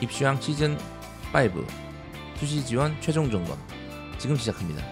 입시왕 0.00 0.40
시즌 0.40 0.76
5 1.34 1.66
수시 2.36 2.64
지원 2.64 2.98
최종 3.00 3.30
점검 3.30 3.58
지금 4.18 4.36
시작합니다. 4.36 4.82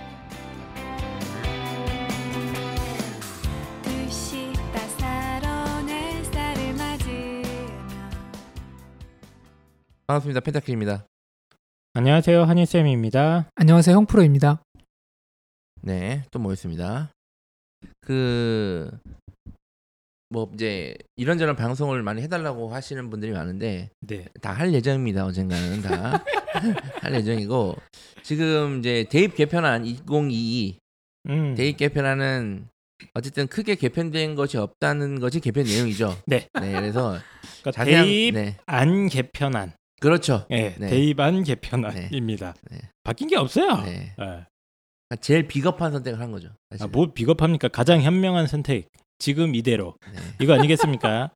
반갑습니다. 10.06 10.40
펜타킬입니다. 10.40 11.06
안녕하세요 11.92 12.44
한희쌤입니다. 12.44 13.50
안녕하세요 13.54 13.94
형프로입니다. 13.96 14.62
네, 15.82 16.24
또 16.30 16.38
모였습니다. 16.38 17.10
그, 18.00 18.90
뭐, 20.30 20.50
이제, 20.54 20.94
이런저런 21.16 21.56
방송을 21.56 22.02
많이 22.02 22.20
해달라고 22.22 22.68
하시는 22.72 23.08
분들이 23.10 23.32
많은데, 23.32 23.90
네. 24.00 24.26
다 24.42 24.52
할 24.52 24.72
예정입니다. 24.74 25.24
언젠가는 25.24 25.82
다. 25.82 26.22
할 27.02 27.14
예정이고, 27.14 27.76
지금 28.22 28.80
이제 28.80 29.04
대입 29.08 29.34
개편안 29.36 29.86
2022, 29.86 30.78
음. 31.30 31.54
대입 31.54 31.76
개편안은 31.78 32.68
어쨌든 33.14 33.46
크게 33.46 33.76
개편된 33.76 34.34
것이 34.34 34.58
없다는 34.58 35.20
것이 35.20 35.40
개편 35.40 35.64
내용이죠. 35.64 36.16
네. 36.26 36.48
그래서 36.52 37.16
그러니까 37.62 37.70
자세한, 37.72 38.04
대입 38.04 38.34
네. 38.34 38.56
안 38.66 39.08
개편안. 39.08 39.72
그렇죠. 40.00 40.46
예, 40.50 40.74
네. 40.78 40.88
대입 40.88 41.18
안 41.20 41.42
개편안입니다. 41.44 42.54
네. 42.70 42.78
바뀐 43.04 43.28
게 43.28 43.36
없어요. 43.36 43.82
네. 43.82 44.14
예. 44.20 45.16
제일 45.20 45.46
비겁한 45.48 45.90
선택을 45.92 46.20
한 46.20 46.30
거죠. 46.32 46.50
사실. 46.70 46.84
아, 46.84 46.86
뭐 46.88 47.12
비겁합니까? 47.12 47.68
가장 47.68 48.02
현명한 48.02 48.46
선택. 48.46 48.88
지금 49.18 49.54
이대로. 49.54 49.94
네. 50.12 50.18
이거 50.40 50.54
아니겠습니까? 50.54 51.30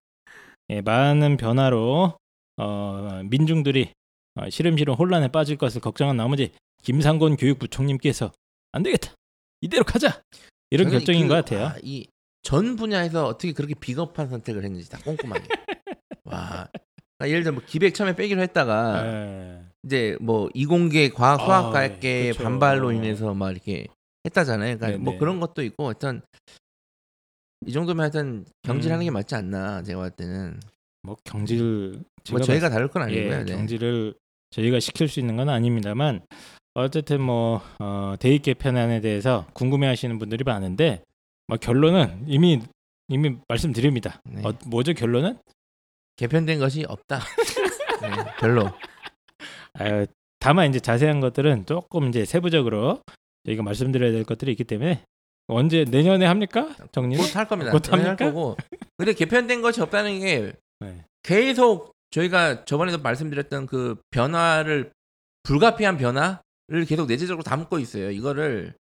예, 0.71 0.81
많은 0.81 1.37
변화로 1.37 2.17
어, 2.57 3.23
민중들이 3.25 3.93
어, 4.35 4.49
시름시름 4.49 4.95
혼란에 4.95 5.29
빠질 5.29 5.57
것을 5.57 5.81
걱정한 5.81 6.17
나머지 6.17 6.53
김상곤 6.83 7.37
교육부총님께서 7.37 8.33
안 8.73 8.83
되겠다. 8.83 9.13
이대로 9.61 9.85
가자. 9.85 10.23
이런 10.71 10.91
결정인 10.91 11.23
그, 11.23 11.29
것 11.29 11.35
같아요. 11.35 11.67
아, 11.67 11.77
이전 11.83 12.77
분야에서 12.77 13.27
어떻게 13.27 13.53
그렇게 13.53 13.75
비겁한 13.75 14.29
선택을 14.29 14.65
했는지 14.65 14.89
다 14.89 14.99
꼼꼼하게. 15.05 15.47
와. 16.25 16.69
그러니까 17.19 17.29
예를 17.29 17.43
들어 17.43 17.53
뭐 17.53 17.63
기백 17.65 17.95
처음에 17.95 18.17
빼기로 18.17 18.41
했다가 18.43 19.07
예. 19.07 19.63
이제 19.85 20.17
뭐 20.21 20.49
이공계 20.55 21.11
과학 21.11 21.41
아, 21.41 21.45
수학과학계 21.45 22.33
그쵸. 22.33 22.43
반발로 22.43 22.93
인해서 22.93 23.35
막 23.35 23.51
이렇게 23.51 23.87
했다잖아요. 24.25 24.79
그러니까 24.79 24.87
네네. 24.87 24.99
뭐 24.99 25.19
그런 25.19 25.41
것도 25.41 25.63
있고 25.63 25.87
하여튼 25.87 26.23
이 27.67 27.73
정도면 27.73 28.03
하여튼 28.03 28.45
경질하는 28.63 29.03
음. 29.03 29.07
게 29.07 29.11
맞지 29.11 29.35
않나 29.35 29.83
제가 29.83 30.01
봤을 30.01 30.17
때는 30.17 30.61
뭐 31.03 31.17
경질 31.25 32.01
뭐 32.31 32.41
저희가 32.41 32.71
다룰 32.71 32.89
건 32.89 33.03
아니고요. 33.03 33.33
예, 33.33 33.45
네. 33.45 33.55
경지를 33.57 34.15
저희가 34.51 34.81
시킬 34.81 35.09
수 35.09 35.21
있는 35.21 35.37
건 35.37 35.49
아닙니다만 35.49 36.21
어쨌든 36.75 37.21
뭐 37.21 37.61
어, 37.79 38.15
대입 38.19 38.43
개편안에 38.43 39.01
대해서 39.01 39.47
궁금해하시는 39.55 40.19
분들이 40.19 40.45
많은데 40.45 41.03
뭐 41.47 41.57
결론은 41.57 42.25
이미 42.27 42.61
이미 43.09 43.37
말씀드립니다. 43.49 44.21
네. 44.25 44.43
어, 44.45 44.53
뭐죠 44.67 44.95
결론은? 44.95 45.39
개편된 46.17 46.59
것이 46.59 46.85
없다. 46.89 47.21
네, 48.03 48.09
별로. 48.39 48.67
아, 49.75 50.07
다만 50.39 50.69
이제 50.69 50.81
자세한 50.81 51.21
것들은 51.21 51.67
조금 51.67 52.09
이제 52.09 52.25
세부적으로 52.25 53.03
저희가 53.45 53.63
말씀드려야 53.63 54.13
될 54.13 54.25
것들이 54.25 54.53
있기 54.53 54.65
때문에 54.65 55.05
언제 55.49 55.85
내년에 55.85 56.27
합니까 56.27 56.75
정리? 56.93 57.17
곧할 57.17 57.47
겁니다. 57.49 57.71
곧 57.73 57.81
당연히 57.81 58.09
할 58.09 58.17
합니까? 58.17 58.25
거고. 58.27 58.57
근데 58.97 59.13
개편된 59.15 59.61
것이 59.63 59.81
없다는 59.81 60.21
게 60.21 60.53
네. 60.81 61.05
계속 61.23 61.93
저희가 62.11 62.65
저번에도 62.65 62.99
말씀드렸던 62.99 63.67
그 63.67 63.97
변화를 64.11 64.93
불가피한 65.45 65.97
변화를 65.97 66.85
계속 66.87 67.07
내재적으로 67.07 67.43
담고 67.43 67.79
있어요. 67.79 68.11
이거를 68.11 68.75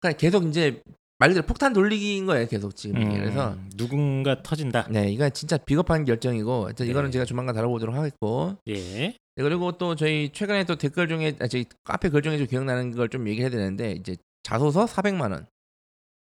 그러니까 0.00 0.18
계속 0.18 0.44
이제 0.46 0.80
말 1.18 1.30
그대로 1.30 1.44
폭탄 1.46 1.72
돌리기인 1.72 2.26
거예요. 2.26 2.46
계속 2.46 2.76
지금 2.76 3.00
이게. 3.02 3.10
음, 3.10 3.20
그래서 3.20 3.56
누군가 3.76 4.40
터진다. 4.42 4.86
네, 4.88 5.10
이건 5.10 5.32
진짜 5.32 5.56
비겁한 5.58 6.04
결정이고 6.04 6.66
하여튼 6.66 6.86
네. 6.86 6.90
이거는 6.90 7.10
제가 7.10 7.24
조만간 7.24 7.54
다뤄보도록 7.56 7.94
하겠고 7.94 8.56
예. 8.68 8.74
네, 8.74 9.14
그리고 9.36 9.72
또 9.72 9.96
저희 9.96 10.30
최근에 10.32 10.64
또 10.64 10.76
댓글 10.76 11.08
중에 11.08 11.36
아, 11.40 11.48
저희 11.48 11.66
카페 11.84 12.08
글 12.08 12.22
중에 12.22 12.38
좀 12.38 12.46
기억나는 12.46 12.94
걸 12.94 13.08
좀 13.08 13.26
얘기해야 13.28 13.50
되는데 13.50 13.92
이제 13.92 14.16
자소서 14.44 14.86
400만 14.86 15.32
원. 15.32 15.46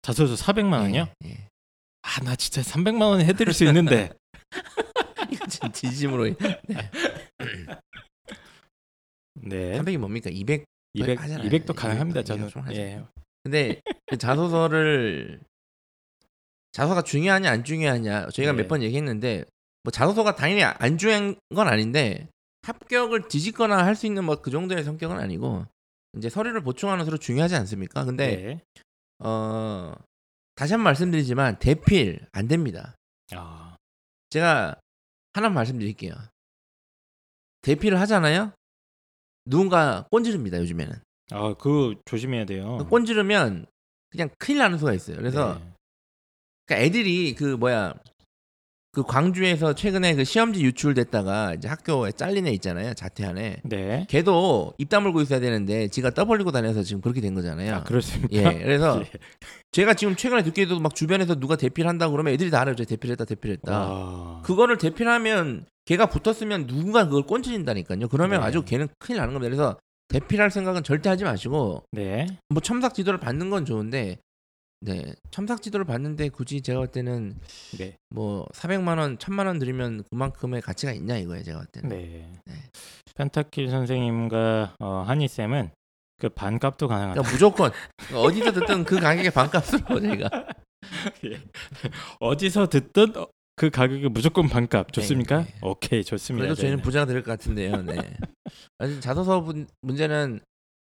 자소서 0.05 0.35
400만 0.35 0.81
원이요? 0.81 1.07
예, 1.25 1.29
예. 1.29 1.47
아 2.03 2.21
나 2.23 2.35
진짜 2.35 2.61
300만 2.61 3.01
원 3.01 3.21
해드릴 3.21 3.53
수 3.53 3.63
있는데. 3.65 4.11
진- 5.49 5.71
진심으로 5.73 6.25
네. 9.33 9.49
300이 9.79 9.97
뭡니까? 9.97 10.29
200 10.31 10.63
200 10.93 11.19
하잖아요. 11.21 11.49
200도 11.49 11.71
200 11.71 11.75
가능합니다. 11.75 12.21
도 12.21 12.25
저는. 12.25 12.47
좀 12.49 12.61
하죠. 12.63 12.75
예. 12.79 13.03
근데 13.43 13.81
그 14.05 14.17
자소서를 14.17 15.41
자소서가 16.71 17.01
중요하냐 17.03 17.49
안 17.49 17.63
중요하냐 17.63 18.29
저희가 18.29 18.51
네. 18.53 18.61
몇번 18.61 18.83
얘기했는데 18.83 19.45
뭐 19.83 19.91
자소서가 19.91 20.35
당연히 20.35 20.63
안 20.63 20.97
중요한 20.99 21.35
건 21.55 21.67
아닌데 21.67 22.27
합격을 22.63 23.27
뒤집거나 23.27 23.83
할 23.85 23.95
수 23.95 24.05
있는 24.05 24.23
뭐 24.25 24.35
그 24.41 24.51
정도의 24.51 24.83
성격은 24.83 25.17
아니고 25.19 25.65
이제 26.17 26.29
서류를 26.29 26.61
보충하는 26.61 27.05
서로 27.05 27.17
중요하지 27.17 27.55
않습니까? 27.55 28.05
근데 28.05 28.35
네. 28.35 28.61
어 29.19 29.93
다시 30.55 30.73
한 30.73 30.79
번 30.79 30.85
말씀드리지만 30.85 31.59
대필 31.59 32.25
안 32.31 32.47
됩니다. 32.47 32.95
아. 33.33 33.75
제가 34.29 34.75
하나 35.33 35.49
말씀드릴게요. 35.49 36.13
대필을 37.61 37.99
하잖아요. 38.01 38.51
누군가 39.45 40.07
꼰지릅니다 40.11 40.57
요즘에는. 40.59 40.95
아, 41.31 41.53
그거 41.55 41.95
조심해야 42.05 42.45
돼요. 42.45 42.77
꼰지르면 42.89 43.65
그냥 44.09 44.29
큰일 44.37 44.59
나는 44.59 44.77
수가 44.77 44.93
있어요. 44.93 45.17
그래서 45.17 45.55
네. 45.59 45.71
그러니까 46.65 46.85
애들이 46.85 47.35
그 47.35 47.55
뭐야 47.55 47.93
그 48.95 49.03
광주에서 49.03 49.73
최근에 49.73 50.15
그 50.15 50.23
시험지 50.23 50.63
유출됐다가 50.63 51.55
이제 51.55 51.67
학교에 51.67 52.13
잘린 52.13 52.47
애 52.47 52.51
있잖아요 52.51 52.93
자퇴한 52.93 53.37
애 53.37 53.57
네. 53.65 54.07
걔도 54.09 54.73
입 54.77 54.87
다물고 54.87 55.21
있어야 55.21 55.41
되는데 55.41 55.89
지가 55.89 56.11
떠벌리고 56.11 56.53
다녀서 56.53 56.81
지금 56.81 57.01
그렇게 57.01 57.19
된 57.19 57.35
거잖아요 57.35 57.75
아, 57.75 57.83
그렇습니까? 57.83 58.29
예 58.31 58.57
그래서 58.63 59.01
예. 59.03 59.09
제가 59.73 59.95
지금 59.95 60.15
최근에 60.15 60.43
듣기에도 60.43 60.79
막 60.79 60.95
주변에서 60.95 61.35
누가 61.35 61.57
대필한다 61.57 62.09
그러면 62.09 62.33
애들이 62.33 62.49
다 62.49 62.61
알아요 62.61 62.75
저 62.75 62.85
대필했다 62.85 63.25
대필했다 63.25 63.69
와. 63.69 64.41
그거를 64.43 64.77
대필하면 64.77 65.65
걔가 65.83 66.05
붙었으면 66.05 66.65
누군가 66.65 67.03
그걸 67.03 67.23
꼰지린다니까요 67.23 68.07
그러면 68.07 68.39
네. 68.39 68.45
아주 68.45 68.63
걔는 68.63 68.87
큰일 68.97 69.17
나는 69.19 69.33
겁니다 69.33 69.53
그래서 69.53 69.77
대필할 70.07 70.51
생각은 70.51 70.83
절대 70.83 71.09
하지 71.09 71.25
마시고 71.25 71.83
네. 71.91 72.27
뭐 72.47 72.61
첨삭 72.61 72.93
지도를 72.93 73.19
받는 73.19 73.49
건 73.49 73.65
좋은데 73.65 74.19
네 74.81 75.13
첨삭 75.31 75.61
지도를 75.61 75.85
받는데 75.85 76.29
굳이 76.29 76.61
제가 76.61 76.79
볼 76.79 76.87
때는 76.87 77.35
네. 77.77 77.95
뭐 78.09 78.45
400만 78.53 78.99
원, 78.99 79.17
1000만 79.17 79.47
원 79.47 79.57
들이면 79.57 80.03
그만큼의 80.11 80.61
가치가 80.61 80.91
있냐 80.91 81.17
이거예요, 81.17 81.43
제가 81.43 81.57
볼 81.59 81.67
때는. 81.67 81.89
네. 81.89 82.31
네. 82.45 82.53
펜타킬 83.15 83.69
선생님과 83.69 84.75
어, 84.79 85.03
한희 85.07 85.27
쌤은 85.27 85.71
그 86.19 86.29
반값도 86.29 86.87
가능하다. 86.87 87.13
그러니까 87.21 87.31
무조건 87.33 87.71
어디서 88.13 88.51
듣든 88.51 88.83
그 88.83 88.99
가격에 88.99 89.29
반값으로 89.31 89.99
저희가 90.01 90.29
예. 91.25 91.41
어디서 92.19 92.67
듣든 92.67 93.15
어, 93.17 93.27
그 93.55 93.69
가격이 93.69 94.09
무조건 94.09 94.47
반값 94.49 94.91
좋습니까? 94.93 95.39
네, 95.39 95.45
네. 95.45 95.59
오케이 95.61 96.03
좋습니다. 96.03 96.45
그래도 96.45 96.61
저희는. 96.61 96.81
부자가 96.81 97.05
될 97.05 97.23
것 97.23 97.31
같은데요. 97.31 97.81
네. 97.81 97.95
자소서 98.99 99.41
분- 99.41 99.67
문제는 99.81 100.41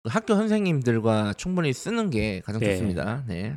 그 0.04 0.10
학교 0.12 0.36
선생님들과 0.36 1.34
충분히 1.34 1.72
쓰는 1.74 2.10
게 2.10 2.42
가장 2.42 2.60
네. 2.60 2.72
좋습니다. 2.74 3.24
네. 3.28 3.56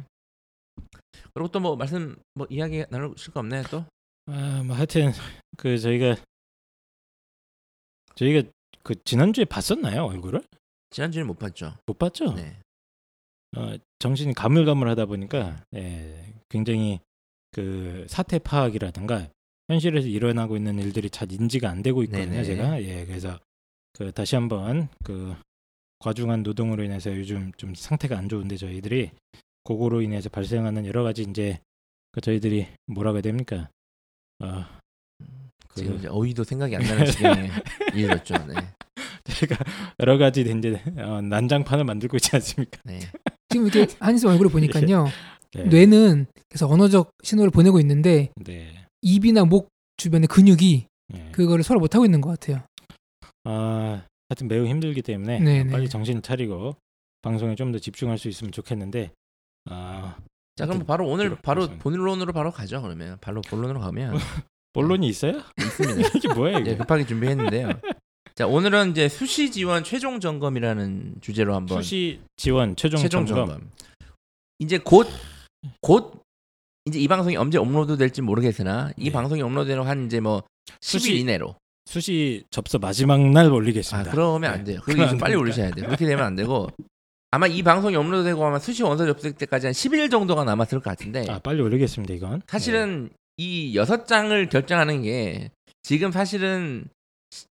그리고 1.40 1.52
또 1.52 1.60
뭐 1.60 1.74
말씀 1.74 2.16
뭐 2.34 2.46
이야기 2.50 2.84
나누실 2.90 3.32
거 3.32 3.40
없나요 3.40 3.62
또? 3.70 3.86
아, 4.26 4.62
뭐 4.62 4.76
하여튼 4.76 5.10
그 5.56 5.78
저희가 5.78 6.16
저희가 8.14 8.46
그 8.82 8.94
지난주에 9.04 9.46
봤었나요 9.46 10.04
얼굴을? 10.04 10.42
지난주에 10.90 11.22
못 11.22 11.38
봤죠. 11.38 11.74
못 11.86 11.98
봤죠? 11.98 12.34
네. 12.34 12.58
어, 13.56 13.74
정신이 14.00 14.34
가물가물하다 14.34 15.06
보니까 15.06 15.64
예, 15.76 16.34
굉장히 16.50 17.00
그 17.52 18.04
사태 18.08 18.38
파악이라든가 18.38 19.30
현실에서 19.70 20.08
일어나고 20.08 20.58
있는 20.58 20.78
일들이 20.78 21.08
잘 21.08 21.32
인지가 21.32 21.70
안 21.70 21.82
되고 21.82 22.02
있거든요. 22.02 22.30
네네. 22.32 22.44
제가 22.44 22.82
예, 22.82 23.06
그래서 23.06 23.38
그 23.94 24.12
다시 24.12 24.34
한번 24.36 24.88
그 25.04 25.34
과중한 26.00 26.42
노동으로 26.42 26.82
인해서 26.84 27.14
요즘 27.16 27.50
좀 27.56 27.74
상태가 27.74 28.18
안 28.18 28.28
좋은데 28.28 28.56
저희들이 28.58 29.10
그거로 29.64 30.02
인해서 30.02 30.28
발생하는 30.28 30.86
여러 30.86 31.02
가지 31.02 31.22
이제 31.22 31.60
그 32.12 32.20
저희들이 32.20 32.66
뭐라고 32.86 33.16
해야 33.16 33.22
됩니까? 33.22 33.68
어, 34.40 34.64
그 35.68 35.80
지금 35.82 35.96
이제 35.98 36.08
어휘도 36.08 36.44
생각이 36.44 36.74
안 36.76 36.82
나는 36.82 37.06
시간에 37.06 37.50
이해졌죠. 37.94 38.34
네. 38.46 38.54
저희가 39.24 39.56
여러 40.00 40.18
가지 40.18 40.40
이제 40.40 40.82
어, 40.98 41.20
난장판을 41.20 41.84
만들고 41.84 42.16
있지 42.16 42.30
않습니까? 42.34 42.80
네. 42.84 43.00
지금 43.48 43.66
이렇게 43.66 43.94
한이쌤 44.00 44.30
얼굴을 44.30 44.50
보니까요. 44.50 45.06
네. 45.54 45.64
뇌는 45.64 46.26
그래서 46.48 46.68
언어적 46.68 47.10
신호를 47.22 47.50
보내고 47.50 47.80
있는데 47.80 48.30
네. 48.36 48.86
입이나 49.02 49.44
목 49.44 49.68
주변의 49.96 50.28
근육이 50.28 50.86
예. 51.14 51.28
그거를 51.32 51.64
서로 51.64 51.80
못 51.80 51.94
하고 51.94 52.04
있는 52.04 52.20
것 52.20 52.30
같아요. 52.30 52.62
아, 53.44 54.04
하여튼 54.28 54.48
매우 54.48 54.66
힘들기 54.66 55.02
때문에 55.02 55.40
네, 55.40 55.64
네. 55.64 55.70
빨리 55.70 55.88
정신 55.88 56.22
차리고 56.22 56.76
방송에 57.22 57.54
좀 57.56 57.72
더 57.72 57.78
집중할 57.78 58.16
수 58.18 58.28
있으면 58.28 58.52
좋겠는데 58.52 59.10
아, 59.66 60.16
자 60.56 60.66
그럼 60.66 60.84
바로 60.84 61.08
오늘 61.08 61.36
바로 61.36 61.62
해서. 61.62 61.74
본론으로 61.78 62.32
바로 62.32 62.50
가죠 62.50 62.80
그러면 62.82 63.18
바로 63.20 63.40
본론으로 63.42 63.80
가면 63.80 64.14
본론이 64.72 65.08
있어요? 65.08 65.40
있습니다. 65.58 66.08
이게 66.16 66.32
뭐야 66.32 66.58
이게? 66.60 66.70
예, 66.72 66.76
급하게 66.76 67.04
준비했는데요. 67.06 67.70
자 68.34 68.46
오늘은 68.46 68.92
이제 68.92 69.08
수시 69.08 69.50
지원 69.50 69.84
최종 69.84 70.20
점검이라는 70.20 71.16
주제로 71.20 71.54
한번 71.54 71.82
수시 71.82 72.20
지원 72.36 72.76
최종, 72.76 73.00
최종 73.00 73.26
점검. 73.26 73.48
점검. 73.48 73.70
이제 74.58 74.78
곧 74.78 75.08
곧 75.82 76.22
이제 76.86 76.98
이 76.98 77.06
방송이 77.06 77.36
언제 77.36 77.58
업로드 77.58 77.98
될지 77.98 78.22
모르겠으나 78.22 78.92
이 78.96 79.04
네. 79.04 79.12
방송이 79.12 79.42
업로드되는 79.42 79.86
한 79.86 80.06
이제 80.06 80.20
뭐 80.20 80.40
10일 80.40 80.74
수시 80.80 81.18
이내로 81.18 81.54
수시 81.84 82.44
접수 82.50 82.78
마지막 82.78 83.20
날아 83.20 83.50
올리겠습니다. 83.50 84.10
그러면 84.10 84.50
안 84.52 84.58
네. 84.60 84.72
돼요. 84.72 84.80
그거 84.80 84.92
그럼 84.94 85.08
좀안 85.08 85.18
빨리. 85.18 85.34
올리셔야 85.34 85.70
돼요. 85.72 85.84
그렇게 85.86 86.06
되면 86.06 86.24
안 86.24 86.34
되고 86.36 86.68
아마 87.32 87.46
이 87.46 87.62
방송이 87.62 87.94
업로드되고 87.94 88.44
아마 88.44 88.58
수시 88.58 88.82
원서 88.82 89.06
접수 89.06 89.32
때까지 89.32 89.66
한 89.66 89.72
10일 89.72 90.10
정도가 90.10 90.44
남았을 90.44 90.80
것 90.80 90.90
같은데 90.90 91.24
아 91.28 91.38
빨리 91.38 91.60
올리겠습니다 91.62 92.14
이건. 92.14 92.40
네. 92.40 92.46
사실은 92.48 93.10
이 93.36 93.76
여섯 93.76 94.06
장을 94.06 94.48
결정하는 94.48 95.02
게 95.02 95.50
지금 95.82 96.10
사실은 96.10 96.86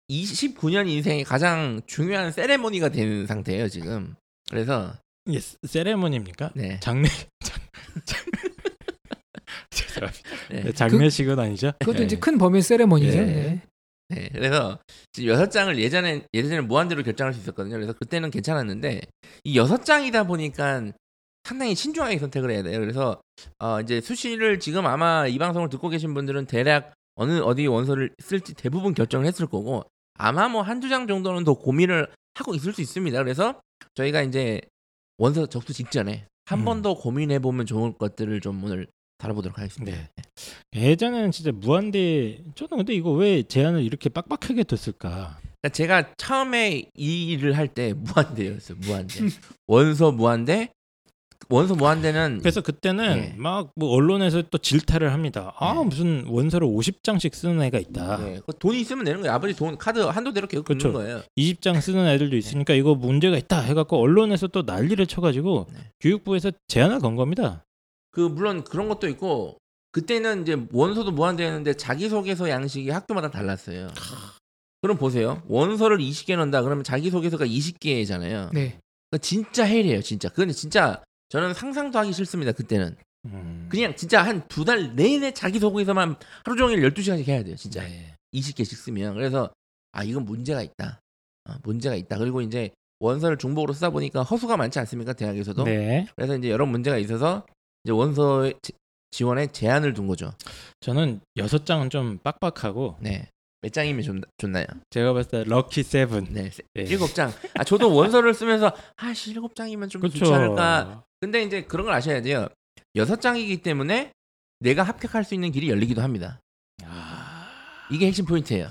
19년 0.09 0.89
인생의 0.89 1.23
가장 1.23 1.81
중요한 1.87 2.31
세레모니가 2.31 2.89
된 2.89 3.25
상태예요 3.25 3.69
지금. 3.69 4.15
그래서 4.49 4.93
네. 5.25 5.31
이게 5.33 5.39
세- 5.39 5.57
세레모니입니까? 5.65 6.51
네, 6.55 6.79
장례 6.81 7.07
장, 7.39 7.57
장... 8.05 8.19
죄송합니다. 9.69 10.29
네. 10.49 10.71
장례식은 10.73 11.39
아니죠? 11.39 11.71
그것도 11.79 11.99
네. 11.99 12.05
이제 12.05 12.17
큰 12.17 12.37
범위의 12.37 12.61
세레머니죠. 12.63 13.17
네. 13.17 13.61
네. 14.09 14.21
네, 14.21 14.29
그래서 14.33 14.79
지금 15.11 15.29
여섯 15.29 15.49
장을 15.49 15.77
예전에 15.77 16.25
예전에 16.33 16.61
무한대로 16.61 17.03
결정할 17.03 17.33
수 17.33 17.39
있었거든요. 17.41 17.75
그래서 17.75 17.93
그때는 17.93 18.31
괜찮았는데 18.31 19.01
이 19.43 19.57
여섯 19.57 19.85
장이다 19.85 20.23
보니까 20.23 20.91
상당히 21.43 21.75
신중하게 21.75 22.17
선택을 22.17 22.51
해야 22.51 22.63
돼요. 22.63 22.79
그래서 22.79 23.21
어 23.59 23.79
이제 23.81 24.01
수시를 24.01 24.59
지금 24.59 24.85
아마 24.87 25.27
이 25.27 25.37
방송을 25.37 25.69
듣고 25.69 25.89
계신 25.89 26.13
분들은 26.13 26.47
대략 26.47 26.93
어느 27.15 27.39
어디 27.39 27.67
원서를 27.67 28.11
쓸지 28.19 28.55
대부분 28.55 28.93
결정을 28.93 29.25
했을 29.25 29.45
거고 29.45 29.85
아마 30.15 30.47
뭐 30.47 30.61
한두 30.61 30.89
장 30.89 31.07
정도는 31.07 31.43
더 31.43 31.53
고민을 31.53 32.07
하고 32.33 32.55
있을 32.55 32.73
수 32.73 32.81
있습니다. 32.81 33.17
그래서 33.19 33.61
저희가 33.95 34.21
이제 34.23 34.61
원서 35.17 35.45
접수 35.45 35.73
직전에 35.73 36.25
한 36.45 36.59
음. 36.59 36.65
번더 36.65 36.95
고민해 36.95 37.39
보면 37.39 37.65
좋을 37.65 37.93
것들을 37.93 38.41
좀 38.41 38.63
오늘 38.63 38.87
다뤄보도록 39.19 39.59
하겠습니다. 39.59 39.95
네. 39.95 40.07
예전에는 40.75 41.31
진짜 41.31 41.51
무한대 41.51 42.39
저는 42.55 42.77
근데 42.77 42.93
이거 42.95 43.11
왜 43.11 43.43
제한을 43.43 43.83
이렇게 43.83 44.09
빡빡하게 44.09 44.63
뒀을까? 44.63 45.37
그러니까 45.61 45.69
제가 45.73 46.13
처음에 46.17 46.89
이 46.95 47.25
일을 47.31 47.55
할 47.57 47.67
때 47.67 47.93
무한대였어요. 47.93 48.77
무한대. 48.81 49.19
원서 49.67 50.11
무한대. 50.11 50.71
원서 51.49 51.73
무한대는 51.73 52.39
그래서 52.41 52.61
그때는 52.61 53.15
네. 53.21 53.33
막뭐 53.37 53.71
언론에서 53.79 54.43
또 54.51 54.57
질타를 54.57 55.11
합니다. 55.13 55.53
아 55.57 55.73
네. 55.73 55.83
무슨 55.83 56.25
원서를 56.27 56.67
50장씩 56.67 57.33
쓰는 57.33 57.61
애가 57.63 57.79
있다. 57.79 58.17
네, 58.17 58.39
그 58.45 58.53
돈이 58.57 58.79
있으면 58.81 59.03
되는 59.05 59.21
거예요. 59.21 59.33
아버지 59.33 59.55
돈 59.55 59.77
카드 59.77 59.99
한도대로 59.99 60.47
계속 60.47 60.63
그렇죠. 60.65 60.91
긁는 60.91 61.05
거예요. 61.05 61.23
20장 61.37 61.81
쓰는 61.81 62.07
애들도 62.07 62.35
있으니까 62.37 62.73
이거 62.73 62.93
문제가 62.93 63.37
있다 63.37 63.61
해갖고 63.61 63.97
언론에서 63.99 64.47
또 64.47 64.61
난리를 64.63 65.05
쳐가지고 65.07 65.67
네. 65.73 65.79
교육부에서 66.01 66.51
제안을 66.67 66.99
건 66.99 67.15
겁니다. 67.15 67.65
그 68.11 68.21
물론 68.21 68.63
그런 68.63 68.89
것도 68.89 69.07
있고 69.09 69.57
그때는 69.91 70.43
이제 70.43 70.57
원서도 70.71 71.11
무한대였는데 71.11 71.73
자기소개서 71.75 72.49
양식이 72.49 72.89
학교마다 72.89 73.31
달랐어요. 73.31 73.87
그럼 74.81 74.97
보세요. 74.97 75.41
원서를 75.47 75.97
20개 75.97 76.35
넣는다 76.35 76.61
그러면 76.61 76.83
자기소개서가 76.83 77.45
20개잖아요. 77.45 78.51
네. 78.53 78.79
진짜 79.21 79.65
헬이에요, 79.65 80.01
진짜. 80.01 80.29
그건 80.29 80.51
진짜 80.51 81.03
저는 81.29 81.53
상상도 81.53 81.97
하기 81.99 82.13
싫습니다. 82.13 82.51
그때는 82.51 82.95
음. 83.25 83.67
그냥 83.69 83.95
진짜 83.95 84.21
한 84.23 84.47
두 84.47 84.63
달 84.63 84.95
내내 84.95 85.33
자기소개서만 85.33 86.15
하루 86.45 86.55
종일 86.57 86.81
12시간씩 86.89 87.27
해야 87.27 87.43
돼요, 87.43 87.55
진짜. 87.55 87.83
네. 87.83 88.15
20개씩 88.33 88.75
쓰면 88.75 89.15
그래서 89.15 89.51
아 89.91 90.03
이건 90.03 90.25
문제가 90.25 90.61
있다. 90.61 91.01
아, 91.45 91.57
문제가 91.63 91.95
있다. 91.95 92.17
그리고 92.19 92.41
이제 92.41 92.69
원서를 92.99 93.37
중복으로 93.37 93.73
쓰다 93.73 93.89
보니까 93.89 94.21
허수가 94.23 94.55
많지 94.55 94.77
않습니까 94.79 95.13
대학에서도. 95.13 95.63
네. 95.63 96.07
그래서 96.15 96.37
이제 96.37 96.49
여러 96.51 96.65
문제가 96.65 96.97
있어서 96.99 97.45
이제 97.83 97.91
원서 97.91 98.51
지- 98.61 98.73
지원에 99.11 99.47
제한을 99.47 99.93
둔 99.93 100.07
거죠. 100.07 100.33
저는 100.81 101.19
여섯 101.37 101.65
장은 101.65 101.89
좀 101.89 102.19
빡빡하고 102.19 102.97
네. 102.99 103.27
몇 103.61 103.73
장이면 103.73 104.03
좋, 104.03 104.15
좋나요? 104.37 104.65
제가 104.89 105.13
봤을 105.13 105.29
때 105.31 105.43
럭키 105.45 105.83
세븐. 105.83 106.27
네, 106.29 106.49
세- 106.49 106.63
네. 106.73 106.83
일곱 106.83 107.13
장. 107.13 107.31
아 107.55 107.63
저도 107.63 107.93
원서를 107.93 108.33
쓰면서 108.33 108.71
아씨 108.97 109.31
일곱 109.31 109.55
장이면 109.55 109.89
좀 109.89 110.01
그렇죠. 110.01 110.19
좋지 110.19 110.33
않을까. 110.33 111.03
근데 111.19 111.43
이제 111.43 111.63
그런 111.63 111.85
걸 111.85 111.93
아셔야 111.95 112.21
돼요. 112.21 112.47
여섯 112.95 113.19
장이기 113.19 113.61
때문에 113.61 114.11
내가 114.59 114.83
합격할 114.83 115.23
수 115.23 115.33
있는 115.33 115.51
길이 115.51 115.69
열리기도 115.69 116.01
합니다. 116.01 116.39
아... 116.85 117.49
이게 117.91 118.07
핵심 118.07 118.25
포인트예요. 118.25 118.69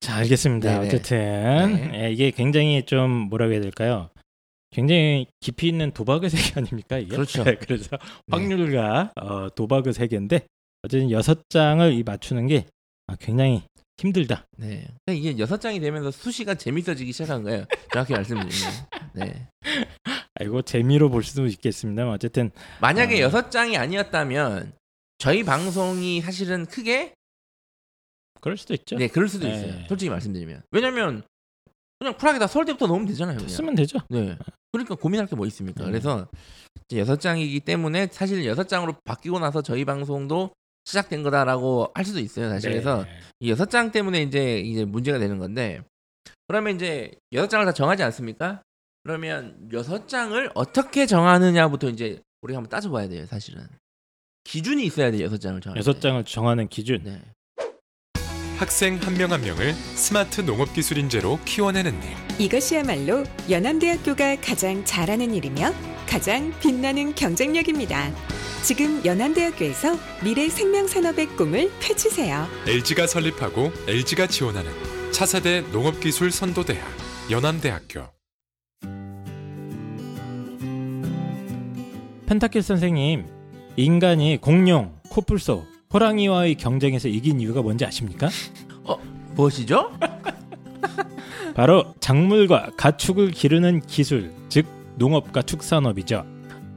자 0.00 0.16
알겠습니다. 0.16 0.80
네네. 0.80 0.86
어쨌든 0.86 1.90
네. 1.92 2.04
예, 2.06 2.12
이게 2.12 2.30
굉장히 2.30 2.84
좀 2.84 3.10
뭐라고 3.10 3.52
해야 3.52 3.60
될까요? 3.60 4.10
굉장히 4.72 5.26
깊이 5.40 5.68
있는 5.68 5.92
도박의 5.92 6.30
세계 6.30 6.58
아닙니까 6.58 6.98
이게? 6.98 7.14
그렇죠. 7.14 7.44
네, 7.44 7.56
그래서 7.56 7.96
확률과 8.30 9.12
어, 9.16 9.48
도박의 9.54 9.92
세계인데 9.92 10.46
어쨌든 10.82 11.10
여섯 11.10 11.48
장을 11.48 11.92
이 11.92 12.02
맞추는 12.02 12.48
게 12.48 12.66
아, 13.06 13.14
굉장히 13.16 13.62
힘들다. 13.98 14.46
네. 14.56 14.88
근데 15.04 15.18
이게 15.18 15.38
여섯 15.38 15.60
장이 15.60 15.78
되면서 15.78 16.10
수시가 16.10 16.54
재밌어지기 16.54 17.12
시작한 17.12 17.42
거예요. 17.44 17.66
정확히 17.92 18.14
말씀드리면. 18.14 18.52
네. 19.12 19.48
아이고 20.40 20.62
재미로 20.62 21.10
볼 21.10 21.22
수도 21.22 21.46
있겠습니다만 21.46 22.14
어쨌든 22.14 22.50
만약에 22.80 23.16
어. 23.20 23.26
여섯 23.26 23.50
장이 23.50 23.76
아니었다면 23.76 24.72
저희 25.18 25.44
방송이 25.44 26.20
사실은 26.20 26.66
크게 26.66 27.14
그럴 28.40 28.56
수도 28.56 28.74
있죠. 28.74 28.96
네 28.96 29.06
그럴 29.06 29.28
수도 29.28 29.46
네. 29.46 29.54
있어요. 29.54 29.84
솔직히 29.86 30.10
말씀드리면 30.10 30.62
왜냐면 30.72 31.22
그냥 32.00 32.16
쿨하게 32.16 32.40
다 32.40 32.48
서울대부터 32.48 32.88
넣으면 32.88 33.06
되잖아요. 33.06 33.36
그냥. 33.36 33.48
쓰면 33.48 33.74
되죠. 33.76 33.98
네. 34.08 34.36
그러니까 34.72 34.94
고민할 34.94 35.26
게 35.26 35.36
뭐 35.36 35.46
있습니까? 35.46 35.84
음. 35.84 35.90
그래서 35.90 36.26
여섯 36.94 37.20
장이기 37.20 37.60
때문에 37.60 38.08
사실 38.10 38.44
여섯 38.46 38.68
장으로 38.68 38.94
바뀌고 39.04 39.38
나서 39.38 39.62
저희 39.62 39.84
방송도 39.84 40.50
시작된 40.84 41.22
거다라고 41.22 41.90
할 41.94 42.04
수도 42.04 42.18
있어요. 42.18 42.48
사실 42.48 42.70
그래서 42.70 43.04
네. 43.04 43.10
이 43.40 43.50
여섯 43.50 43.70
장 43.70 43.92
때문에 43.92 44.22
이제 44.22 44.58
이제 44.60 44.84
문제가 44.84 45.18
되는 45.18 45.38
건데 45.38 45.80
그러면 46.48 46.74
이제 46.76 47.12
여섯 47.32 47.48
장을 47.48 47.64
다 47.64 47.72
정하지 47.72 48.02
않습니까? 48.02 48.62
그러면 49.04 49.68
여섯 49.72 50.08
장을 50.08 50.50
어떻게 50.54 51.06
정하느냐부터 51.06 51.88
이제 51.88 52.20
우리가 52.42 52.58
한번 52.58 52.68
따져봐야 52.70 53.08
돼요. 53.08 53.26
사실은 53.26 53.66
기준이 54.44 54.84
있어야 54.84 55.10
돼요. 55.10 55.24
여섯 55.24 55.38
장을 55.38 55.60
정할 55.60 55.78
여섯 55.78 55.94
때. 55.94 56.00
장을 56.00 56.24
정하는 56.24 56.68
기준. 56.68 57.02
네. 57.04 57.22
학생 58.62 58.96
한명한 59.02 59.40
명을 59.40 59.74
스마트 59.74 60.40
농업기술 60.40 60.96
인재로 60.96 61.40
키워내는 61.44 62.00
일. 62.00 62.10
이것이야말로 62.38 63.24
연암대학교가 63.50 64.36
가장 64.36 64.84
잘하는 64.84 65.34
일이며 65.34 65.72
가장 66.08 66.52
빛나는 66.60 67.16
경쟁력입니다. 67.16 68.12
지금 68.62 69.04
연암대학교에서 69.04 69.98
미래 70.22 70.48
생명산업의 70.48 71.26
꿈을 71.36 71.72
펼치세요. 71.80 72.46
LG가 72.68 73.08
설립하고 73.08 73.72
LG가 73.88 74.28
지원하는 74.28 74.70
차세대 75.10 75.62
농업기술 75.72 76.30
선도대학 76.30 76.86
연암대학교. 77.32 78.06
펜타킬 82.26 82.62
선생님, 82.62 83.26
인간이 83.74 84.38
공룡, 84.40 85.00
코뿔소, 85.08 85.71
호랑이와의 85.92 86.54
경쟁에서 86.56 87.08
이긴 87.08 87.40
이유가 87.40 87.62
뭔지 87.62 87.84
아십니까? 87.84 88.28
무엇이죠? 89.34 89.90
바로 91.54 91.94
작물과 92.00 92.70
가축을 92.76 93.30
기르는 93.30 93.80
기술, 93.80 94.32
즉 94.48 94.66
농업과 94.96 95.42
축산업이죠. 95.42 96.24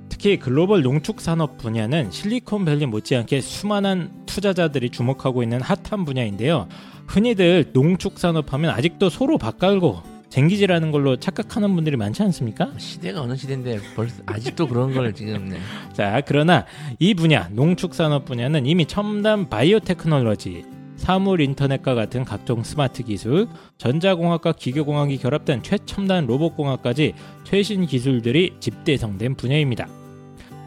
특히 0.10 0.38
글로벌 0.38 0.82
농축산업 0.82 1.58
분야는 1.58 2.12
실리콘밸리 2.12 2.86
못지않게 2.86 3.42
수많은 3.42 4.12
투자자들이 4.26 4.90
주목하고 4.90 5.44
있는 5.44 5.62
핫한 5.62 6.06
분야인데요. 6.06 6.68
흔히들 7.08 7.72
농축산업 7.74 8.54
하면 8.54 8.72
아직도 8.72 9.10
소로 9.10 9.38
밭갈고 9.38 10.15
쟁기질하는 10.30 10.92
걸로 10.92 11.18
착각하는 11.18 11.76
분들이 11.76 11.98
많지 11.98 12.24
않습니까? 12.24 12.72
시대가 12.78 13.22
어느 13.22 13.36
시대인데 13.36 13.80
벌써 13.96 14.22
아직도 14.26 14.68
그런 14.68 14.94
걸 14.94 15.14
지금 15.14 15.50
네. 15.50 15.58
자, 15.94 16.22
그러나 16.26 16.66
이 17.00 17.14
분야, 17.14 17.50
농축산업 17.52 18.26
분야는 18.26 18.66
이미 18.66 18.86
첨단 18.86 19.50
바이오 19.50 19.80
테크놀로지, 19.80 20.66
사물 20.96 21.42
인터넷과 21.42 21.94
같은 21.94 22.24
각종 22.24 22.64
스마트 22.64 23.04
기술, 23.04 23.48
전자공학과 23.78 24.54
기계공학이 24.54 25.18
결합된 25.18 25.62
최첨단 25.62 26.26
로봇공학까지 26.26 27.14
최신 27.44 27.86
기술들이 27.86 28.56
집대성된 28.60 29.36
분야입니다. 29.36 29.88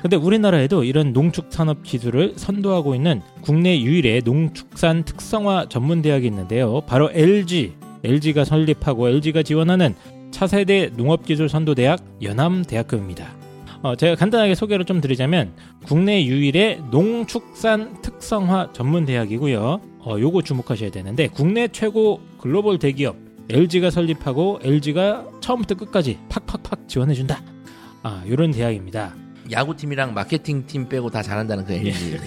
근데 0.01 0.17
우리나라에도 0.17 0.85
이런 0.85 1.13
농축산업 1.13 1.83
기술을 1.83 2.35
선도하고 2.37 2.95
있는 2.95 3.21
국내 3.41 3.81
유일의 3.81 4.23
농축산 4.25 5.05
특성화 5.05 5.67
전문 5.69 6.03
대학이 6.03 6.27
있는데요. 6.27 6.83
바로 6.83 7.11
LG, 7.13 7.75
LG가 8.09 8.45
설립하고 8.45 9.09
LG가 9.09 9.43
지원하는 9.43 9.95
차세대 10.31 10.91
농업기술 10.97 11.49
선도대학 11.49 12.01
연암대학교입니다. 12.23 13.37
어, 13.83 13.95
제가 13.95 14.17
간단하게 14.17 14.55
소개를 14.55 14.85
좀 14.85 15.01
드리자면 15.01 15.53
국내 15.85 16.25
유일의 16.25 16.83
농축산 16.91 18.03
특성화 18.03 18.71
전문 18.73 19.05
대학이고요. 19.05 19.81
어, 20.01 20.17
요거 20.19 20.43
주목하셔야 20.43 20.91
되는데 20.91 21.29
국내 21.29 21.69
최고 21.69 22.21
글로벌 22.39 22.79
대기업 22.79 23.17
LG가 23.51 23.91
설립하고 23.91 24.61
LG가 24.63 25.27
처음부터 25.41 25.77
끝까지 25.77 26.19
팍팍팍 26.29 26.89
지원해준다. 26.89 27.41
아, 28.03 28.23
요런 28.29 28.51
대학입니다. 28.51 29.15
야구팀이랑 29.51 30.13
마케팅 30.15 30.67
팀 30.67 30.89
빼고 30.89 31.11
다 31.11 31.23
잘한다는 31.23 31.65
그 31.65 31.73
LG. 31.73 32.19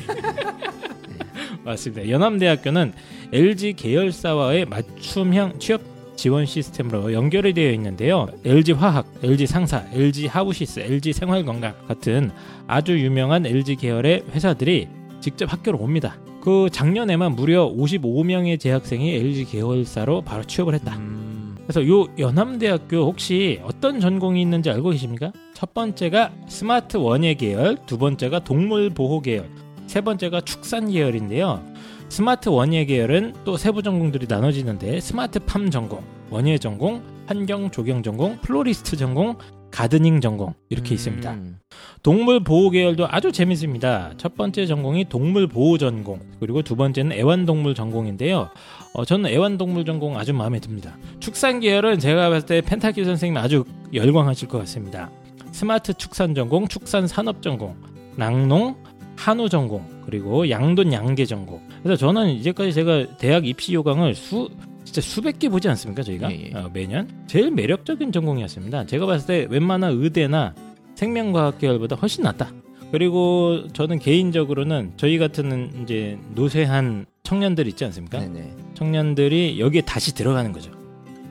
맞습니다. 1.64 2.10
연암대학교는 2.10 2.94
LG 3.34 3.74
계열사와의 3.74 4.66
맞춤형 4.66 5.60
취업 5.60 5.82
지원 6.16 6.46
시스템으로 6.46 7.14
연결이 7.14 7.54
되어 7.54 7.72
있는데요. 7.72 8.28
LG 8.46 8.74
화학, 8.74 9.12
LG 9.24 9.48
상사, 9.48 9.84
LG 9.92 10.28
하우시스, 10.28 10.82
LG 10.82 11.14
생활건강 11.14 11.74
같은 11.88 12.30
아주 12.68 13.00
유명한 13.00 13.46
LG 13.46 13.78
계열의 13.78 14.26
회사들이 14.32 14.88
직접 15.20 15.52
학교로 15.52 15.80
옵니다. 15.80 16.18
그 16.42 16.70
작년에만 16.72 17.36
무려 17.36 17.68
55명의 17.68 18.60
재학생이 18.60 19.14
LG 19.16 19.46
계열사로 19.46 20.22
바로 20.22 20.44
취업을 20.44 20.74
했다. 20.76 20.96
음, 20.98 21.56
그래서 21.64 21.88
요 21.88 22.08
연암대학교 22.18 22.98
혹시 22.98 23.60
어떤 23.64 24.00
전공이 24.00 24.42
있는지 24.42 24.70
알고 24.70 24.90
계십니까? 24.90 25.32
첫 25.54 25.74
번째가 25.74 26.32
스마트 26.48 26.98
원예 26.98 27.36
계열, 27.36 27.78
두 27.86 27.98
번째가 27.98 28.44
동물 28.44 28.90
보호 28.90 29.22
계열, 29.22 29.48
세 29.92 30.00
번째가 30.00 30.40
축산 30.40 30.90
계열인데요. 30.90 31.62
스마트 32.08 32.48
원예 32.48 32.86
계열은 32.86 33.34
또 33.44 33.58
세부 33.58 33.84
전공들이 33.84 34.26
나눠지는데 34.30 35.02
스마트 35.02 35.40
팜 35.40 35.70
전공, 35.70 36.02
원예 36.30 36.60
전공, 36.60 37.04
환경 37.28 37.70
조경 37.70 38.02
전공, 38.02 38.38
플로리스트 38.38 38.96
전공, 38.96 39.36
가드닝 39.70 40.22
전공 40.22 40.54
이렇게 40.70 40.94
있습니다. 40.94 41.34
음. 41.34 41.60
동물 42.04 42.42
보호 42.42 42.70
계열도 42.70 43.06
아주 43.10 43.34
재밌습니다. 43.34 44.14
첫 44.16 44.38
번째 44.38 44.66
전공이 44.66 45.10
동물 45.10 45.48
보호 45.48 45.78
전공, 45.78 46.22
그리고 46.40 46.62
두 46.62 46.78
번째는 46.78 47.12
애완동물 47.12 47.76
전공인데요. 47.76 48.50
어, 48.94 49.04
저는 49.04 49.30
애완동물 49.30 49.84
전공 49.84 50.18
아주 50.18 50.34
마음에 50.34 50.62
듭니다. 50.62 50.96
축산 51.20 51.60
계열은 51.60 52.00
제가 52.00 52.30
봤을 52.30 52.46
때 52.48 52.62
펜타키 52.62 53.04
선생님 53.04 53.36
아주 53.36 53.66
열광하실 53.94 54.48
것 54.48 54.58
같습니다. 54.60 55.12
스마트 55.52 55.94
축산 55.94 56.34
전공, 56.34 56.70
축산 56.70 57.08
산업 57.08 57.42
전공, 57.42 57.76
낙농, 58.16 58.76
한우 59.16 59.50
전공, 59.50 59.86
그리고 60.06 60.50
양돈 60.50 60.94
양계 60.94 61.26
전공. 61.26 61.62
그래서 61.84 61.98
저는 61.98 62.30
이제까지 62.30 62.74
제가 62.74 63.18
대학 63.18 63.46
입시 63.46 63.74
요강을 63.74 64.16
수 64.16 64.50
진짜 64.84 65.02
수백 65.02 65.40
개 65.40 65.48
보지 65.48 65.70
않습니까 65.70 66.02
저희가 66.04 66.32
예, 66.32 66.50
예. 66.52 66.58
어, 66.58 66.70
매년 66.74 67.08
제일 67.28 67.52
매력적인 67.52 68.12
전공이었습니다. 68.12 68.86
제가 68.88 69.06
봤을 69.06 69.28
때 69.28 69.48
웬만한 69.50 69.94
의대나 69.94 70.56
생명과학 70.96 71.60
계열보다 71.60 71.96
훨씬 71.96 72.24
낫다. 72.24 72.52
그리고 72.92 73.68
저는 73.74 74.00
개인적으로는 74.00 74.94
저희 74.98 75.18
같은 75.18 75.72
이제 75.82 76.18
노쇠한 76.36 77.06
청년들 77.24 77.68
있지 77.68 77.86
않습니까? 77.86 78.20
네네. 78.20 78.54
청년들이 78.74 79.60
여기에 79.60 79.82
다시 79.82 80.14
들어가는 80.14 80.52
거죠. 80.52 80.72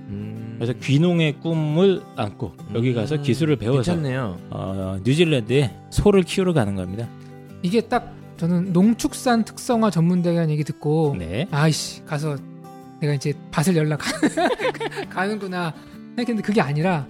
음. 0.09 0.57
그래서 0.59 0.73
귀농의 0.81 1.41
꿈을 1.41 2.01
안고 2.17 2.55
여기 2.75 2.95
가서 2.95 3.17
음, 3.17 3.23
기술을 3.23 3.57
배워서 3.57 3.93
괜찮네요. 3.93 4.39
어, 4.51 4.99
뉴질랜드에 5.05 5.71
소를 5.91 6.23
키우러 6.23 6.53
가는 6.53 6.75
겁니다. 6.75 7.09
이게 7.62 7.81
딱 7.83 8.12
저는 8.37 8.73
농축산 8.73 9.45
특성화 9.45 9.90
전문대라는 9.90 10.50
얘기 10.50 10.64
듣고 10.64 11.17
네. 11.19 11.47
아이씨 11.50 12.05
가서 12.05 12.37
내가 13.00 13.14
이제 13.14 13.35
밭을 13.50 13.75
가- 13.97 13.99
가는구나 15.11 15.75
생각했는데 16.17 16.43
그게 16.43 16.61
아니라 16.61 17.07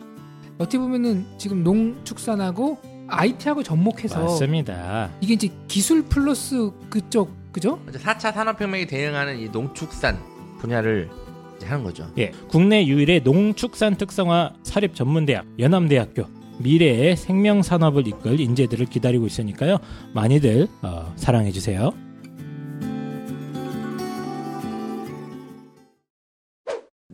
어떻게 0.58 0.78
보면은 0.78 1.24
지금 1.38 1.62
농축산하고 1.64 2.78
IT하고 3.08 3.62
접목해서 3.62 4.20
맞습니다. 4.22 5.10
이게 5.20 5.34
이제 5.34 5.48
기술 5.68 6.02
플러스 6.04 6.70
그쪽 6.90 7.34
그죠? 7.52 7.80
4차 7.92 8.32
산업혁명에 8.32 8.86
대응하는 8.86 9.38
이 9.40 9.48
농축산 9.48 10.16
분야를 10.60 11.10
이제 11.56 11.66
하는 11.66 11.82
거죠. 11.82 12.08
예, 12.18 12.30
국내 12.48 12.86
유일의 12.86 13.22
농축산 13.24 13.96
특성화 13.96 14.52
사립 14.62 14.94
전문대학 14.94 15.44
연암대학교 15.58 16.24
미래의 16.62 17.16
생명 17.16 17.62
산업을 17.62 18.06
이끌 18.06 18.38
인재들을 18.40 18.86
기다리고 18.86 19.26
있으니까요. 19.26 19.78
많이들 20.14 20.68
어, 20.82 21.12
사랑해 21.16 21.50
주세요. 21.52 21.92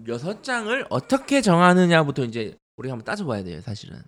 여섯 0.08 0.42
장을 0.42 0.86
어떻게 0.90 1.40
정하느냐부터 1.40 2.24
이제 2.24 2.56
우리 2.76 2.88
가 2.88 2.92
한번 2.92 3.04
따져봐야 3.04 3.42
돼요. 3.42 3.60
사실은 3.60 4.00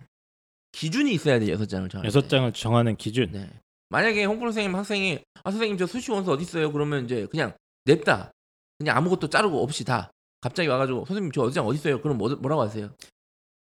기준이 0.71 1.11
있어야 1.13 1.39
돼요. 1.39 1.51
여섯 1.53 1.65
장을 1.67 1.89
정할 1.89 2.05
여섯 2.05 2.21
때. 2.23 2.27
장을 2.29 2.53
정하는 2.53 2.95
기준. 2.95 3.31
네. 3.31 3.49
만약에 3.89 4.23
홍보 4.25 4.45
선생님 4.45 4.75
학생이 4.75 5.19
아 5.43 5.51
선생님 5.51 5.77
저 5.77 5.87
수시 5.87 6.11
원서 6.11 6.31
어디 6.33 6.43
있어요? 6.43 6.71
그러면 6.71 7.05
이제 7.05 7.25
그냥 7.31 7.53
냅다 7.85 8.31
그냥 8.77 8.97
아무것도 8.97 9.29
자르고 9.29 9.63
없이 9.63 9.83
다 9.83 10.11
갑자기 10.41 10.67
와가지고 10.69 11.05
선생님 11.05 11.31
저 11.31 11.41
어디 11.41 11.55
장 11.55 11.65
어디 11.65 11.77
있어요? 11.79 11.99
그럼 12.01 12.17
뭐, 12.17 12.29
뭐라고 12.35 12.61
하세요? 12.61 12.91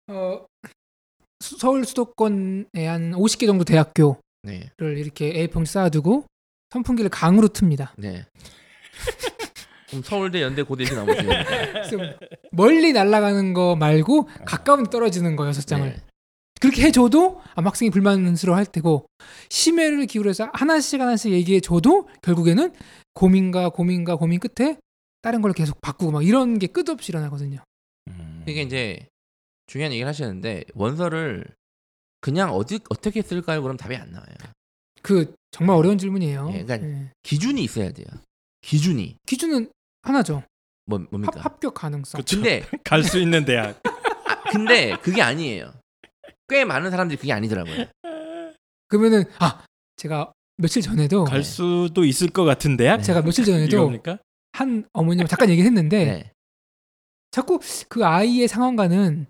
어 0.10 0.46
수- 0.66 0.74
서울 1.40 1.86
수도권에 1.86 2.86
한 2.88 3.12
50개 3.12 3.46
정도 3.46 3.64
대학교를 3.64 4.16
네, 4.44 4.70
이렇게 4.80 5.48
A4 5.48 5.66
쌓아두고 5.66 6.26
선풍기를 6.72 7.10
강으로 7.10 7.50
틉니다. 7.50 7.90
네. 7.98 8.26
그럼 9.90 10.04
서울대, 10.04 10.42
연대, 10.42 10.64
나오세요. 10.94 11.30
그래서 11.88 11.98
멀리 12.52 12.92
날아가는 12.92 13.54
거 13.54 13.76
말고 13.76 14.28
가까운 14.46 14.84
데 14.84 14.90
떨어지는 14.90 15.36
거 15.36 15.48
여섯 15.48 15.66
장을 15.66 15.88
네. 15.88 15.96
그렇게 16.60 16.84
해줘도 16.84 17.42
아마 17.56 17.70
학생이 17.70 17.92
불만스러워할 17.92 18.66
테고 18.66 19.06
심혈을 19.50 20.08
기울여서 20.08 20.50
하나씩 20.54 21.00
하나씩 21.00 21.32
얘기해줘도 21.32 22.10
결국에는 22.22 22.74
고민과 23.14 23.70
고민과 23.70 24.16
고민 24.16 24.40
끝에 24.40 24.78
다른 25.22 25.42
걸 25.42 25.54
계속 25.54 25.80
바꾸고 25.82 26.12
막 26.12 26.26
이런 26.26 26.60
게 26.60 26.68
끝없이 26.68 27.12
일어나거든요. 27.12 27.60
음, 28.10 28.44
이게 28.48 28.64
이제 28.64 29.08
중요한 29.68 29.92
얘기를 29.92 30.08
하시는데 30.08 30.64
원서를 30.74 31.46
그냥 32.22 32.52
어디 32.52 32.80
어떻게 32.90 33.22
쓸까요? 33.22 33.62
그럼 33.62 33.78
답이 33.78 33.96
안 33.96 34.12
나와요. 34.12 34.28
그 35.04 35.36
정말 35.52 35.76
어려운 35.78 35.98
질문이에요. 35.98 36.50
예, 36.54 36.64
그러니까 36.64 36.88
예. 36.88 37.12
기준이 37.24 37.64
있어야 37.64 37.92
돼요. 37.92 38.08
기준이 38.62 39.18
기준은 39.26 39.72
하나죠. 40.02 40.44
뭐 40.86 41.00
뭡니까? 41.12 41.40
합, 41.40 41.54
합격 41.54 41.74
가능성. 41.76 42.20
그쵸. 42.20 42.38
근데 42.38 42.64
갈 42.84 43.04
수 43.04 43.20
있는 43.20 43.46
대학. 43.46 43.82
근데 44.52 44.98
그게 45.02 45.22
아니에요. 45.22 45.74
꽤 46.48 46.64
많은 46.66 46.90
사람들이 46.92 47.18
그게 47.18 47.34
아니더라고요. 47.34 47.86
그러면은 48.88 49.26
아 49.40 49.66
제가 49.98 50.32
며칠 50.58 50.82
전에도 50.82 51.26
갈 51.26 51.44
수도 51.44 52.04
있을 52.06 52.30
것 52.30 52.46
같은 52.46 52.78
대학. 52.78 53.02
제가 53.02 53.22
며칠 53.22 53.44
전에도 53.46 53.76
이겁니까? 53.78 54.20
한 54.54 54.88
어머님 54.94 55.28
잠깐 55.28 55.50
얘기했는데 55.50 56.06
네. 56.06 56.32
자꾸 57.32 57.60
그 57.90 58.06
아이의 58.06 58.48
상황과는 58.48 59.28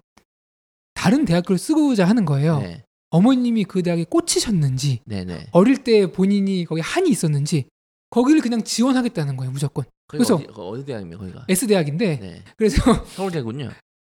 다른 0.98 1.26
대학교를 1.26 1.60
쓰고자 1.60 2.06
하는 2.06 2.26
거예요. 2.26 2.60
네. 2.60 2.84
어머님이 3.12 3.64
그 3.66 3.84
대학에 3.84 4.04
꽂히셨는지 4.10 5.00
네, 5.06 5.24
네. 5.24 5.48
어릴 5.52 5.84
때 5.84 6.12
본인이 6.12 6.66
거기 6.66 6.82
한이 6.82 7.10
있었는지 7.10 7.66
거기를 8.10 8.42
그냥 8.42 8.64
지원하겠다는 8.64 9.38
거예요 9.38 9.52
무조건 9.52 9.86
그래서- 10.08 10.36
어디, 10.36 10.48
거- 10.48 10.68
어디 10.70 10.84
대학입니까? 10.86 11.20
거기가? 11.20 11.46
S 11.48 11.68
대학인데 11.68 12.20
네. 12.20 12.44
그래서 12.58 12.76
서울대군요. 13.16 13.70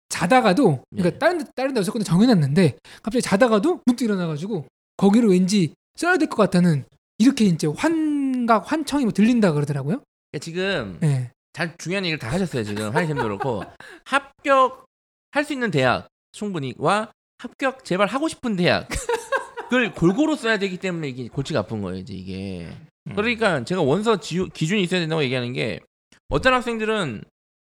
자다가도 0.08 0.82
그러니까 0.90 1.10
네. 1.10 1.18
다른 1.18 1.38
데 1.38 1.44
다른 1.54 1.74
데 1.74 1.80
어쨌거나 1.80 2.04
정해놨는데 2.04 2.78
갑자기 3.02 3.22
자다가도 3.22 3.80
문득 3.86 4.04
일어나가지고 4.06 4.66
거기를 4.96 5.28
왠지 5.28 5.72
써야 5.96 6.16
될 6.16 6.28
것 6.28 6.36
같다는 6.36 6.84
이렇게 7.18 7.44
이제 7.44 7.66
환각 7.76 8.70
환청이 8.72 9.04
뭐 9.04 9.12
들린다 9.12 9.52
그러더라고요. 9.52 10.02
그러니까 10.32 10.44
지금 10.44 10.98
네. 11.00 11.30
잘 11.52 11.76
중요한 11.78 12.04
얘기를 12.04 12.18
다 12.18 12.30
하셨어요. 12.32 12.64
지금 12.64 12.94
한이쌤도 12.94 13.22
그렇고 13.22 13.62
합격 14.04 14.84
할 15.32 15.44
수 15.44 15.52
있는 15.52 15.70
대학 15.70 16.08
충분히와 16.32 17.12
합격 17.38 17.84
제발 17.84 18.06
하고 18.08 18.28
싶은 18.28 18.56
대학을 18.56 19.92
골고루 19.96 20.36
써야 20.36 20.58
되기 20.58 20.76
때문에 20.76 21.08
이게 21.08 21.28
골치가 21.28 21.60
아픈 21.60 21.80
거예요. 21.82 21.98
이제 21.98 22.14
이게 22.14 22.68
음. 23.08 23.14
그러니까 23.14 23.64
제가 23.64 23.82
원서 23.82 24.20
지우, 24.20 24.48
기준이 24.48 24.82
있어야 24.82 25.00
된다고 25.00 25.22
얘기하는 25.22 25.52
게 25.52 25.80
어떤 26.28 26.52
학생들은 26.54 27.24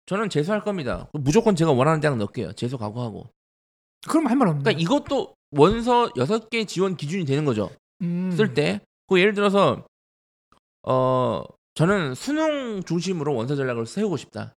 저는 0.08 0.30
재수할 0.30 0.64
겁니다. 0.64 1.10
무조건 1.14 1.56
제가 1.56 1.72
원하는 1.72 2.00
대학 2.02 2.18
넣을게요. 2.18 2.54
재수 2.54 2.78
각오하고. 2.78 3.28
그럼 4.10 4.28
할 4.28 4.36
말 4.36 4.48
없는 4.48 4.64
그러니까 4.64 4.82
이것도 4.82 5.36
원서 5.52 6.10
여섯 6.18 6.50
개 6.50 6.66
지원 6.66 6.98
기준이 6.98 7.24
되는 7.26 7.46
거죠. 7.46 7.70
음. 8.02 8.32
쓸 8.32 8.54
때. 8.54 8.82
그 9.08 9.20
예를 9.20 9.34
들어서 9.34 9.86
어 10.88 11.44
저는 11.76 12.16
수능 12.16 12.84
중심으로 12.84 13.36
원서 13.36 13.56
전략을 13.56 13.86
세우고 13.86 14.18
싶다. 14.18 14.54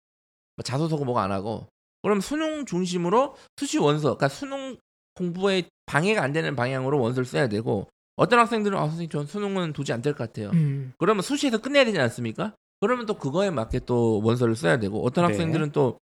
뭐 0.57 0.63
자소서고 0.65 1.05
뭐가 1.05 1.23
안 1.23 1.31
하고. 1.33 1.67
그럼 2.05 2.21
수능 2.21 2.65
중심으로 2.67 3.35
수시 3.57 3.79
원서, 3.79 4.17
그러니까 4.17 4.29
수능 4.29 4.77
공부에 5.15 5.65
방해가 5.87 6.23
안 6.23 6.33
되는 6.33 6.55
방향으로 6.55 7.01
원서를 7.01 7.25
써야 7.25 7.49
되고 7.49 7.89
어떤 8.17 8.39
학생들은 8.39 8.77
아 8.79 8.83
선생님 8.83 9.09
전 9.11 9.27
수능은 9.27 9.73
도저히 9.73 9.95
안 9.95 10.03
될 10.03 10.13
것 10.15 10.19
같아요. 10.19 10.51
음. 10.51 10.93
그러면 10.99 11.23
수시에서 11.23 11.59
끝내야 11.59 11.85
되지 11.85 11.99
않습니까? 11.99 12.55
그러면 12.81 13.07
또 13.07 13.15
그거에 13.15 13.51
맞게 13.51 13.81
또 13.87 14.21
원서를 14.23 14.55
써야 14.57 14.79
되고 14.79 15.05
어떤 15.05 15.25
네. 15.27 15.33
학생들은 15.33 15.73
또 15.73 15.99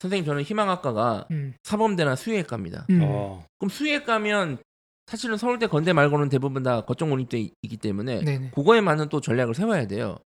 선생님 0.00 0.24
저는 0.26 0.42
희망학과가 0.42 1.26
음. 1.30 1.54
사범대나 1.64 2.14
수의학과입니다. 2.16 2.86
음. 2.90 3.00
어. 3.02 3.44
그럼 3.58 3.70
수의학과면 3.70 4.58
사실은 5.06 5.36
서울대 5.38 5.66
건대 5.66 5.92
말고는 5.92 6.28
대부분 6.28 6.62
다 6.62 6.82
거점 6.82 7.08
공립대 7.10 7.38
있기 7.62 7.76
때문에 7.78 8.22
네네. 8.24 8.50
그거에 8.50 8.80
맞는 8.82 9.08
또 9.08 9.20
전략을 9.20 9.54
세워야 9.54 9.86
돼요. 9.86 10.18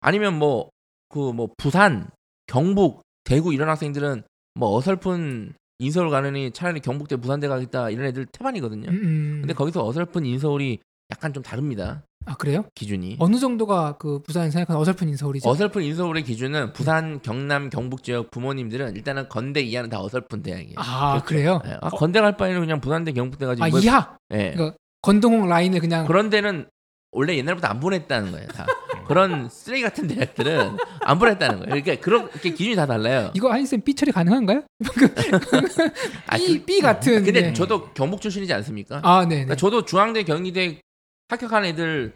아니면 0.00 0.38
뭐 0.38 0.68
그뭐 1.08 1.48
부산, 1.56 2.10
경북, 2.46 3.02
대구 3.24 3.54
이런 3.54 3.68
학생들은 3.68 4.22
뭐 4.54 4.76
어설픈 4.76 5.54
인서울 5.78 6.10
가느니 6.10 6.50
차라리 6.52 6.80
경북대 6.80 7.16
부산대 7.16 7.48
가겠다 7.48 7.90
이런 7.90 8.06
애들 8.06 8.26
태반이거든요. 8.26 8.88
음, 8.90 8.94
음. 8.94 9.38
근데 9.40 9.54
거기서 9.54 9.84
어설픈 9.86 10.24
인서울이 10.26 10.78
약간 11.10 11.32
좀 11.32 11.42
다릅니다. 11.42 12.02
아 12.24 12.34
그래요? 12.36 12.64
기준이. 12.76 13.16
어느 13.18 13.36
정도가 13.36 13.96
그 13.98 14.20
부산 14.22 14.50
생각하는 14.50 14.80
어설픈 14.80 15.08
인서울이죠? 15.08 15.48
어설픈 15.48 15.82
인서울의 15.82 16.22
기준은 16.22 16.72
부산, 16.72 17.20
경남, 17.20 17.68
경북 17.68 18.04
지역 18.04 18.30
부모님들은 18.30 18.94
일단은 18.94 19.28
건대 19.28 19.60
이하는 19.60 19.90
다 19.90 20.00
어설픈 20.00 20.42
대학이에요. 20.42 20.74
아 20.76 21.20
그래요? 21.24 21.60
예, 21.66 21.76
아, 21.80 21.90
건대 21.90 22.20
갈 22.20 22.36
바에는 22.36 22.60
그냥 22.60 22.80
부산대, 22.80 23.12
경북대 23.12 23.44
가지. 23.46 23.62
아 23.62 23.68
뭐- 23.68 23.80
이하 23.80 24.16
예. 24.32 24.52
그러니까 24.52 24.76
건동홍 25.02 25.48
라인을 25.48 25.80
그냥 25.80 26.06
그런 26.06 26.30
데는 26.30 26.66
원래 27.10 27.36
옛날부터 27.36 27.66
안 27.66 27.80
보냈다는 27.80 28.30
거예요. 28.30 28.46
다. 28.48 28.64
그런 29.12 29.48
쓰레기 29.48 29.82
같은 29.82 30.06
대학들은 30.06 30.76
안 31.00 31.18
보냈다는 31.18 31.58
거예요. 31.60 31.82
그러니까 31.82 31.96
그렇게 32.04 32.50
기준이 32.50 32.74
다 32.76 32.86
달라요. 32.86 33.30
이거 33.34 33.52
한쌤 33.52 33.82
B 33.82 33.94
처리 33.94 34.10
가능한가요? 34.12 34.62
아, 36.26 36.36
B, 36.36 36.58
그- 36.60 36.64
B 36.64 36.80
같은 36.80 37.24
근데 37.24 37.42
네. 37.42 37.52
저도 37.52 37.90
경북 37.94 38.20
출신이지 38.20 38.52
않습니까? 38.54 39.00
아 39.04 39.20
네네 39.22 39.34
그러니까 39.44 39.56
저도 39.56 39.84
중앙대, 39.84 40.22
경희대 40.24 40.80
합격한 41.28 41.64
애들 41.66 42.14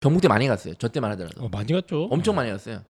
경북대 0.00 0.28
많이 0.28 0.46
갔어요. 0.48 0.74
저 0.78 0.88
때만 0.88 1.10
하더라도 1.12 1.44
어, 1.44 1.48
많이 1.50 1.72
갔죠. 1.72 2.04
엄청 2.10 2.34
많이 2.36 2.50
갔어요. 2.50 2.82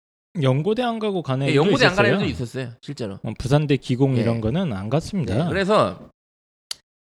연고대 0.40 0.82
안 0.82 0.98
가고 0.98 1.22
가는 1.22 1.46
예, 1.46 1.50
애들도 1.50 1.64
연고대 1.66 1.86
안 1.86 1.94
가는 1.94 2.10
있었어요. 2.10 2.24
애들도 2.24 2.32
있었어요, 2.42 2.72
실제로. 2.80 3.18
어, 3.22 3.32
부산대 3.38 3.76
기공 3.76 4.16
예. 4.16 4.22
이런 4.22 4.40
거는 4.40 4.72
안 4.72 4.88
갔습니다. 4.88 5.34
네, 5.44 5.44
그래서 5.50 6.08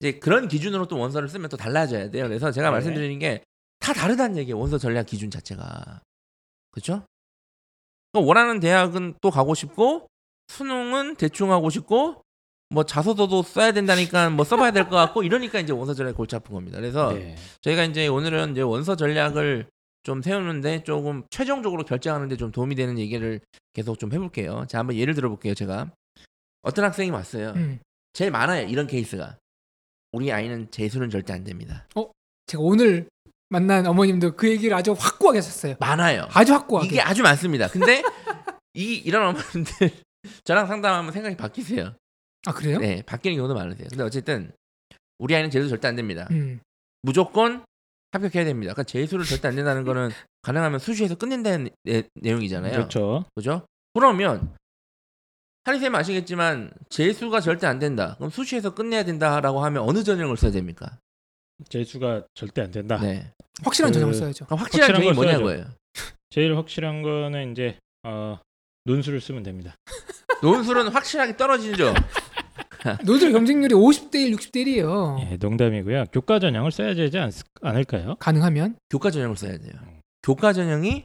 이제 0.00 0.12
그런 0.18 0.48
기준으로 0.48 0.88
또 0.88 0.98
원서를 0.98 1.28
쓰면 1.28 1.48
또 1.48 1.56
달라져야 1.56 2.10
돼요. 2.10 2.26
그래서 2.26 2.50
제가 2.50 2.68
네. 2.68 2.72
말씀드리는 2.72 3.18
게 3.18 3.42
다 3.82 3.94
다르다는 3.94 4.36
얘기예요. 4.36 4.58
원서 4.58 4.76
전략 4.76 5.06
기준 5.06 5.30
자체가. 5.30 6.02
그렇죠? 6.70 7.04
원하는 8.12 8.60
대학은 8.60 9.14
또 9.20 9.30
가고 9.30 9.54
싶고 9.54 10.06
수능은 10.48 11.16
대충 11.16 11.52
하고 11.52 11.70
싶고 11.70 12.22
뭐 12.70 12.84
자소서도 12.84 13.42
써야 13.42 13.72
된다니까 13.72 14.30
뭐 14.30 14.44
써봐야 14.44 14.70
될 14.72 14.84
것 14.88 14.96
같고 14.96 15.22
이러니까 15.22 15.60
이제 15.60 15.72
원서 15.72 15.94
전략 15.94 16.16
골치 16.16 16.36
아픈 16.36 16.54
겁니다. 16.54 16.78
그래서 16.78 17.12
네. 17.12 17.36
저희가 17.62 17.84
이제 17.84 18.06
오늘은 18.08 18.52
이제 18.52 18.60
원서 18.62 18.96
전략을 18.96 19.68
좀 20.02 20.22
세우는데 20.22 20.82
조금 20.84 21.24
최종적으로 21.30 21.84
결정하는데 21.84 22.36
좀 22.36 22.52
도움이 22.52 22.74
되는 22.74 22.98
얘기를 22.98 23.40
계속 23.72 23.98
좀 23.98 24.12
해볼게요. 24.12 24.64
자 24.68 24.78
한번 24.78 24.96
예를 24.96 25.14
들어볼게요. 25.14 25.54
제가 25.54 25.90
어떤 26.62 26.84
학생이 26.84 27.10
왔어요. 27.10 27.50
음. 27.56 27.80
제일 28.12 28.30
많아요 28.32 28.66
이런 28.66 28.86
케이스가 28.88 29.38
우리 30.12 30.32
아이는 30.32 30.68
재수는 30.72 31.10
절대 31.10 31.32
안 31.32 31.44
됩니다 31.44 31.86
제가 32.48 32.60
오늘 32.60 33.08
만난 33.50 33.84
어머님도 33.86 34.36
그 34.36 34.48
얘기를 34.48 34.74
아주 34.74 34.94
확고하게 34.96 35.38
하셨어요. 35.38 35.74
많아요. 35.80 36.26
아주 36.30 36.54
확고하게. 36.54 36.86
이게 36.86 37.00
아주 37.00 37.22
많습니다. 37.22 37.68
근데 37.68 38.02
이 38.74 38.94
이런 38.94 39.26
어머님들 39.28 39.90
저랑 40.44 40.66
상담하면 40.66 41.12
생각이 41.12 41.36
바뀌세요. 41.36 41.94
아 42.46 42.52
그래요? 42.54 42.78
네 42.78 43.02
바뀌는 43.02 43.36
경우도 43.36 43.54
많으세요. 43.54 43.88
근데 43.90 44.04
어쨌든 44.04 44.52
우리 45.18 45.34
아이는 45.34 45.50
재수 45.50 45.68
절대 45.68 45.88
안 45.88 45.96
됩니다. 45.96 46.28
음. 46.30 46.60
무조건 47.02 47.64
합격해야 48.12 48.44
됩니다. 48.44 48.72
그러니까 48.72 48.84
재수를 48.84 49.24
절대 49.24 49.48
안 49.48 49.56
된다는 49.56 49.84
거는 49.84 50.10
가능하면 50.42 50.78
수시에서 50.78 51.16
끝낸다는 51.16 51.70
내, 51.84 52.04
내용이잖아요. 52.14 52.72
그렇죠. 52.72 53.24
그죠? 53.34 53.66
그러면 53.94 54.54
한이쌤 55.64 55.94
아시겠지만 55.94 56.70
재수가 56.88 57.40
절대 57.40 57.66
안 57.66 57.80
된다. 57.80 58.14
그럼 58.16 58.30
수시에서 58.30 58.74
끝내야 58.74 59.04
된다라고 59.04 59.62
하면 59.64 59.82
어느 59.82 60.04
전형을 60.04 60.36
써야 60.36 60.52
됩니까 60.52 60.98
재수가 61.68 62.26
절대 62.34 62.62
안 62.62 62.70
된다. 62.70 62.98
네 63.00 63.32
확실한 63.62 63.90
그- 63.90 63.94
전형을 63.94 64.14
써야죠 64.14 64.46
그럼 64.46 64.60
확실한 64.60 64.90
확실한 64.94 65.14
걸 65.14 65.14
뭐냐고요. 65.14 65.74
제일 66.30 66.56
확실한 66.56 67.02
거는 67.02 67.52
이제 67.52 67.78
어, 68.04 68.38
논술을 68.84 69.20
쓰면 69.20 69.42
됩니다. 69.42 69.74
논술은 70.42 70.88
확실하게 70.88 71.36
떨어지죠. 71.36 71.92
노들 73.04 73.32
경쟁률이 73.32 73.74
50대 73.74 74.14
1, 74.14 74.32
60대 74.36 74.64
1이에요 74.64 75.20
예, 75.32 75.36
농담이고요. 75.36 76.06
교과 76.12 76.38
전형을 76.38 76.70
써야 76.72 76.94
되지 76.94 77.18
않, 77.18 77.30
않을까요? 77.60 78.14
가능하면 78.16 78.76
교과 78.88 79.10
전형을 79.10 79.36
써야 79.36 79.58
돼요. 79.58 79.72
교과 80.22 80.54
전형이 80.54 81.04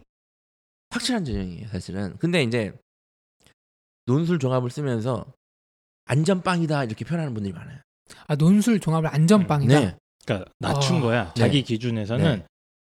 확실한 0.91 1.25
전형이에요, 1.25 1.67
사실은. 1.67 2.15
근데 2.17 2.43
이제 2.43 2.71
논술 4.05 4.39
종합을 4.39 4.69
쓰면서 4.69 5.25
안전빵이다 6.05 6.85
이렇게 6.85 7.03
표현하는 7.03 7.33
분들이 7.33 7.51
많아요. 7.53 7.79
아 8.27 8.35
논술 8.35 8.79
종합을 8.79 9.09
안전빵이다 9.13 9.79
네. 9.79 9.97
그러니까 10.25 10.51
낮춘 10.59 10.97
아, 10.97 11.01
거야. 11.01 11.25
네. 11.35 11.39
자기 11.39 11.61
기준에서는 11.63 12.38
네. 12.39 12.45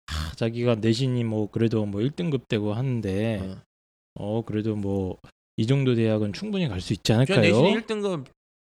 아, 0.07 0.31
자기가 0.35 0.75
내신이 0.75 1.23
뭐 1.23 1.49
그래도 1.51 1.85
뭐 1.85 2.01
1등급 2.01 2.47
되고 2.47 2.73
하는데 2.73 3.39
어. 3.43 3.61
어 4.15 4.41
그래도 4.45 4.75
뭐 4.75 5.17
이 5.57 5.65
정도 5.67 5.95
대학은 5.95 6.33
충분히 6.33 6.67
갈 6.67 6.81
수 6.81 6.91
있지 6.93 7.03
저 7.05 7.13
않을까요? 7.15 7.39
내신이 7.39 7.75
1등급 7.75 8.25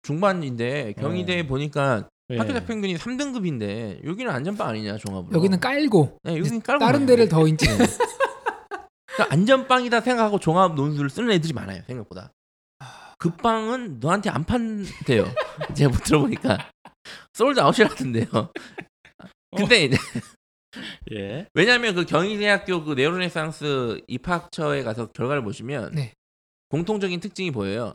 중반인데 0.01 0.93
경희대에 0.93 1.41
어. 1.41 1.43
보니까 1.45 2.09
예. 2.31 2.37
학교자 2.37 2.65
평균이 2.65 2.95
3등급인데 2.95 4.03
여기는 4.07 4.31
안전빵 4.31 4.69
아니냐 4.69 4.97
종합으로. 4.97 5.37
여기는 5.37 5.59
깔고 5.59 6.17
네, 6.23 6.37
여기는 6.39 6.61
깔고 6.61 6.83
다른. 6.83 7.05
데를 7.05 7.29
더 7.29 7.45
이제 7.47 7.67
네. 7.67 7.85
그러니까 9.13 9.33
안전빵이다 9.33 10.01
생각하고 10.01 10.39
종합 10.39 10.73
논술을 10.73 11.09
쓰는 11.09 11.29
애들이 11.31 11.53
많아요 11.53 11.83
생각보다 11.85 12.31
그 13.19 13.29
빵은 13.35 13.99
너한테 13.99 14.31
안 14.31 14.43
판대요 14.43 15.27
제가 15.75 15.91
못 15.91 16.03
들어보니까 16.03 16.71
솔드 17.33 17.59
아웃이라던데요 17.59 18.25
근데 19.57 19.85
이제 19.85 19.97
예. 21.11 21.47
왜냐하면 21.53 21.95
그 21.95 22.05
경희대학교 22.05 22.83
그 22.83 22.93
네오르네상스 22.93 24.01
입학처에 24.07 24.83
가서 24.83 25.07
결과를 25.07 25.43
보시면 25.43 25.91
네. 25.93 26.13
공통적인 26.69 27.19
특징이 27.19 27.51
보여요 27.51 27.93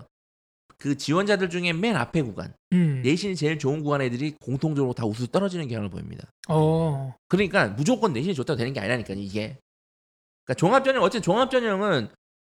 그 0.78 0.96
지원자들 0.96 1.48
중에 1.48 1.72
맨 1.72 1.96
앞에 1.96 2.20
구간 2.22 2.52
음. 2.72 3.00
내신이 3.02 3.34
제일 3.36 3.58
좋은 3.58 3.82
구간 3.82 4.02
애들이 4.02 4.34
공통적으로 4.40 4.92
다 4.92 5.06
우수 5.06 5.26
떨어지는 5.28 5.68
경향을 5.68 5.88
보입니다 5.88 6.28
어. 6.48 7.14
그러니까 7.28 7.68
무조건 7.68 8.12
내신이 8.12 8.34
좋다고 8.34 8.56
되는 8.56 8.72
게 8.72 8.80
아니라니까 8.80 9.14
이게. 9.14 9.58
그러니까 10.44 10.54
종합전형 10.58 11.02
어쨌든 11.02 11.22
종합전형은 11.22 12.08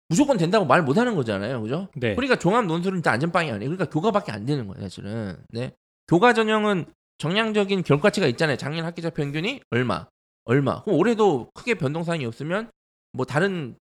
무조건 0.09 0.37
된다고 0.37 0.65
말 0.65 0.83
못하는 0.83 1.17
거잖아요, 1.17 1.63
그죠? 1.63 1.89
네. 1.95 2.15
그러니까 2.15 2.37
종합 2.37 2.67
논술은 2.67 2.99
일단 2.99 3.15
안전빵이 3.15 3.51
아니에요. 3.51 3.71
그러니까 3.71 3.87
교과밖에 3.87 4.33
안 4.33 4.45
되는 4.45 4.67
거예요, 4.69 4.83
사실은. 4.83 5.37
네. 5.49 5.73
교과 6.09 6.33
전형은 6.35 6.87
정량적인 7.19 7.83
결과치가 7.83 8.27
있잖아요. 8.29 8.57
작년 8.57 8.85
학기자 8.85 9.11
평균이 9.11 9.61
얼마, 9.71 10.07
얼마. 10.45 10.83
그럼 10.83 10.99
올해도 10.99 11.51
크게 11.55 11.75
변동사항이 11.75 12.25
없으면 12.27 12.71
뭐 13.13 13.25
다른 13.25 13.77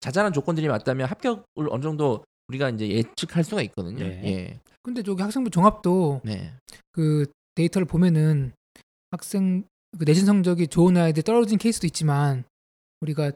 자잘한 0.00 0.32
조건들이 0.32 0.68
맞다면 0.68 1.06
합격을 1.06 1.68
어느 1.70 1.82
정도 1.82 2.24
우리가 2.48 2.70
이제 2.70 2.88
예측할 2.88 3.44
수가 3.44 3.62
있거든요. 3.62 4.04
네. 4.06 4.22
예. 4.24 4.60
근데 4.82 5.02
저기 5.02 5.22
학생부 5.22 5.50
종합도 5.50 6.22
네. 6.24 6.54
그 6.92 7.26
데이터를 7.54 7.86
보면은 7.86 8.52
학생 9.10 9.64
그 9.98 10.04
내신 10.04 10.24
성적이 10.24 10.68
좋은 10.68 10.96
아이들 10.96 11.22
떨어진 11.22 11.58
케이스도 11.58 11.86
있지만 11.86 12.44
우리가 13.00 13.32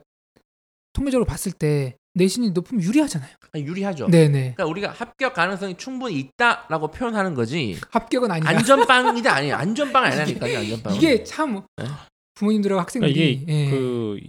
통계적으로 0.93 1.25
봤을 1.25 1.51
때 1.51 1.95
내신이 2.15 2.51
높으면 2.51 2.83
유리하잖아요. 2.83 3.29
아니, 3.53 3.63
유리하죠. 3.65 4.07
네네. 4.07 4.53
그러니까 4.55 4.65
우리가 4.65 4.91
합격 4.91 5.33
가능성이 5.33 5.75
충분히 5.77 6.19
있다라고 6.19 6.91
표현하는 6.91 7.33
거지. 7.33 7.77
합격은 7.91 8.29
아니다. 8.29 8.49
안전빵이다 8.49 9.33
아니에요. 9.33 9.55
안전빵 9.57 10.03
아니라니까요. 10.03 10.59
안전빵. 10.59 10.95
이게 10.95 11.23
참 11.23 11.65
네. 11.77 11.85
부모님들하고 12.35 12.75
그러니까 12.75 12.81
학생들이 12.81 13.31
이게 13.33 13.45
예. 13.51 13.69
그 13.69 14.19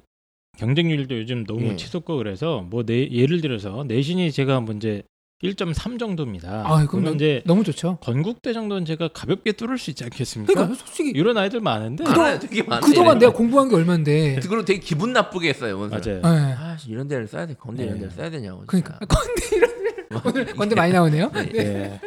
경쟁률도 0.56 1.18
요즘 1.18 1.44
너무 1.44 1.68
예. 1.68 1.76
치솟고 1.76 2.16
그래서 2.16 2.62
뭐 2.62 2.84
내, 2.84 3.08
예를 3.10 3.40
들어서 3.40 3.84
내신이 3.84 4.32
제가 4.32 4.60
문제 4.60 5.02
1.3 5.42 5.98
정도입니다. 5.98 6.62
아, 6.66 6.86
그럼 6.86 7.04
너- 7.04 7.12
이제 7.12 7.42
너무 7.44 7.64
좋죠. 7.64 7.98
건국대 8.00 8.52
정도는 8.52 8.84
제가 8.86 9.08
가볍게 9.08 9.52
뚫을 9.52 9.76
수 9.78 9.90
있지 9.90 10.04
않겠습니까? 10.04 10.52
그러니까 10.52 10.74
솔직히 10.76 11.10
이런 11.10 11.36
아이들 11.36 11.60
많은데. 11.60 12.04
많아요. 12.04 12.38
그동안 12.82 13.18
내가 13.18 13.32
공부한 13.32 13.68
게 13.68 13.74
얼만데. 13.76 14.36
그리고 14.46 14.64
되게 14.64 14.80
기분 14.80 15.12
나쁘게 15.12 15.50
했어요. 15.50 15.78
원서. 15.78 15.96
맞아요. 15.98 16.18
예. 16.18 16.54
아 16.54 16.76
이런 16.88 17.08
데를 17.08 17.26
써야 17.26 17.46
돼. 17.46 17.54
건대 17.54 17.82
이런 17.82 17.94
네. 17.96 18.00
데를 18.00 18.12
써야 18.14 18.30
되냐고. 18.30 18.62
그러니까. 18.66 18.98
건대 19.06 19.56
이런 19.56 19.74
오늘 20.24 20.46
건대 20.54 20.74
많이 20.74 20.92
나오네요. 20.92 21.30
네. 21.32 21.50
예. 21.56 22.00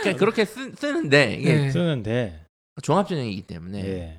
그러니까 0.00 0.18
그렇게 0.18 0.44
쓰, 0.44 0.72
쓰는데 0.76 1.36
이게 1.40 1.54
네. 1.54 1.70
쓰는데 1.70 2.44
종합전형이기 2.82 3.42
때문에 3.42 3.84
예. 3.84 4.18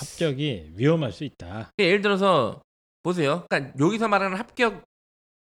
합격이 0.00 0.72
위험할 0.76 1.12
수 1.12 1.24
있다. 1.24 1.70
예를 1.78 2.02
들어서 2.02 2.60
보세요. 3.02 3.46
그러니까 3.48 3.72
여기서 3.78 4.08
말하는 4.08 4.36
합격 4.36 4.82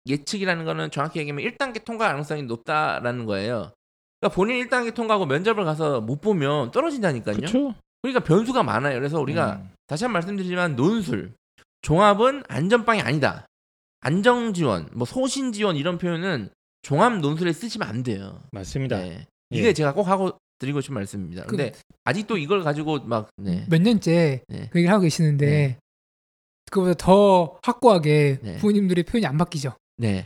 예측이라는 0.07 0.65
거는 0.65 0.91
정확히 0.91 1.19
얘기하면 1.19 1.45
1단계 1.45 1.83
통과 1.83 2.07
가능성이 2.07 2.43
높다라는 2.43 3.25
거예요. 3.25 3.71
그러니까 4.19 4.35
본인 4.35 4.65
1단계 4.67 4.93
통과하고 4.93 5.25
면접을 5.25 5.63
가서 5.65 6.01
못 6.01 6.21
보면 6.21 6.71
떨어진다니까요. 6.71 7.35
그렇죠? 7.37 7.75
그러니까 8.01 8.23
변수가 8.23 8.63
많아요. 8.63 8.97
그래서 8.99 9.19
우리가 9.19 9.53
음. 9.61 9.69
다시 9.87 10.03
한 10.03 10.09
번 10.09 10.13
말씀드리지만 10.13 10.75
논술 10.75 11.33
종합은 11.81 12.43
안전빵이 12.47 13.01
아니다. 13.01 13.45
안정 13.99 14.53
지원, 14.53 14.87
뭐 14.93 15.05
소신 15.05 15.51
지원 15.51 15.75
이런 15.75 15.97
표현은 15.97 16.49
종합 16.81 17.17
논술에 17.19 17.53
쓰시면 17.53 17.87
안 17.87 18.01
돼요. 18.03 18.41
맞습니다. 18.51 18.97
네. 18.97 19.27
예. 19.53 19.57
이게 19.57 19.73
제가 19.73 19.93
꼭 19.93 20.07
하고 20.07 20.31
드리고 20.59 20.81
싶은 20.81 20.95
말씀입니다. 20.95 21.43
근데 21.45 21.73
아직도 22.03 22.37
이걸 22.37 22.63
가지고 22.63 22.99
막 23.01 23.29
네. 23.37 23.65
몇 23.69 23.81
년째 23.81 24.41
네. 24.47 24.69
그 24.71 24.79
얘기를 24.79 24.91
하고 24.91 25.01
계시는데 25.03 25.45
네. 25.45 25.77
그거보다 26.71 26.93
더 26.95 27.59
확고하게 27.63 28.39
네. 28.41 28.57
부모님들의 28.57 29.03
표현이 29.03 29.25
안 29.27 29.37
바뀌죠. 29.37 29.73
네. 30.01 30.23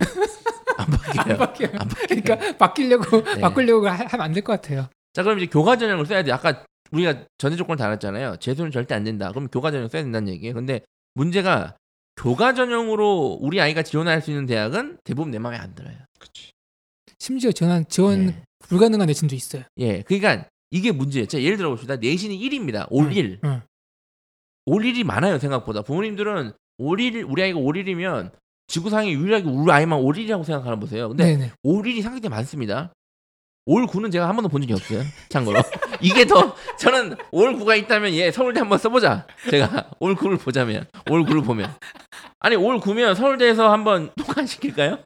안 0.77 0.87
안 0.87 0.91
바뀌어요. 0.91 1.37
바뀌어요. 1.37 1.69
안 1.79 1.87
바뀌어요. 1.87 2.21
그러니까 2.21 2.57
바뀌려고 2.57 3.23
네. 3.23 3.41
바꾸려고 3.41 3.87
하- 3.87 3.93
하면 4.05 4.21
안 4.21 4.33
될 4.33 4.41
것 4.43 4.53
같아요. 4.61 4.87
자 5.13 5.23
그럼 5.23 5.37
이제 5.39 5.47
교과 5.47 5.77
전형을 5.77 6.05
써야 6.05 6.23
돼. 6.23 6.31
아까 6.31 6.63
우리가 6.91 7.25
전제 7.37 7.57
조건을 7.57 7.77
달았잖아요. 7.77 8.37
재수는 8.37 8.71
절대 8.71 8.95
안 8.95 9.03
된다. 9.03 9.29
그럼 9.29 9.47
교과 9.47 9.71
전형 9.71 9.87
써야 9.89 10.03
된다는 10.03 10.29
얘기예요. 10.33 10.53
근데 10.53 10.81
문제가 11.13 11.75
교과 12.17 12.53
전형으로 12.53 13.39
우리 13.41 13.59
아이가 13.59 13.81
지원할 13.83 14.21
수 14.21 14.31
있는 14.31 14.45
대학은 14.45 14.99
대부분 15.03 15.31
내 15.31 15.39
마음에 15.39 15.57
안 15.57 15.73
들어요. 15.75 15.95
심지어 17.19 17.51
지원 17.51 17.85
지원 17.87 18.29
예. 18.29 18.43
불가능한 18.59 19.07
내신도 19.07 19.35
있어요. 19.35 19.63
예, 19.77 20.01
그러니까 20.03 20.47
이게 20.71 20.91
문제예요. 20.91 21.27
자, 21.27 21.41
예를 21.41 21.57
들어 21.57 21.69
봅시다. 21.69 21.95
내신이 21.95 22.37
1입니다. 22.37 22.87
올 22.89 23.05
응, 23.07 23.13
1. 23.13 23.39
응. 23.45 23.61
올 24.65 24.83
1이 24.83 25.03
많아요, 25.03 25.39
생각보다. 25.39 25.81
부모님들은 25.83 26.51
올 26.79 26.99
1, 26.99 27.23
우리 27.23 27.43
아이가 27.43 27.59
올 27.59 27.75
1이면 27.75 28.31
지구상에 28.67 29.11
유일하게 29.11 29.47
우리 29.47 29.71
아이만 29.71 29.99
올 29.99 30.15
1이라고 30.15 30.43
생각하나 30.43 30.75
보세요. 30.75 31.09
근데 31.09 31.25
네네. 31.25 31.51
올 31.63 31.83
1이 31.83 32.01
상당히 32.01 32.29
많습니다. 32.29 32.91
올 33.67 33.87
9는 33.87 34.11
제가 34.11 34.27
한 34.27 34.35
번도 34.35 34.49
본 34.49 34.61
적이 34.61 34.73
없어요. 34.73 35.01
참고로. 35.29 35.59
이게 36.01 36.25
더 36.25 36.55
저는 36.77 37.15
올 37.31 37.55
9가 37.55 37.77
있다면 37.79 38.13
얘 38.13 38.31
서울대 38.31 38.59
한번 38.59 38.77
써보자. 38.77 39.25
제가 39.49 39.89
올 39.99 40.15
9를 40.15 40.39
보자면 40.39 40.85
올 41.09 41.25
9를 41.25 41.43
보면 41.43 41.73
아니 42.39 42.55
올 42.55 42.79
9면 42.79 43.15
서울대에서 43.15 43.71
한번 43.71 44.11
통과시킬까요? 44.17 44.99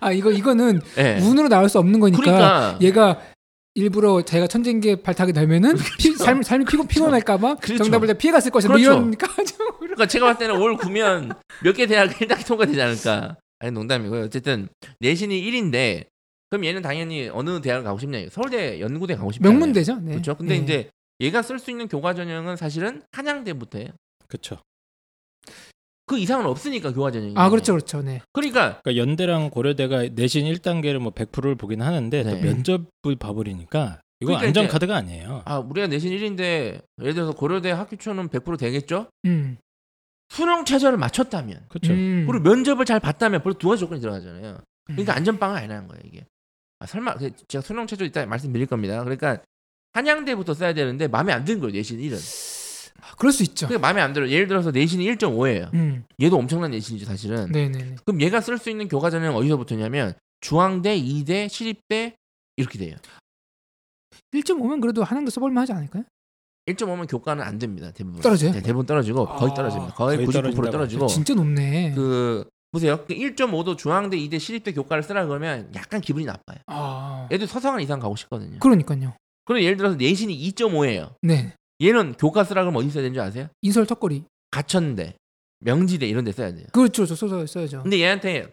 아 0.00 0.12
이거 0.12 0.30
이거는 0.30 0.80
예. 0.98 1.18
운으로 1.20 1.48
나올 1.48 1.68
수 1.68 1.78
없는 1.78 2.00
거니까 2.00 2.20
그러니까 2.22 2.78
얘가 2.82 3.20
일부러 3.80 4.22
자기가 4.22 4.46
천재인 4.46 4.80
게 4.80 5.02
발탁이 5.02 5.32
되면은 5.32 5.76
피, 5.98 6.12
삶, 6.12 6.42
삶이 6.42 6.64
피곤, 6.66 6.86
피곤할까봐 6.86 7.56
그렇죠. 7.62 7.84
정답을 7.84 8.06
다 8.08 8.12
피해갔을 8.14 8.50
것이다. 8.50 8.72
그렇죠. 8.74 8.90
이런 8.92 9.10
가정으로. 9.18 9.78
그러니까 9.78 10.06
제가 10.06 10.26
봤을 10.26 10.38
때는 10.46 10.60
올 10.60 10.76
9면 10.76 11.36
몇 11.64 11.72
개 11.74 11.86
대학이 11.86 12.26
딱 12.28 12.44
통과되지 12.44 12.80
않을까. 12.80 13.36
아니 13.58 13.72
농담이고요. 13.72 14.24
어쨌든 14.24 14.68
내신이 15.00 15.40
1인데 15.50 16.06
그럼 16.50 16.64
얘는 16.64 16.82
당연히 16.82 17.28
어느 17.32 17.60
대학을 17.60 17.84
가고 17.84 17.98
싶냐? 17.98 18.18
서울대 18.30 18.80
연구대 18.80 19.14
가고 19.16 19.30
싶잖아요. 19.32 19.52
명문대죠. 19.58 19.96
네. 20.00 20.12
그렇죠. 20.12 20.36
근데 20.36 20.56
네. 20.58 20.62
이제 20.64 20.90
얘가 21.20 21.42
쓸 21.42 21.58
수 21.58 21.70
있는 21.70 21.86
교과 21.86 22.14
전형은 22.14 22.56
사실은 22.56 23.02
한양대부터예요. 23.12 23.88
그렇죠. 24.26 24.56
그 26.10 26.18
이상은 26.18 26.44
없으니까 26.46 26.92
교과 26.92 27.12
전형이. 27.12 27.34
아 27.36 27.48
그렇죠, 27.50 27.72
그렇죠. 27.72 28.02
네. 28.02 28.20
그러니까 28.32 28.80
그러니까 28.82 28.96
연대랑 29.00 29.50
고려대가 29.50 30.08
내신 30.12 30.44
1단계를 30.52 30.98
뭐 30.98 31.12
100%를 31.12 31.54
보긴 31.54 31.82
하는데 31.82 32.22
또 32.24 32.30
네. 32.30 32.40
면접을 32.42 33.14
봐버리니까 33.16 34.00
이거 34.18 34.30
그러니까 34.32 34.48
안전 34.48 34.64
이제- 34.64 34.72
카드가 34.72 34.96
아니에요. 34.96 35.42
아 35.44 35.58
우리가 35.58 35.86
내신 35.86 36.10
1인데 36.10 36.82
예를 37.00 37.14
들어서 37.14 37.30
고려대 37.32 37.70
학교초는 37.70 38.28
100% 38.28 38.58
되겠죠? 38.58 39.06
음. 39.26 39.56
수능 40.30 40.64
최저를 40.64 40.98
맞췄다면 40.98 41.66
그렇죠. 41.68 41.92
음. 41.92 42.26
그리고 42.28 42.42
면접을 42.42 42.84
잘 42.86 42.98
봤다면 42.98 43.42
벌써 43.44 43.58
두 43.60 43.68
가지 43.68 43.78
조건이 43.78 44.00
들어가잖아요. 44.00 44.58
그러니까 44.86 45.12
음. 45.12 45.16
안전빵은 45.16 45.56
아니라는 45.58 45.86
거예요 45.86 46.02
이게. 46.06 46.26
아, 46.80 46.86
설마 46.86 47.14
그 47.18 47.30
제가 47.46 47.62
수능 47.62 47.86
최저 47.86 48.04
이따 48.04 48.26
말씀드릴 48.26 48.66
겁니다. 48.66 48.98
그러니까 49.04 49.38
한양대부터 49.92 50.54
써야 50.54 50.74
되는데 50.74 51.06
마음에 51.06 51.32
안 51.32 51.44
드는 51.44 51.60
거예요 51.60 51.72
내신 51.74 52.00
1은. 52.00 52.59
아, 53.02 53.14
그럴 53.16 53.32
수 53.32 53.42
있죠. 53.42 53.66
그게 53.66 53.78
마음에 53.78 54.00
안 54.00 54.12
들어. 54.12 54.28
예를 54.28 54.46
들어서 54.46 54.70
내신이 54.70 55.04
1.5예요. 55.06 55.72
음. 55.74 56.04
얘도 56.20 56.36
엄청난 56.36 56.70
내신이죠 56.70 57.06
사실은. 57.06 57.50
네네네. 57.52 57.96
그럼 58.04 58.20
얘가 58.20 58.40
쓸 58.40 58.58
수 58.58 58.70
있는 58.70 58.88
교과 58.88 59.10
전형은 59.10 59.36
어디서부터냐면 59.36 60.14
중앙대, 60.40 60.96
이대, 60.96 61.48
시립대 61.48 62.14
이렇게 62.56 62.78
돼요. 62.78 62.96
1.5면 64.34 64.80
그래도 64.80 65.02
한양도 65.02 65.30
써볼만 65.30 65.62
하지 65.62 65.72
않을까요? 65.72 66.04
1.5면 66.66 67.08
교과는 67.08 67.42
안 67.42 67.58
됩니다 67.58 67.90
대부분. 67.92 68.20
떨어져요? 68.20 68.52
네, 68.52 68.62
대부분 68.62 68.86
떨어지고 68.86 69.26
거의 69.26 69.50
아, 69.50 69.54
떨어집니다. 69.54 69.94
거의, 69.94 70.16
거의 70.18 70.26
99% 70.28 70.32
떨어진다고. 70.32 70.70
떨어지고. 70.70 71.06
진짜 71.08 71.34
높네. 71.34 71.92
그 71.94 72.48
보세요. 72.70 73.04
1.5도 73.06 73.76
중앙대, 73.76 74.16
이대, 74.16 74.38
시립대 74.38 74.72
교과를 74.72 75.02
쓰라 75.02 75.26
그러면 75.26 75.70
약간 75.74 76.00
기분이 76.00 76.24
나빠요. 76.24 76.58
아. 76.66 77.28
얘도 77.32 77.46
서성한 77.46 77.80
이상 77.80 77.98
가고 77.98 78.14
싶거든요. 78.16 78.58
그러니까요. 78.60 79.14
그럼 79.44 79.62
예를 79.62 79.76
들어서 79.76 79.96
내신이 79.96 80.36
2.5예요. 80.52 81.14
네. 81.22 81.54
얘는 81.82 82.14
교과 82.14 82.44
쓰라 82.44 82.62
그러면 82.62 82.82
어디 82.82 82.90
써야 82.90 83.02
되는 83.02 83.14
줄 83.14 83.22
아세요? 83.22 83.48
인설 83.62 83.86
턱걸이. 83.86 84.24
가천대, 84.50 85.14
명지대 85.60 86.06
이런 86.06 86.24
데 86.24 86.32
써야 86.32 86.52
돼요. 86.52 86.66
그렇죠. 86.72 87.06
저 87.06 87.14
써서 87.14 87.46
써야죠. 87.46 87.82
근데 87.82 87.98
얘한테 88.00 88.52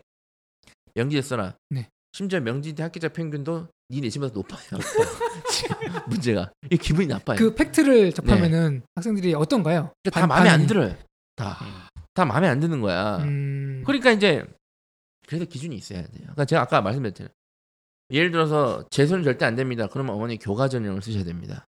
명지대 0.96 1.22
써라. 1.22 1.56
네. 1.70 1.90
심지어 2.14 2.40
명지대 2.40 2.82
학기자 2.84 3.10
평균도 3.10 3.68
네 3.90 4.00
내신보다 4.02 4.34
높아요. 4.34 4.60
문제가 6.08 6.52
이게 6.66 6.78
기분이 6.78 7.08
나빠요. 7.08 7.38
그 7.38 7.54
팩트를 7.54 8.12
접하면은 8.14 8.82
학생들이 8.96 9.34
어떤가요? 9.34 9.92
다 10.12 10.22
반- 10.22 10.30
마음에 10.30 10.50
안 10.50 10.54
반응이. 10.54 10.68
들어요. 10.68 10.96
다. 11.36 11.58
다 12.14 12.26
마음에 12.26 12.48
안 12.48 12.60
드는 12.60 12.82
거야. 12.82 13.18
음. 13.18 13.84
그러니까 13.86 14.12
이제 14.12 14.44
그래서 15.28 15.46
기준이 15.46 15.76
있어야 15.76 16.02
돼요. 16.02 16.10
그러니까 16.22 16.46
제가 16.46 16.62
아까 16.64 16.82
말씀드렸잖아요. 16.82 17.30
예를 18.12 18.32
들어서 18.32 18.88
재수는 18.90 19.24
절대 19.24 19.46
안 19.46 19.56
됩니다. 19.56 19.88
그러면 19.92 20.16
어머니 20.16 20.38
교과 20.40 20.70
전형을 20.70 21.02
쓰셔야 21.02 21.24
됩니다. 21.24 21.66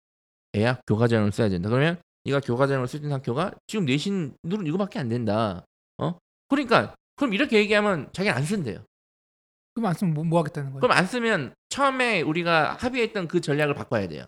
애야 0.56 0.80
교과 0.88 1.08
전형을 1.08 1.32
써야 1.32 1.50
된다. 1.50 1.70
그러면 1.70 1.98
네가 2.26 2.40
교과 2.42 2.68
전형을 2.68 2.88
쓰는 2.88 3.12
학교가 3.12 3.54
지금 3.68 3.86
내신 3.86 4.34
누른 4.44 4.66
이거밖에 4.68 5.00
안 5.00 5.10
된다. 5.10 5.66
어? 5.98 6.18
그러니까 6.48 6.96
그럼 7.16 7.34
이렇게 7.34 7.58
얘기하면 7.58 8.10
자기는 8.14 8.36
안 8.36 8.44
쓴대요. 8.44 8.84
그럼 9.74 9.88
안 9.88 9.94
쓰면 9.94 10.14
뭐, 10.14 10.24
뭐 10.24 10.40
하겠다는 10.40 10.72
거예요? 10.72 10.82
그럼 10.82 10.98
안 10.98 11.06
쓰면 11.06 11.54
처음에 11.70 12.22
우리가 12.22 12.74
합의했던 12.80 13.28
그 13.28 13.40
전략을 13.42 13.74
바꿔야 13.76 14.08
돼요. 14.08 14.26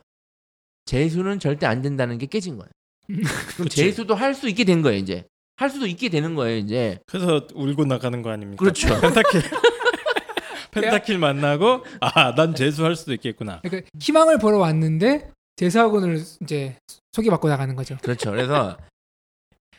재수는 0.86 1.40
절대 1.40 1.66
안 1.66 1.82
된다는 1.82 2.18
게 2.18 2.26
깨진 2.28 2.58
거예요. 2.58 2.70
그럼 3.08 3.66
그치. 3.66 3.78
재수도 3.78 4.16
할 4.16 4.34
수 4.36 4.48
있게 4.50 4.64
된 4.64 4.82
거예요, 4.82 4.98
이제. 4.98 5.26
할 5.58 5.70
수도 5.70 5.86
있게 5.86 6.10
되는 6.10 6.36
거예요, 6.36 6.58
이제. 6.58 7.00
그래서 7.08 7.48
울고 7.54 7.86
나가는 7.86 8.22
거 8.22 8.30
아닙니까? 8.30 8.60
그렇죠. 8.60 8.88
펜타킬 9.02 9.42
펜타킬 10.72 11.18
만나고 11.18 11.84
아 12.00 12.34
난 12.36 12.56
재수할 12.56 12.96
수도 12.96 13.14
있겠구나. 13.14 13.60
그러니까 13.62 13.90
희망을 14.00 14.38
보러 14.40 14.58
왔는데 14.60 15.32
재수학원을 15.56 16.18
이제 16.42 16.78
소개받고 17.12 17.48
나가는 17.50 17.76
거죠. 17.76 17.98
그렇죠. 18.02 18.32
그래서 18.32 18.78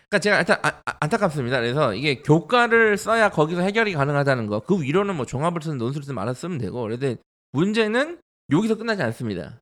그러니까 0.09 0.19
제가 0.21 0.39
일단 0.41 0.59
아- 0.63 0.81
아- 0.85 0.97
안타깝습니다. 1.01 1.59
그래서 1.61 1.95
이게 1.95 2.21
교과를 2.23 2.99
써야 2.99 3.31
거기서 3.31 3.63
해결이 3.63 3.95
가능하다는 3.95 4.47
거. 4.47 4.61
그 4.61 4.81
위로는 4.83 5.17
뭐 5.17 5.25
종합을 5.27 5.63
쓰든 5.63 5.79
논술을 5.79 6.03
쓰든 6.05 6.15
말아 6.15 6.35
쓰면 6.35 6.59
되고. 6.59 6.83
그런데 6.83 7.17
문제는 7.53 8.21
여기서 8.51 8.77
끝나지 8.77 9.03
않습니다. 9.03 9.59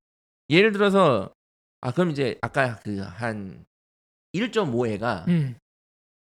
예를 0.51 0.73
들어서 0.73 1.33
아 1.81 1.92
그럼 1.92 2.11
이제 2.11 2.37
아까 2.42 2.77
그 2.81 3.01
한 3.01 3.64
1.5회가 4.35 5.27
음. 5.29 5.57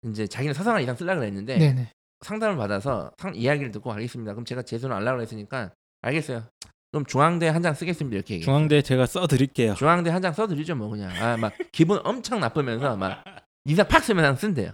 이제 0.06 0.26
자기는 0.28 0.54
사상한 0.54 0.82
이상 0.82 0.96
쓰려고 0.96 1.24
했는데 1.24 1.58
네, 1.58 1.74
네. 1.74 1.92
상담을 2.22 2.58
받아서 2.58 3.12
상, 3.18 3.36
이야기를 3.36 3.72
듣고 3.72 3.92
알겠습니다. 3.94 4.34
그럼 4.34 4.46
제가 4.46 4.62
재수는 4.62 4.96
안 4.96 5.02
하려고 5.04 5.22
했으니까 5.22 5.72
알겠어요. 6.02 6.44
그럼 6.92 7.06
중앙대 7.06 7.48
한 7.48 7.62
장 7.62 7.74
쓰겠습니다. 7.74 8.16
이렇게 8.16 8.34
얘기해요. 8.36 8.46
중앙대 8.46 8.82
제가 8.82 9.06
써드릴게요. 9.06 9.76
중앙대 9.76 10.10
한 10.10 10.22
장 10.22 10.34
써드리죠 10.34 10.76
뭐 10.76 10.90
그냥 10.90 11.10
아 11.16 11.38
막 11.38 11.54
기분 11.72 12.00
엄청 12.04 12.40
나쁘면서 12.40 12.98
막 12.98 13.24
인사 13.66 13.88
팍 13.88 14.04
쓰면 14.04 14.22
그냥 14.24 14.36
쓴대요. 14.36 14.74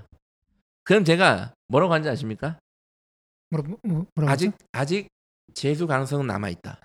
그럼 0.83 1.03
제가 1.03 1.53
뭐라고 1.67 1.93
하는지 1.93 2.09
아십니까? 2.09 2.57
뭐라 3.51 3.67
뭐, 3.83 4.05
뭐라고 4.15 4.31
아직 4.31 4.47
하죠? 4.47 4.57
아직 4.71 5.07
재수 5.53 5.85
가능성은 5.85 6.25
남아 6.27 6.49
있다. 6.49 6.79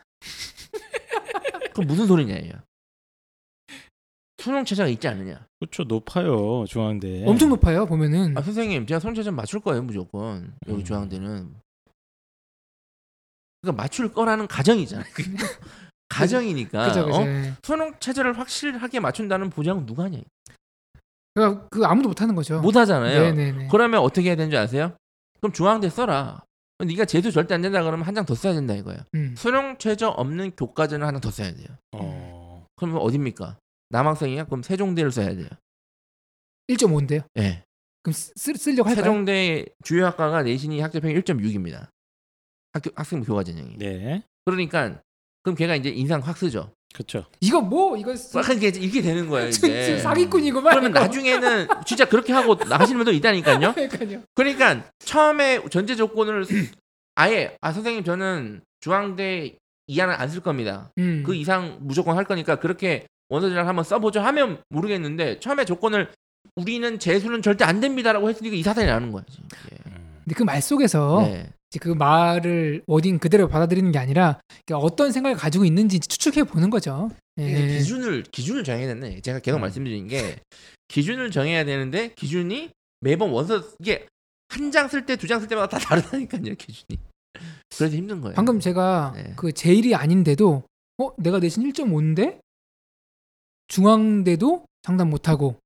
그럼 1.73 1.87
무슨 1.87 2.07
소리냐 2.07 2.37
이요? 2.37 2.53
수능 4.39 4.65
최저가 4.65 4.89
있지 4.89 5.07
않느냐? 5.09 5.47
그렇죠 5.61 5.85
높아요 5.85 6.65
중앙대. 6.67 7.25
엄청 7.27 7.49
높아요 7.49 7.87
보면은 7.87 8.37
아 8.37 8.43
선생님 8.43 8.87
제가 8.87 8.99
수능 9.01 9.15
최저 9.15 9.31
맞출 9.31 9.61
거예요 9.61 9.83
무조건 9.83 10.53
여기 10.69 10.81
음. 10.81 10.85
중앙대는. 10.85 11.55
그러니까 13.63 13.83
맞출 13.83 14.13
거라는 14.13 14.47
가정이잖아요. 14.49 15.07
가정이니까 16.09 16.89
그죠 16.89 17.07
그죠. 17.07 17.21
어? 17.23 17.25
수능 17.63 17.95
최저를 17.99 18.39
확실하게 18.39 19.01
맞춘다는 19.01 19.49
보장은 19.51 19.87
누가 19.87 20.05
하냐? 20.05 20.19
그러니까 21.35 21.69
그 21.71 21.85
아무도 21.87 22.09
못 22.11 22.21
하는 22.21 22.35
거죠. 22.35 22.61
못 22.61 22.77
하잖아요. 22.77 23.23
네네네. 23.35 23.69
그러면 23.71 24.01
어떻게 24.01 24.29
해야 24.29 24.37
되는지 24.37 24.57
아세요? 24.57 24.95
그럼 25.41 25.53
중앙대 25.53 25.89
써라. 25.89 26.43
네가 26.85 27.05
재수 27.07 27.31
절대 27.33 27.55
안 27.55 27.63
된다 27.63 27.83
그러면 27.83 28.05
한 28.07 28.15
장 28.15 28.27
더 28.27 28.35
써야 28.35 28.53
된다 28.53 28.75
이거예요. 28.75 29.01
음. 29.15 29.35
수능 29.39 29.77
최저 29.79 30.09
없는 30.09 30.51
교과전을 30.57 31.07
하나 31.07 31.21
더 31.21 31.31
써야 31.31 31.55
돼요. 31.55 31.69
어. 31.93 32.67
그러면 32.77 33.01
어딥니까? 33.01 33.57
남학생이야? 33.91 34.45
그럼 34.45 34.63
세종대를 34.63 35.13
써야 35.13 35.35
돼요. 35.35 35.49
1.5인데요. 36.69 37.25
예. 37.39 37.63
그럼 38.03 38.13
쓰, 38.13 38.33
쓰려고 38.55 38.89
할까요? 38.89 39.05
세종대 39.05 39.65
주요 39.85 40.07
학과가 40.07 40.43
내신이 40.43 40.81
학제평이 40.81 41.15
1.6입니다. 41.15 41.89
학교 42.73 42.91
학생부 42.95 43.27
교과 43.27 43.45
전형이. 43.45 43.79
네. 43.79 44.23
그러니까 44.45 45.01
그럼 45.43 45.57
걔가 45.57 45.75
이제 45.77 45.89
인상 45.91 46.21
확 46.21 46.37
쓰죠. 46.37 46.73
그렇죠. 46.95 47.25
이거 47.41 47.61
뭐 47.61 47.97
이거 47.97 48.15
쓰... 48.15 48.37
약간 48.39 48.57
이게 48.59 48.69
이렇게 48.69 49.01
되는 49.03 49.29
거예요 49.29 49.49
이제. 49.51 49.85
지금 49.87 49.99
사기꾼이구만. 50.01 50.71
그러면 50.73 50.91
이거. 50.91 51.01
나중에는 51.01 51.69
진짜 51.87 52.05
그렇게 52.05 52.33
하고 52.33 52.55
나가시는 52.55 52.99
분도 52.99 53.13
있다니까요. 53.13 53.73
그러니까요. 53.75 54.23
그러니까 54.35 54.85
처음에 55.01 55.63
전제 55.71 55.97
조건을 55.97 56.45
아예 57.15 57.57
아 57.61 57.73
선생님 57.73 58.05
저는 58.05 58.63
중앙대 58.81 59.57
이하는 59.87 60.15
안 60.15 60.29
쓸 60.31 60.41
겁니다. 60.41 60.91
음. 60.99 61.23
그 61.27 61.35
이상 61.35 61.79
무조건 61.81 62.17
할 62.17 62.25
거니까 62.25 62.57
그렇게 62.57 63.07
원서지를 63.29 63.67
한번 63.67 63.85
써보죠 63.85 64.21
하면 64.21 64.63
모르겠는데 64.69 65.41
처음에 65.41 65.65
조건을 65.65 66.11
우리는 66.57 66.99
재수는 66.99 67.41
절대 67.43 67.65
안 67.65 67.81
됩니다라고 67.81 68.29
했으니까 68.29 68.55
이 68.57 68.63
사단이 68.63 68.87
나는 68.87 69.11
거야 69.13 69.25
지금. 69.31 69.45
예. 69.73 69.77
근데 70.25 70.35
그 70.35 70.45
말 70.45 70.61
속에서 70.63 71.23
네. 71.27 71.51
그 71.79 71.89
말을 71.89 72.83
워딩 72.87 73.19
그대로 73.19 73.49
받아들이는 73.49 73.93
게 73.93 73.99
아니라 73.99 74.41
그러니까 74.67 74.87
어떤 74.87 75.13
생각을 75.13 75.37
가지고 75.37 75.65
있는지 75.65 76.01
추측해 76.01 76.45
보는 76.45 76.71
거죠. 76.71 77.11
예. 77.39 77.79
기준을 77.79 78.25
기준을 78.25 78.65
정해야 78.65 78.87
되네. 78.89 79.21
제가 79.21 79.39
계속 79.41 79.59
음. 79.59 79.63
말씀드린 79.63 80.07
게 80.09 80.37
기준을 80.89 81.31
정해야 81.31 81.65
되는데 81.65 82.13
기준이 82.15 82.71
매번 83.01 83.31
원서 83.31 83.63
이게 83.81 84.07
한 84.49 84.71
장 84.71 84.89
쓸 84.89 85.07
때 85.07 85.17
두 85.17 85.27
장 85.27 85.41
쓸 85.41 85.49
때마다 85.49 85.79
다 85.79 85.85
다르다니까요 85.97 86.55
기준이. 86.57 86.99
그래서 87.71 87.97
힘든 87.97 88.21
거예요. 88.21 88.35
방금 88.35 88.61
제가 88.61 89.13
네. 89.17 89.33
그 89.37 89.53
제일이 89.53 89.95
아닌데도 89.95 90.63
어 90.99 91.11
내가 91.17 91.39
내신 91.39 91.63
1.5인데 91.73 92.39
중앙대도 93.69 94.67
장담 94.83 95.11
못하고 95.11 95.57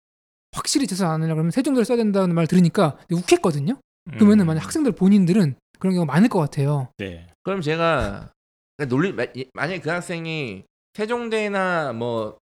확실히 0.52 0.86
재수 0.86 1.04
안 1.04 1.22
하려고 1.22 1.36
그러면 1.36 1.50
세종대를 1.50 1.84
써야 1.84 1.96
된다는 1.96 2.34
말 2.34 2.46
들으니까 2.46 2.96
웃겠거든요. 3.10 3.78
그러면은 4.12 4.44
음. 4.44 4.46
만약 4.46 4.64
학생들 4.64 4.92
본인들은 4.92 5.56
그런 5.78 5.94
경우가 5.94 6.12
많을 6.12 6.28
것 6.28 6.38
같아요. 6.40 6.88
네. 6.98 7.26
그럼 7.42 7.60
제가 7.60 8.30
논리 8.88 9.12
만약에 9.54 9.80
그 9.80 9.90
학생이 9.90 10.64
세종대나 10.94 11.92
뭐, 11.92 12.38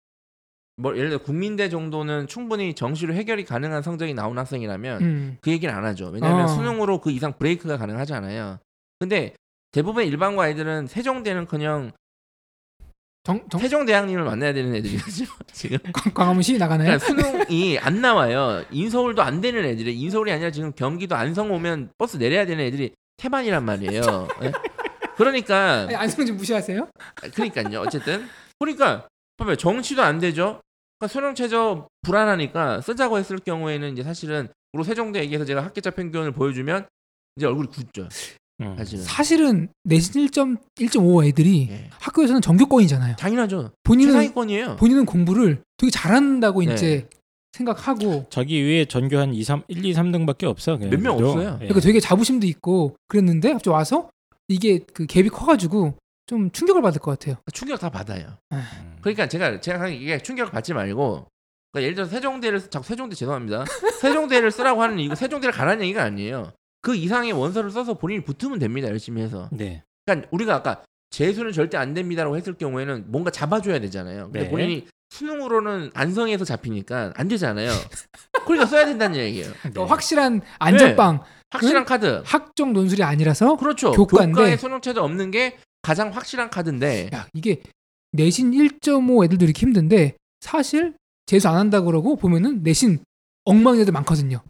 뭐 0.77 0.95
예를 0.97 1.09
들어 1.09 1.21
국민대 1.21 1.69
정도는 1.69 2.27
충분히 2.27 2.73
정시로 2.73 3.13
해결이 3.13 3.45
가능한 3.45 3.81
성적이 3.81 4.13
나온 4.13 4.37
학생이라면 4.37 5.01
음. 5.01 5.37
그 5.41 5.51
얘기는 5.51 5.73
안 5.73 5.85
하죠. 5.85 6.09
왜냐하면 6.09 6.45
어. 6.45 6.47
수능으로 6.47 6.99
그 6.99 7.11
이상 7.11 7.37
브레이크가 7.37 7.77
가능하잖아요. 7.77 8.59
근데 8.99 9.33
대부분 9.71 10.05
일반고 10.05 10.41
아이들은 10.41 10.87
세종대는커녕 10.87 11.91
정, 13.23 13.47
정 13.49 13.61
세종대왕님을 13.61 14.23
만나야 14.23 14.51
되는 14.53 14.73
애들이죠. 14.75 15.25
지금 15.53 15.77
광- 15.93 16.13
광화문 16.13 16.41
시위 16.41 16.57
나가나요? 16.57 16.97
그러니까 16.97 17.05
수능이 17.45 17.77
안 17.77 18.01
나와요. 18.01 18.65
인서울도 18.71 19.21
안 19.21 19.41
되는 19.41 19.63
애들이 19.63 19.93
인서울이 19.99 20.31
아니라 20.31 20.49
지금 20.51 20.71
경기도 20.73 21.15
안성 21.15 21.51
오면 21.51 21.91
버스 21.99 22.17
내려야 22.17 22.45
되는 22.45 22.63
애들이 22.65 22.93
태반이란 23.21 23.63
말이에요. 23.63 24.27
예? 24.43 24.51
그러니까 25.15 25.87
아니, 25.95 26.11
좀 26.25 26.37
무시하세요? 26.37 26.89
그러니까요. 27.33 27.81
어쨌든 27.81 28.27
그러니까 28.57 29.07
봐봐요. 29.37 29.55
정치도 29.55 30.01
안 30.01 30.19
되죠. 30.19 30.61
그러니까 30.97 31.13
수능 31.13 31.35
최저 31.35 31.87
불안하니까 32.01 32.81
쓰자고 32.81 33.19
했을 33.19 33.37
경우에는 33.37 33.93
이제 33.93 34.03
사실은 34.03 34.49
그리고 34.71 34.83
세종대 34.83 35.19
얘기해서 35.21 35.45
제가 35.45 35.63
학계자 35.63 35.91
평균을 35.91 36.31
보여주면 36.31 36.87
이제 37.35 37.45
얼굴이 37.45 37.67
굳죠. 37.67 38.07
음. 38.61 38.75
사실은. 38.77 39.03
사실은 39.03 39.67
내신 39.83 40.25
1.1.5 40.25 41.27
애들이 41.27 41.67
예. 41.69 41.89
학교에서는 41.99 42.41
정규권이잖아요. 42.41 43.15
당연하죠. 43.17 43.71
본인은 43.83 44.13
최상위권이에요. 44.13 44.75
본인은 44.77 45.05
공부를 45.05 45.61
되게 45.77 45.91
잘한다고 45.91 46.63
네. 46.63 46.73
이제 46.73 47.09
생각하고 47.51 48.25
자기 48.29 48.63
위에 48.63 48.85
전교 48.85 49.17
한 49.17 49.33
2, 49.33 49.43
3, 49.43 49.63
1, 49.67 49.85
2, 49.85 49.93
3등밖에 49.93 50.45
없어. 50.45 50.77
몇 50.77 50.99
명. 50.99 51.13
없어요. 51.15 51.53
예. 51.61 51.67
그러니까 51.67 51.79
되게 51.79 51.99
자부심도 51.99 52.47
있고 52.47 52.95
그랬는데 53.07 53.53
갑자기 53.53 53.69
와서 53.69 54.09
이게 54.47 54.79
그 54.93 55.05
갭이 55.05 55.31
커가지고 55.31 55.95
좀 56.27 56.49
충격을 56.51 56.81
받을 56.81 56.99
것 57.01 57.17
같아요. 57.19 57.37
충격 57.53 57.79
다 57.79 57.89
받아요. 57.89 58.37
음. 58.53 58.97
그러니까 59.01 59.27
제가 59.27 59.59
제가 59.59 59.89
이게 59.89 60.17
충격 60.19 60.51
받지 60.51 60.73
말고 60.73 61.27
그러니까 61.71 61.83
예를 61.83 61.95
들어서 61.95 62.11
세종대를 62.11 62.69
자꾸 62.69 62.85
세종대 62.85 63.15
죄송합니다. 63.15 63.65
세종대를 63.99 64.51
쓰라고 64.51 64.81
하는 64.81 64.99
이거 64.99 65.15
세종대를 65.15 65.53
가라는 65.53 65.83
얘기가 65.83 66.03
아니에요. 66.03 66.53
그 66.81 66.95
이상의 66.95 67.31
원서를 67.33 67.69
써서 67.69 67.93
본인이 67.95 68.23
붙으면 68.23 68.59
됩니다. 68.59 68.87
열심히 68.87 69.21
해서. 69.21 69.49
네. 69.51 69.83
그러니까 70.05 70.27
우리가 70.31 70.55
아까 70.55 70.83
재수는 71.11 71.51
절대 71.51 71.77
안 71.77 71.93
됩니다라고 71.93 72.37
했을 72.37 72.53
경우에는 72.53 73.05
뭔가 73.07 73.29
잡아줘야 73.31 73.79
되잖아요. 73.79 74.25
근데 74.25 74.43
네. 74.43 74.49
본인이 74.49 74.87
수능으로는 75.09 75.91
안성에서 75.93 76.45
잡히니까 76.45 77.13
안 77.15 77.27
되잖아요. 77.27 77.69
그러니까 78.45 78.65
써야 78.65 78.85
된다는 78.85 79.17
얘기예요. 79.17 79.47
네. 79.63 79.69
그러니까 79.71 79.85
확실한 79.93 80.41
안전빵 80.59 81.23
확실한 81.51 81.85
카드. 81.85 82.23
학종 82.25 82.71
논술이 82.73 83.03
아니라서 83.03 83.57
그렇죠. 83.57 83.91
교과인데. 83.91 84.33
교과에 84.33 84.57
수능 84.57 84.79
최저 84.79 85.03
없는 85.03 85.31
게 85.31 85.57
가장 85.81 86.09
확실한 86.09 86.49
카드인데 86.49 87.09
야 87.13 87.27
이게 87.33 87.61
내신 88.13 88.51
1.5 88.51 89.25
애들도 89.25 89.43
이렇게 89.45 89.59
힘든데 89.59 90.15
사실 90.39 90.95
재수 91.25 91.49
안 91.49 91.57
한다 91.57 91.81
그러고 91.81 92.15
보면은 92.15 92.63
내신 92.63 93.03
엉망인 93.43 93.81
애들 93.81 93.91
많거든요. 93.91 94.41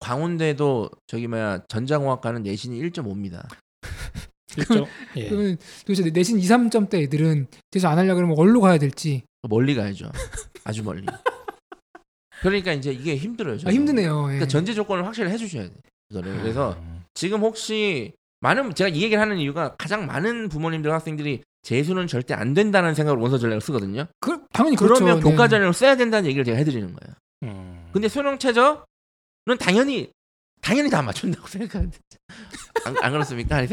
광운대도 0.00 0.90
저기 1.06 1.26
뭐야 1.28 1.60
전자공학과는 1.68 2.42
내신이 2.42 2.80
1.5입니다. 2.80 3.46
예. 5.16 5.28
그러면 5.28 5.56
도대체 5.86 6.10
내신 6.10 6.38
2, 6.38 6.42
3점대 6.42 7.02
애들은 7.04 7.46
재수 7.70 7.88
안 7.88 7.98
하려 7.98 8.14
그러면 8.14 8.36
어디로 8.38 8.60
가야 8.60 8.78
될지 8.78 9.22
멀리 9.48 9.74
가야죠. 9.74 10.10
아주 10.64 10.82
멀리. 10.82 11.04
그러니까 12.40 12.72
이제 12.72 12.92
이게 12.92 13.16
힘들어요. 13.16 13.54
아, 13.54 13.58
저는. 13.58 13.74
힘드네요. 13.74 14.22
예. 14.24 14.26
그러니까 14.26 14.46
전제 14.46 14.74
조건을 14.74 15.06
확실히 15.06 15.30
해주셔야 15.30 15.64
돼. 15.64 15.74
이거를. 16.10 16.40
그래서 16.42 16.76
음. 16.80 17.04
지금 17.14 17.40
혹시 17.40 18.12
많은 18.40 18.74
제가 18.74 18.88
이 18.88 19.02
얘기를 19.02 19.20
하는 19.20 19.38
이유가 19.38 19.76
가장 19.76 20.06
많은 20.06 20.48
부모님들 20.48 20.92
학생들이 20.92 21.42
재수는 21.62 22.08
절대 22.08 22.34
안 22.34 22.54
된다는 22.54 22.94
생각으로 22.94 23.22
원서 23.22 23.38
전략을 23.38 23.60
쓰거든요. 23.60 24.06
그, 24.20 24.44
당연히 24.52 24.76
그렇죠. 24.76 25.04
그러면 25.04 25.22
네. 25.22 25.30
교과 25.30 25.46
전략을 25.46 25.72
써야 25.72 25.96
된다는 25.96 26.26
얘기를 26.28 26.44
제가 26.44 26.58
해드리는 26.58 26.92
거예요. 26.92 27.14
음. 27.44 27.88
근데 27.92 28.08
수능 28.08 28.38
최저는 28.38 28.82
당연히 29.60 30.10
당연히 30.60 30.90
다 30.90 31.02
맞춘다고 31.02 31.46
생각하는데 31.48 31.98
안, 32.84 32.96
안 33.02 33.12
그렇습니까, 33.12 33.56
아니 33.56 33.68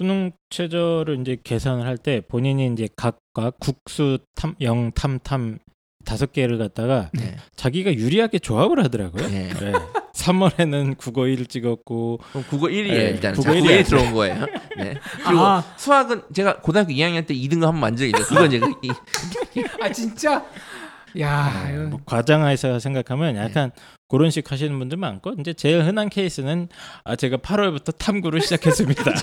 수능 0.00 0.32
최저를 0.48 1.20
이제 1.20 1.36
계산을 1.44 1.84
할 1.84 1.98
때 1.98 2.22
본인이 2.26 2.72
이제 2.72 2.88
각각 2.96 3.58
국수 3.60 4.18
탐, 4.34 4.54
영, 4.62 4.90
탐, 4.92 5.18
탐 5.18 5.58
다섯 6.06 6.32
개를 6.32 6.56
갖다가 6.56 7.10
네. 7.12 7.36
자기가 7.56 7.92
유리하게 7.92 8.38
조합을 8.38 8.82
하더라고요. 8.84 9.28
네. 9.28 9.50
네. 9.60 9.72
3월에는 10.14 10.96
국어 10.96 11.26
1 11.26 11.44
찍었고 11.44 12.18
그럼 12.30 12.44
국어 12.48 12.68
1위에 12.68 12.88
네, 12.88 13.10
일단 13.10 13.34
국어 13.34 13.52
국어 13.52 13.60
1위 13.62 13.80
1위 13.82 13.86
들어온 13.86 14.14
거예요. 14.14 14.46
네. 14.78 14.94
그리고 15.26 15.40
아, 15.42 15.62
수학은 15.76 16.22
제가 16.32 16.60
고등학교 16.60 16.92
2학년 16.94 17.26
때 17.26 17.34
2등급 17.34 17.64
한 17.66 17.72
번 17.72 17.80
만적이 17.80 18.12
있어요. 18.18 18.48
그건 18.48 18.58
그 18.80 18.88
이- 18.88 19.64
아 19.82 19.92
진짜 19.92 20.46
야 21.18 21.66
어, 21.66 21.72
이거 21.74 21.82
뭐 21.90 22.00
과장해서 22.06 22.78
생각하면 22.78 23.36
약간 23.36 23.70
그런 24.08 24.30
식 24.30 24.50
하시는 24.50 24.78
분들 24.78 24.96
많고 24.96 25.34
이제 25.40 25.52
제일 25.52 25.84
흔한 25.84 26.08
케이스는 26.08 26.68
아 27.04 27.16
제가 27.16 27.36
8월부터 27.36 27.98
탐구를 27.98 28.40
시작했습니다. 28.40 29.02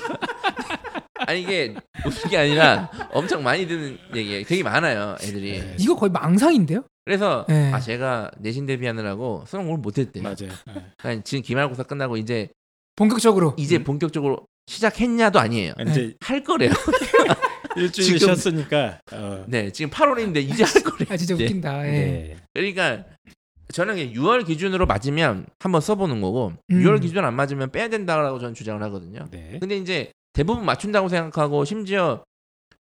아니 1.28 1.42
이게 1.42 1.76
웃는 2.06 2.30
게 2.30 2.38
아니라 2.38 2.90
엄청 3.12 3.44
많이 3.44 3.68
듣는 3.68 3.98
얘기예요. 4.16 4.44
되게 4.46 4.63
많아요, 4.63 5.18
애들이. 5.22 5.60
네. 5.60 5.76
이거 5.78 5.96
거의 5.96 6.10
망상인데요? 6.12 6.84
그래서 7.06 7.46
네. 7.50 7.72
아 7.74 7.80
제가 7.80 8.32
내신 8.40 8.66
대비하느라고 8.66 9.44
수능 9.46 9.66
오늘 9.68 9.78
못했대요. 9.80 10.24
맞아요. 10.24 10.36
네. 10.68 10.86
그러니까 10.98 11.24
지금 11.24 11.42
기말고사 11.44 11.84
끝나고 11.84 12.16
이제 12.18 12.50
본격적으로 12.96 13.54
이제 13.58 13.84
본격적으로 13.84 14.46
시작했냐도 14.68 15.40
아니에요. 15.40 15.74
이제 15.90 16.16
할 16.22 16.44
거래요. 16.44 16.72
일주일 17.76 18.18
지금- 18.18 18.20
쉬었으니까 18.20 19.00
어, 19.12 19.44
네, 19.48 19.72
지금 19.72 19.92
8월인데 19.92 20.38
이제 20.38 20.63
할 20.63 20.82
거래요. 20.82 21.08
아 21.10 21.18
진짜 21.18 21.36
이제. 21.36 21.44
웃긴다. 21.46 21.88
예. 21.88 21.92
네. 21.92 22.38
그러니까 22.54 23.04
저는 23.74 23.96
그냥 23.96 24.13
6월 24.13 24.46
기준으로 24.48 24.86
맞으면 24.86 25.46
한번 25.60 25.82
써보는 25.82 26.22
거고 26.22 26.54
음. 26.72 26.84
6월 26.84 27.02
기준 27.02 27.24
안 27.26 27.36
맞으면 27.36 27.70
빼야 27.72 27.90
된다라고 27.90 28.40
저는 28.40 28.54
주장을 28.56 28.82
하거든요. 28.84 29.28
네. 29.30 29.58
근데 29.60 29.78
이제 29.78 30.12
대부분 30.38 30.65
맞춘다고 30.65 31.10
생각하고 31.10 31.65
심지어 31.65 32.23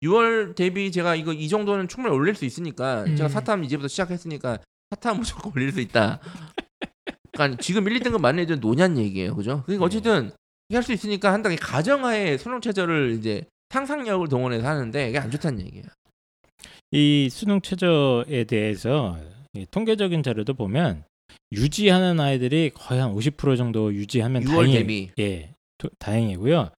6월 0.03 0.55
대비 0.55 0.89
제가 0.89 1.15
이거 1.15 1.33
이 1.33 1.49
정도는 1.49 1.89
충분히 1.89 2.15
올릴 2.15 2.33
수 2.33 2.45
있으니까 2.45 3.03
음. 3.03 3.17
제가 3.17 3.27
사탐 3.27 3.65
이제부터 3.65 3.89
시작했으니까 3.89 4.59
사탐 4.89 5.17
무조건 5.17 5.51
올릴 5.53 5.73
수 5.73 5.81
있다. 5.81 6.21
그러니까 7.33 7.61
지금 7.61 7.85
1, 7.89 7.99
2등급 7.99 8.21
많은 8.21 8.39
애들은 8.43 8.61
노냐는 8.61 8.99
얘기예요. 8.99 9.35
그죠? 9.35 9.63
그러니까 9.65 9.85
어쨌든 9.85 10.31
이게 10.69 10.77
할수 10.77 10.93
있으니까 10.93 11.33
한다. 11.33 11.49
가정하에 11.59 12.37
수능 12.37 12.61
최저를 12.61 13.17
이제 13.19 13.43
상상력을 13.69 14.29
동원해서 14.29 14.65
하는데 14.65 15.09
이게 15.09 15.17
안 15.19 15.29
좋다는 15.29 15.59
얘기예요. 15.65 15.85
이 16.91 17.27
수능 17.29 17.59
최저에 17.59 18.45
대해서 18.45 19.17
이 19.53 19.65
통계적인 19.69 20.23
자료도 20.23 20.53
보면 20.53 21.03
유지하는 21.51 22.17
아이들이 22.21 22.71
거의 22.73 23.01
한 23.01 23.13
50% 23.13 23.57
정도 23.57 23.93
유지하면 23.93 24.45
6월 24.45 24.47
다행이 24.55 24.73
대비 24.73 25.11
예 25.19 25.53
도- 25.77 25.89
다행이고요. 25.99 26.69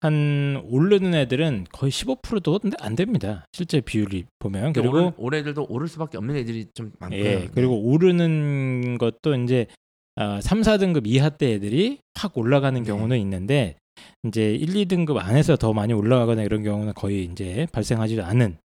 한 0.00 0.62
오르는 0.64 1.14
애들은 1.14 1.66
거의 1.72 1.90
15%도 1.90 2.60
안 2.78 2.94
됩니다. 2.94 3.44
실제 3.52 3.80
비율이 3.80 4.26
보면 4.38 4.72
그리고 4.72 4.92
그리고 4.92 5.14
올해 5.16 5.38
애들도 5.38 5.66
오를 5.68 5.88
수밖에 5.88 6.18
없는 6.18 6.36
애들이 6.36 6.66
좀 6.74 6.92
많고요. 7.00 7.20
예 7.20 7.48
그리고 7.52 7.80
오르는 7.80 8.98
것도 8.98 9.34
이제 9.42 9.66
아, 10.14 10.40
3, 10.40 10.62
4등급 10.62 11.06
이하 11.06 11.30
때 11.30 11.54
애들이 11.54 11.98
확 12.14 12.36
올라가는 12.38 12.80
네. 12.80 12.86
경우는 12.86 13.18
있는데 13.18 13.76
이제 14.24 14.54
1, 14.54 14.68
2등급 14.68 15.16
안에서 15.16 15.56
더 15.56 15.72
많이 15.72 15.92
올라가거나 15.92 16.42
이런 16.42 16.62
경우는 16.62 16.94
거의 16.94 17.24
이제 17.24 17.66
발생하지 17.72 18.20
않은 18.20 18.58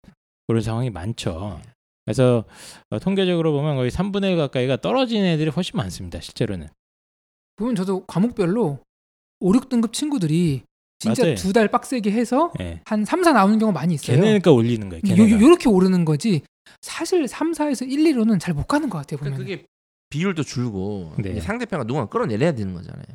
그런 0.48 0.62
상황이 0.62 0.90
많죠. 0.90 1.60
그래서 2.06 2.44
어, 2.90 3.00
통계적으로 3.00 3.54
보면 3.54 3.76
거의 3.76 3.90
3분의 3.90 4.32
1 4.32 4.38
가까이가 4.38 4.78
떨어지는 4.78 5.26
애들이 5.26 5.50
훨씬 5.50 5.78
많습니다. 5.78 6.20
실제로는. 6.22 6.68
보면 7.56 7.76
저도 7.76 8.06
과목별로 8.06 8.80
5, 9.40 9.52
6등급 9.52 9.94
친구들이 9.94 10.64
진짜. 11.04 11.36
두 11.36 11.54
달 11.54 11.68
빡세게 11.68 12.12
해서 12.12 12.52
예. 12.60 12.82
한 12.86 13.06
3, 13.06 13.24
4 13.24 13.34
나오는 13.34 13.58
경우가 13.60 13.80
많이 13.80 13.96
있어요. 13.96 14.18
걔네니까 14.20 14.52
올리는 14.52 14.88
거예요. 14.90 15.02
요, 15.08 15.16
걔네가. 15.16 15.30
요, 15.38 15.42
요렇게 15.46 15.70
오르는 15.70 16.06
거지. 16.06 16.42
사실 16.82 17.28
3, 17.28 17.52
4에서 17.54 17.90
1, 17.90 18.00
2로는 18.16 18.40
잘 18.40 18.54
못 18.54 18.68
가는 18.68 18.90
것 18.90 18.98
같아요. 19.00 19.18
보면. 19.20 19.34
그러니까 19.36 19.56
그게 19.58 19.68
비율도 20.10 20.44
줄고 20.44 21.14
네. 21.18 21.32
이제 21.32 21.42
상대편가 21.42 21.86
누군가 21.86 22.08
끌어내려야 22.08 22.54
되는 22.54 22.74
거잖아요. 22.74 23.06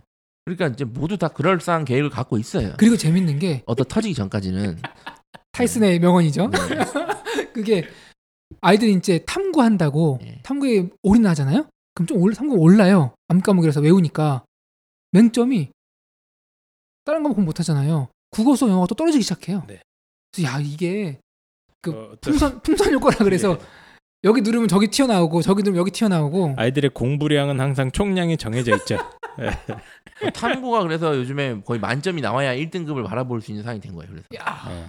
그러니까 0.45 0.69
이제 0.69 0.85
모두 0.85 1.17
다 1.19 1.29
그럴싸한 1.29 1.85
계획을 1.85 2.11
갖고 2.11 2.39
있어요. 2.39 2.73
그리고 2.79 2.97
재밌는 2.97 3.39
게 3.39 3.63
어떤 3.67 3.87
터지기 3.87 4.15
전까지는 4.15 4.79
타이슨의 5.53 5.99
명언이죠. 6.01 6.49
네. 6.51 6.59
그게 7.53 7.85
아이들이 8.61 8.93
이제 8.95 9.19
탐구한다고 9.27 10.21
예. 10.25 10.39
탐구에 10.43 10.89
올인하잖아요. 11.03 11.67
그럼 11.95 12.07
좀 12.07 12.19
올, 12.23 12.33
탐구 12.35 12.57
올라요. 12.57 13.13
암 13.29 13.41
과목이라서 13.41 13.81
외우니까 13.81 14.45
맹점이 15.13 15.71
다른 17.09 17.23
과목 17.23 17.37
공부 17.37 17.49
못 17.49 17.59
하잖아요. 17.61 18.09
국어 18.29 18.55
수학 18.55 18.71
영어가 18.71 18.87
또 18.87 18.95
떨어지기 18.95 19.23
시작해요. 19.23 19.65
네. 19.67 19.81
그래서 20.31 20.53
야 20.53 20.61
이게 20.61 21.19
그 21.81 21.91
어, 21.91 22.17
풍선 22.21 22.61
풍선 22.61 22.93
효과라 22.93 23.17
그래서 23.25 23.57
네. 23.57 23.65
여기 24.25 24.43
누르면 24.43 24.69
저기 24.69 24.89
튀어나오고 24.89 25.41
저기 25.41 25.63
누르면 25.63 25.81
여기 25.81 25.91
튀어나오고 25.91 26.57
아이들의 26.59 26.91
공부량은 26.91 27.61
항상 27.61 27.91
총량이 27.91 28.37
정해져 28.37 28.77
있죠. 28.77 28.99
탐구가 30.35 30.83
그래서 30.83 31.17
요즘에 31.17 31.63
거의 31.63 31.81
만점이 31.81 32.21
나와야 32.21 32.55
1등급을 32.55 33.07
바라볼 33.07 33.41
수 33.41 33.53
있는 33.53 33.63
상황이 33.63 33.81
된 33.81 33.95
거예요. 33.95 34.11
그래서 34.11 34.27
야 34.37 34.67
예. 34.69 34.85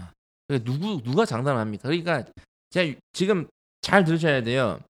그러니까 0.50 0.70
누구 0.70 1.02
누가 1.02 1.26
장담합니까? 1.26 1.88
그러니까 1.88 2.26
제가 2.72 3.00
지금 3.14 3.48
잘 3.80 4.04
들으셔야 4.04 4.44
돼요. 4.44 4.82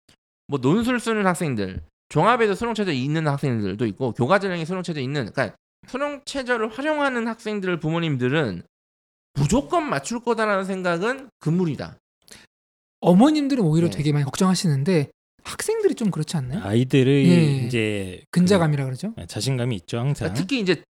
뭐 0.47 0.59
논술 0.59 0.99
쓰는 0.99 1.27
학생들, 1.27 1.83
종합에도 2.09 2.55
수능 2.55 2.73
최저 2.73 2.91
있는 2.91 3.29
학생들도 3.29 3.85
있고 3.85 4.13
교과 4.13 4.39
전형에 4.39 4.65
수능 4.65 4.83
최저 4.83 5.01
있는 5.01 5.31
그러니까 5.31 5.55
수능 5.87 6.21
최저를 6.25 6.69
활용하는 6.69 7.27
학생들 7.29 7.79
부모님들은 7.79 8.63
무조건 9.35 9.89
맞출 9.89 10.21
거다라는 10.21 10.65
생각은 10.65 11.31
금물이다. 11.41 11.97
어머님들은 13.01 13.63
오히려 13.63 13.89
네. 13.89 13.97
되게 13.97 14.13
많이 14.13 14.25
걱정하시는데 14.25 15.11
학생들이 15.45 15.95
좀 15.95 16.11
그렇지 16.11 16.37
않나요? 16.37 16.63
아이들의 16.63 17.29
예. 17.29 17.67
이제 17.67 18.23
근자감이라 18.33 18.85
그러죠. 18.85 19.15
그 19.15 19.27
자신감이 19.27 19.77
있죠 19.77 19.99
항상. 19.99 20.27
그러니까 20.27 20.35
특히 20.35 20.61
이제 20.61 20.83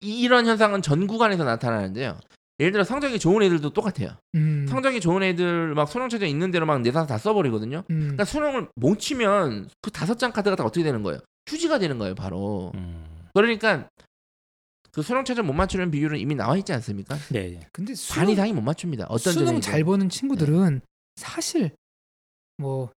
이런 0.00 0.46
현상은 0.46 0.80
전 0.80 1.06
구간에서 1.06 1.44
나타나는데요. 1.44 2.18
예를 2.58 2.72
들어 2.72 2.84
성적이 2.84 3.18
좋은 3.18 3.42
애들도 3.42 3.70
똑같아요. 3.70 4.16
음. 4.34 4.66
성적이 4.68 5.00
좋은 5.00 5.22
애들 5.22 5.74
막 5.74 5.88
수능 5.88 6.08
최저 6.08 6.24
있는 6.24 6.50
대로 6.50 6.64
막 6.64 6.80
내사서 6.80 7.06
다 7.06 7.18
써버리거든요. 7.18 7.82
음. 7.90 8.00
그러니까 8.00 8.24
수능을 8.24 8.68
못 8.76 8.98
치면 8.98 9.68
그 9.82 9.90
다섯 9.90 10.18
장 10.18 10.32
카드가 10.32 10.56
다 10.56 10.64
어떻게 10.64 10.82
되는 10.82 11.02
거예요? 11.02 11.20
휴지가 11.48 11.78
되는 11.78 11.98
거예요, 11.98 12.14
바로. 12.14 12.72
음. 12.74 13.04
그러니까 13.34 13.88
그 14.96 15.02
수능 15.02 15.26
최저 15.26 15.42
못 15.42 15.52
맞추는 15.52 15.90
비율은 15.90 16.18
이미 16.18 16.34
나와 16.34 16.56
있지 16.56 16.72
않습니까? 16.72 17.18
네. 17.28 17.60
근데 17.70 17.92
반 17.92 17.96
수능, 17.96 18.30
이상이 18.30 18.54
못 18.54 18.62
맞춥니다. 18.62 19.04
어떤 19.10 19.34
수능. 19.34 19.60
잘 19.60 19.84
보는 19.84 20.08
친구들은 20.08 20.80
사실 21.16 21.70
뭐 22.56 22.90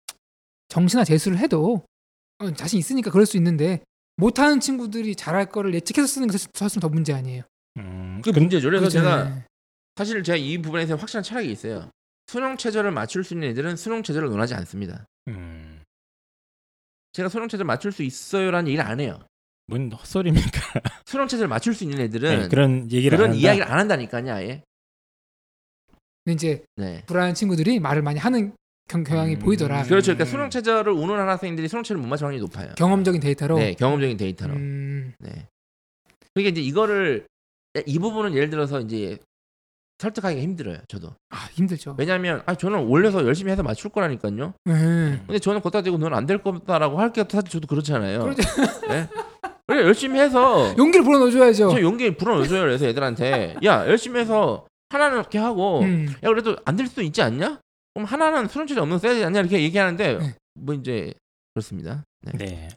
정시나 0.70 1.04
재수를 1.04 1.40
해도 1.40 1.84
어, 2.38 2.54
자신 2.54 2.80
있으니까 2.80 3.12
그럴 3.12 3.26
수 3.26 3.36
있는데 3.36 3.84
못하는 4.16 4.62
친구들이 4.62 5.14
잘할 5.18 5.50
거를 5.50 5.74
예측해서 5.74 6.08
쓰는 6.08 6.30
게 6.30 6.32
사실 6.32 6.50
사실 6.54 6.80
더 6.80 6.88
문제 6.88 7.12
아니에요. 7.12 7.44
음. 7.80 8.22
그 8.24 8.30
문제죠. 8.30 8.70
그래서 8.70 8.86
그죠? 8.86 9.00
제가 9.00 9.24
네. 9.26 9.46
사실 9.98 10.24
제가 10.24 10.38
이 10.38 10.58
부분에서 10.58 10.96
확실한 10.96 11.22
철학이 11.22 11.52
있어요. 11.52 11.92
수능 12.28 12.56
최저를 12.56 12.92
맞출 12.92 13.26
수 13.26 13.34
있는 13.34 13.50
애들은 13.50 13.76
수능 13.76 14.04
최저를 14.04 14.30
논하지 14.30 14.54
않습니다. 14.54 15.06
음. 15.28 15.84
제가 17.12 17.28
수능 17.28 17.50
최저 17.50 17.66
맞출 17.66 17.92
수 17.92 18.04
있어요라는 18.04 18.70
얘기를 18.70 18.86
안 18.86 19.02
해요. 19.02 19.20
뭔 19.70 19.92
헛소리입니까? 19.92 20.42
수능 21.06 21.28
최저를 21.28 21.48
맞출 21.48 21.74
수 21.74 21.84
있는 21.84 22.00
애들은 22.02 22.42
네, 22.42 22.48
그런 22.48 22.92
얘기를 22.92 23.18
그런 23.18 23.32
안 23.32 23.36
한다? 23.36 23.42
이야기를 23.48 23.68
안 23.72 23.80
한다니까요, 23.80 24.34
아예. 24.34 24.64
근데 26.26 26.34
이제 26.36 26.64
네. 26.76 27.04
불안한 27.06 27.34
친구들이 27.34 27.80
말을 27.80 28.02
많이 28.02 28.20
하는 28.20 28.54
경, 28.88 29.04
경향이 29.04 29.36
음. 29.36 29.40
보이더라. 29.40 29.84
그렇죠. 29.84 30.08
그러니까 30.14 30.24
음. 30.24 30.26
수능 30.26 30.50
최저를 30.50 30.92
운운하는 30.94 31.32
학생들이 31.32 31.68
수능 31.68 31.84
최저를 31.84 32.02
못 32.02 32.08
맞출 32.08 32.26
확률이 32.26 32.42
높아요. 32.44 32.74
경험적인 32.76 33.22
데이터로. 33.22 33.58
네, 33.58 33.74
경험적인 33.76 34.18
데이터로. 34.18 34.54
음, 34.56 35.14
네. 35.20 35.48
그러니까 36.34 36.52
이제 36.52 36.62
이거를 36.62 37.28
이 37.86 38.00
부분은 38.00 38.34
예를 38.34 38.50
들어서 38.50 38.80
이제 38.80 39.18
설득하기가 40.00 40.42
힘들어요. 40.42 40.78
저도. 40.88 41.14
아 41.30 41.48
힘들죠. 41.52 41.96
왜냐하면 41.98 42.42
아 42.46 42.56
저는 42.56 42.80
올려서 42.80 43.26
열심히 43.26 43.52
해서 43.52 43.64
맞출 43.64 43.92
거라니까요. 43.92 44.54
네. 44.66 44.74
근데 45.28 45.40
저는 45.40 45.62
걷다 45.62 45.82
대고 45.82 45.98
너는 45.98 46.16
안될 46.18 46.42
거다라고 46.42 47.00
할 47.00 47.12
게 47.12 47.26
사실 47.30 47.50
저도 47.50 47.68
그렇잖아요. 47.68 48.24
그렇죠. 48.24 48.42
네? 48.88 49.08
그래 49.70 49.84
열심히 49.86 50.20
해서 50.20 50.74
용기를 50.78 51.04
불어넣어줘야죠. 51.06 51.70
저 51.72 51.82
용기 51.82 52.16
불어넣어줘요. 52.16 52.62
그래서 52.62 52.86
애들한테 52.88 53.56
야 53.64 53.88
열심히 53.88 54.20
해서 54.20 54.66
하나는 54.90 55.18
이렇게 55.20 55.38
하고 55.38 55.82
음. 55.82 56.08
야 56.24 56.28
그래도 56.30 56.56
안 56.66 56.76
될 56.76 56.88
수도 56.88 57.02
있지 57.02 57.22
않냐? 57.22 57.60
그럼 57.94 58.06
하나는 58.06 58.48
수능 58.48 58.66
최저 58.68 58.82
없는 58.82 58.96
거 58.98 59.00
써야 59.00 59.14
되지 59.14 59.26
않냐 59.26 59.40
이렇게 59.42 59.62
얘기하는데 59.62 60.18
네. 60.18 60.36
뭐 60.56 60.74
이제 60.76 61.14
그렇습니다. 61.54 62.04
네. 62.22 62.32
네. 62.38 62.68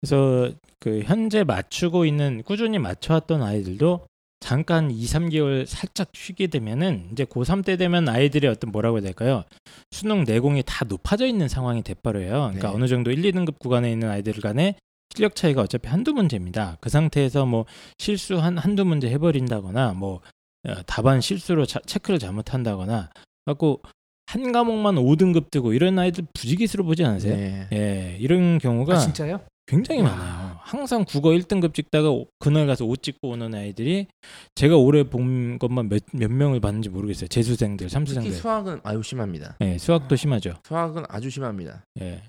그래서 0.00 0.52
그 0.80 1.00
현재 1.04 1.44
맞추고 1.44 2.04
있는 2.04 2.42
꾸준히 2.44 2.78
맞춰왔던 2.78 3.42
아이들도 3.42 4.06
잠깐 4.40 4.90
2, 4.90 5.04
3개월 5.04 5.64
살짝 5.66 6.08
쉬게 6.12 6.48
되면은 6.48 7.08
이제 7.12 7.24
고3 7.24 7.64
때 7.64 7.78
되면 7.78 8.06
아이들의 8.08 8.50
어떤 8.50 8.70
뭐라고 8.72 8.98
해야 8.98 9.02
될까요? 9.04 9.44
수능 9.90 10.24
내공이 10.24 10.62
다 10.66 10.84
높아져 10.86 11.24
있는 11.24 11.48
상황이 11.48 11.82
돼버려요. 11.82 12.28
그러니까 12.52 12.68
네. 12.68 12.74
어느 12.74 12.86
정도 12.86 13.10
1, 13.10 13.22
2등급 13.22 13.58
구간에 13.58 13.90
있는 13.90 14.10
아이들 14.10 14.34
간의 14.34 14.74
실력 15.14 15.34
차이가 15.36 15.62
어차피 15.62 15.88
한두 15.88 16.12
문제입니다. 16.12 16.76
그 16.80 16.90
상태에서 16.90 17.46
뭐 17.46 17.66
실수 17.98 18.38
한 18.38 18.58
한두 18.58 18.84
문제 18.84 19.08
해버린다거나 19.10 19.92
뭐 19.94 20.20
어, 20.66 20.74
답안 20.86 21.20
실수로 21.20 21.66
자- 21.66 21.80
체크를 21.86 22.18
잘못한다거나 22.18 23.10
갖고 23.46 23.80
한 24.26 24.50
과목만 24.52 24.96
5등급 24.96 25.50
뜨고 25.50 25.72
이런 25.74 25.98
아이들 25.98 26.26
부지기수로 26.34 26.84
보지 26.84 27.04
않으세요? 27.04 27.36
네. 27.36 27.68
예, 27.72 28.16
이런 28.18 28.58
경우가 28.58 28.94
아 28.94 28.98
진짜요? 28.98 29.40
굉장히 29.66 30.00
와. 30.02 30.10
많아요. 30.10 30.56
항상 30.60 31.04
국어 31.04 31.30
1등급 31.30 31.74
찍다가 31.74 32.10
오- 32.10 32.26
그날 32.38 32.66
가서 32.66 32.84
5 32.86 32.96
찍고 32.96 33.28
오는 33.30 33.54
아이들이 33.54 34.06
제가 34.54 34.76
올해 34.76 35.04
본 35.04 35.58
것만 35.58 35.88
몇, 35.90 36.02
몇 36.12 36.30
명을 36.30 36.60
봤는지 36.60 36.88
모르겠어요. 36.88 37.28
재수생들, 37.28 37.86
특히 37.86 37.92
삼수생들. 37.92 38.32
수학은 38.32 38.80
아유 38.82 39.02
심합니다. 39.02 39.56
예, 39.60 39.78
수학도 39.78 40.16
심하죠. 40.16 40.54
수학은 40.66 41.04
아주 41.08 41.28
심합니다. 41.30 41.84
예. 42.00 42.22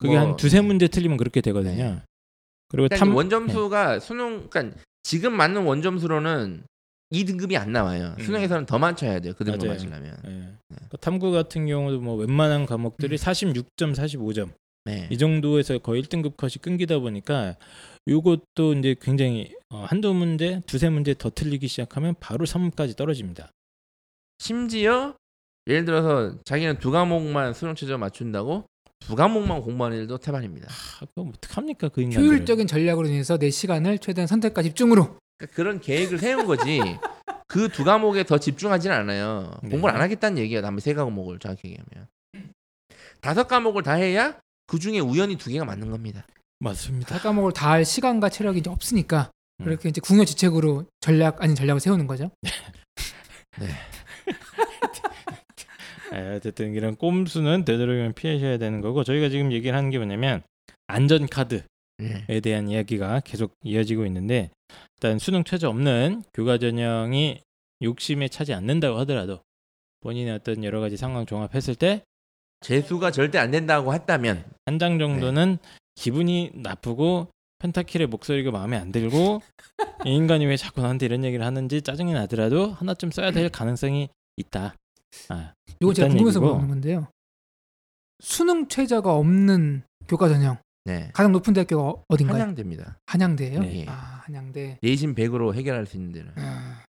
그게 0.00 0.14
뭐, 0.14 0.20
한 0.20 0.36
두세 0.36 0.60
문제 0.60 0.88
틀리면 0.88 1.16
그렇게 1.16 1.40
되거든요. 1.40 1.76
네. 1.76 2.02
그리고 2.68 2.88
그러니까 2.88 2.96
탐 2.96 3.14
원점수가 3.14 4.00
수능 4.00 4.48
그러니까 4.48 4.78
지금 5.02 5.36
맞는 5.36 5.62
원점수로는 5.64 6.64
2등급이 7.12 7.56
안 7.56 7.72
나와요. 7.72 8.14
음. 8.18 8.24
수능에서는 8.24 8.66
더 8.66 8.78
맞춰야 8.78 9.20
돼요. 9.20 9.34
그 9.36 9.44
등급 9.44 9.66
맞아요. 9.66 9.72
맞추려면. 9.72 10.16
예. 10.26 10.76
그 10.88 10.96
탐구 10.96 11.32
같은 11.32 11.66
경우도 11.66 12.00
뭐 12.00 12.14
웬만한 12.16 12.66
과목들이 12.66 13.16
음. 13.16 13.18
46점, 13.18 13.94
45점 13.94 14.50
네. 14.84 15.08
이 15.10 15.18
정도에서 15.18 15.78
거의 15.78 16.02
1등급 16.02 16.36
컷이 16.36 16.54
끊기다 16.62 16.98
보니까 17.00 17.56
요것도 18.08 18.74
이제 18.78 18.94
굉장히 19.00 19.52
어, 19.68 19.84
한두 19.88 20.14
문제, 20.14 20.62
두세 20.66 20.88
문제 20.88 21.14
더 21.14 21.30
틀리기 21.30 21.68
시작하면 21.68 22.14
바로 22.20 22.46
3까지 22.46 22.96
떨어집니다. 22.96 23.50
심지어 24.38 25.14
예를 25.66 25.84
들어서 25.84 26.34
자기는 26.44 26.78
두 26.78 26.90
과목만 26.90 27.52
수능 27.52 27.74
최저 27.74 27.98
맞춘다고 27.98 28.64
두 29.00 29.16
과목만 29.16 29.62
공부하는 29.62 29.98
일도 29.98 30.18
태반입니다. 30.18 30.68
아, 30.70 31.06
그럼 31.14 31.32
어떡합니까 31.34 31.88
그 31.88 32.02
인간들. 32.02 32.22
효율적인 32.28 32.66
전략으로 32.66 33.08
인해서 33.08 33.38
내 33.38 33.50
시간을 33.50 33.98
최대한 33.98 34.26
선택과 34.26 34.62
집중으로. 34.62 35.16
그러니까 35.38 35.54
그런 35.56 35.80
계획을 35.80 36.18
세운 36.18 36.46
거지. 36.46 36.80
그 37.48 37.68
두 37.68 37.82
과목에 37.82 38.22
더 38.24 38.38
집중하지는 38.38 38.94
않아요. 38.94 39.52
네. 39.64 39.70
공부를 39.70 39.92
안 39.94 40.00
하겠다는 40.02 40.38
얘기예요. 40.38 40.60
남의 40.62 40.80
세 40.80 40.94
과목을 40.94 41.40
정확히 41.40 41.68
얘기하면. 41.68 42.06
다섯 43.20 43.48
과목을 43.48 43.82
다 43.82 43.94
해야 43.94 44.38
그 44.68 44.78
중에 44.78 45.00
우연히 45.00 45.36
두 45.36 45.50
개가 45.50 45.64
맞는 45.64 45.90
겁니다. 45.90 46.24
맞습니다. 46.60 47.16
다 47.16 47.22
과목을 47.22 47.52
다 47.52 47.70
할 47.70 47.84
시간과 47.84 48.28
체력이 48.28 48.60
이제 48.60 48.70
없으니까 48.70 49.30
음. 49.58 49.64
그렇게 49.64 49.88
이제 49.88 50.00
궁여지책으로 50.00 50.86
전략 51.00 51.42
아닌 51.42 51.56
전략을 51.56 51.80
세우는 51.80 52.06
거죠. 52.06 52.30
예, 56.12 56.36
어쨌든 56.36 56.74
이런 56.74 56.96
꼼수는 56.96 57.64
되도록이면 57.64 58.14
피하셔야 58.14 58.58
되는 58.58 58.80
거고 58.80 59.04
저희가 59.04 59.28
지금 59.28 59.52
얘기를 59.52 59.76
하는 59.76 59.90
게 59.90 59.98
뭐냐면 59.98 60.42
안전 60.86 61.26
카드에 61.26 61.62
예. 62.28 62.40
대한 62.40 62.68
이야기가 62.68 63.20
계속 63.20 63.52
이어지고 63.62 64.06
있는데 64.06 64.50
일단 64.96 65.18
수능 65.18 65.44
최저 65.44 65.68
없는 65.68 66.24
교과 66.34 66.58
전형이 66.58 67.40
욕심에 67.82 68.28
차지 68.28 68.52
않는다고 68.54 68.98
하더라도 69.00 69.40
본인의 70.00 70.34
어떤 70.34 70.64
여러 70.64 70.80
가지 70.80 70.96
상황 70.96 71.26
종합했을 71.26 71.74
때 71.74 72.02
재수가 72.60 73.10
절대 73.10 73.38
안 73.38 73.50
된다고 73.50 73.94
했다면 73.94 74.44
한 74.66 74.78
장 74.78 74.98
정도는 74.98 75.58
기분이 75.94 76.50
나쁘고 76.54 77.28
펜타킬의 77.58 78.06
목소리가 78.06 78.50
마음에 78.50 78.76
안 78.76 78.90
들고 78.92 79.42
이 80.06 80.14
인간이 80.14 80.46
왜 80.46 80.56
자꾸 80.56 80.80
나한테 80.80 81.06
이런 81.06 81.24
얘기를 81.24 81.44
하는지 81.44 81.82
짜증이 81.82 82.12
나더라도 82.14 82.72
하나쯤 82.72 83.10
써야 83.10 83.30
될 83.30 83.48
가능성이 83.50 84.08
있다. 84.36 84.74
아, 85.28 85.52
이건 85.80 85.94
제가 85.94 86.08
궁금해서 86.08 86.38
얘기고. 86.38 86.40
물어보는 86.46 86.68
건데요. 86.68 87.08
수능 88.22 88.68
최저가 88.68 89.14
없는 89.14 89.82
교과 90.08 90.28
전형 90.28 90.58
네. 90.84 91.10
가장 91.14 91.32
높은 91.32 91.52
대학교가 91.54 92.02
어딘가요? 92.08 92.36
한양대입니다. 92.42 92.98
한양대예요. 93.06 93.60
네. 93.60 93.86
아 93.88 94.22
한양대. 94.24 94.78
내신 94.82 95.14
100으로 95.14 95.54
해결할 95.54 95.86
수 95.86 95.96
있는 95.96 96.12
데는. 96.12 96.32
아, 96.36 96.82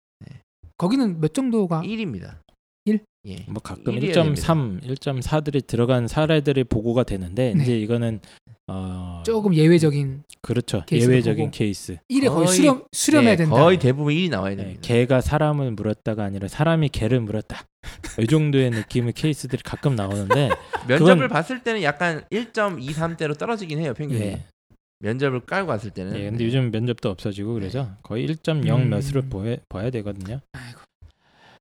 거기는 0.77 1.21
몇 1.21 1.35
정도가 1.35 1.83
1입니다. 1.83 2.37
일? 2.85 3.01
예. 3.27 3.45
뭐 3.49 3.61
가끔 3.61 3.95
일이어야 3.95 4.15
1.3, 4.25 4.81
1.4들이 4.83 5.67
들어간 5.67 6.07
사례들이 6.07 6.65
보고가 6.65 7.03
되는데 7.03 7.53
네. 7.55 7.63
이제 7.63 7.79
이거는 7.81 8.21
어 8.69 9.23
조금 9.27 9.55
예외적인 9.55 10.23
그렇죠 10.41 10.85
예외적인 10.93 11.47
보고. 11.47 11.51
케이스. 11.51 11.99
1에 12.11 12.29
거의, 12.29 12.47
거의- 12.47 12.49
수렴 12.49 12.85
수렴해야 12.93 13.31
네, 13.33 13.37
된다. 13.37 13.57
거의 13.57 13.79
대부분 13.79 14.15
1이 14.15 14.31
나와야 14.31 14.55
네, 14.55 14.63
됩니다. 14.63 14.81
개가 14.83 15.21
사람을 15.21 15.73
물었다가 15.73 16.23
아니라 16.25 16.47
사람이 16.49 16.91
개를 16.91 17.21
물었다. 17.21 17.65
이 18.19 18.27
정도의 18.27 18.71
느낌의 18.71 19.13
케이스들이 19.13 19.63
가끔 19.63 19.95
나오는데 19.95 20.49
면접을 20.89 21.15
그건- 21.15 21.29
봤을 21.29 21.63
때는 21.63 21.83
약간 21.83 22.25
1.23대로 22.33 23.39
떨어지긴 23.39 23.79
해요 23.79 23.95
평균이. 23.95 24.21
예. 24.21 24.45
면접을 25.01 25.41
깔고 25.47 25.71
왔을 25.71 25.91
때는. 25.91 26.17
예, 26.17 26.25
근데 26.25 26.39
네. 26.39 26.45
요즘 26.47 26.73
면접도 26.73 27.09
없어지고 27.09 27.55
그래서 27.55 27.89
거의 28.03 28.27
1.0 28.27 28.69
음. 28.83 28.91
몇으로 28.91 29.23
보야, 29.31 29.57
봐야 29.69 29.91
되거든요. 29.91 30.41
아이고. 30.53 30.81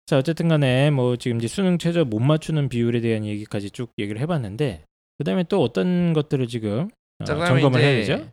자 0.08 0.18
어쨌든 0.18 0.48
간에 0.48 0.90
뭐 0.90 1.18
지금 1.18 1.38
이제 1.38 1.48
수능 1.48 1.78
최저 1.78 2.04
못 2.06 2.20
맞추는 2.20 2.70
비율에 2.70 3.00
대한 3.02 3.26
얘기까지 3.26 3.70
쭉 3.70 3.92
얘기를 4.00 4.20
해봤는데 4.22 4.86
그 5.20 5.24
다음에 5.24 5.44
또 5.44 5.62
어떤 5.62 6.14
것들을 6.14 6.48
지금 6.48 6.90
어, 7.20 7.24
점검을 7.26 7.80
해야 7.82 8.00
이제 8.00 8.16
되죠? 8.16 8.32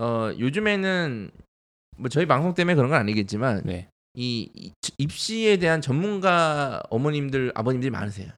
어 0.00 0.30
요즘에는 0.38 1.30
뭐 2.02 2.08
저희 2.08 2.26
방송 2.26 2.52
때문에 2.52 2.74
그런 2.74 2.90
건 2.90 2.98
아니겠지만 2.98 3.62
네. 3.64 3.88
이, 4.14 4.50
이 4.54 4.72
입시에 4.98 5.56
대한 5.56 5.80
전문가 5.80 6.82
어머님들 6.90 7.52
아버님들이 7.54 7.90
많으세요. 7.90 8.28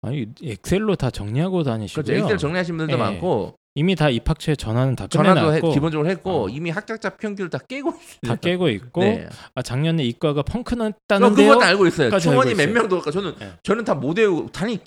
아니 0.00 0.26
엑셀로 0.42 0.96
다 0.96 1.10
정리하고 1.10 1.62
다니시고요. 1.62 2.02
그렇죠. 2.02 2.24
엑셀 2.24 2.38
정리하신 2.38 2.78
분들도 2.78 2.98
예. 2.98 3.02
많고 3.02 3.54
이미 3.78 3.94
다 3.94 4.10
입학처에 4.10 4.56
전화는 4.56 4.96
다 4.96 5.06
전화도 5.06 5.38
해- 5.40 5.44
끝내놨고 5.60 5.72
기본적으로 5.72 6.08
했고 6.10 6.46
어. 6.46 6.48
이미 6.48 6.70
합격자 6.70 7.10
평균을 7.10 7.48
다 7.48 7.58
깨고 7.58 7.90
있어요. 7.90 8.18
다 8.26 8.34
깨고 8.34 8.68
있고 8.70 9.02
네. 9.02 9.28
아 9.54 9.62
작년에 9.62 10.02
이과가 10.04 10.42
펑크 10.42 10.74
어, 10.74 10.78
났다는데요. 11.08 11.48
그건 11.50 11.62
알고 11.62 11.86
있어요. 11.86 12.18
충원이 12.18 12.54
몇. 12.54 12.68
명도 12.70 13.00
그러니까 13.00 13.10
저는 13.12 13.34
네. 13.38 13.52
저는 13.62 13.84
다 13.84 13.94
못 13.94 14.18
외우고 14.18 14.48
단위 14.50 14.80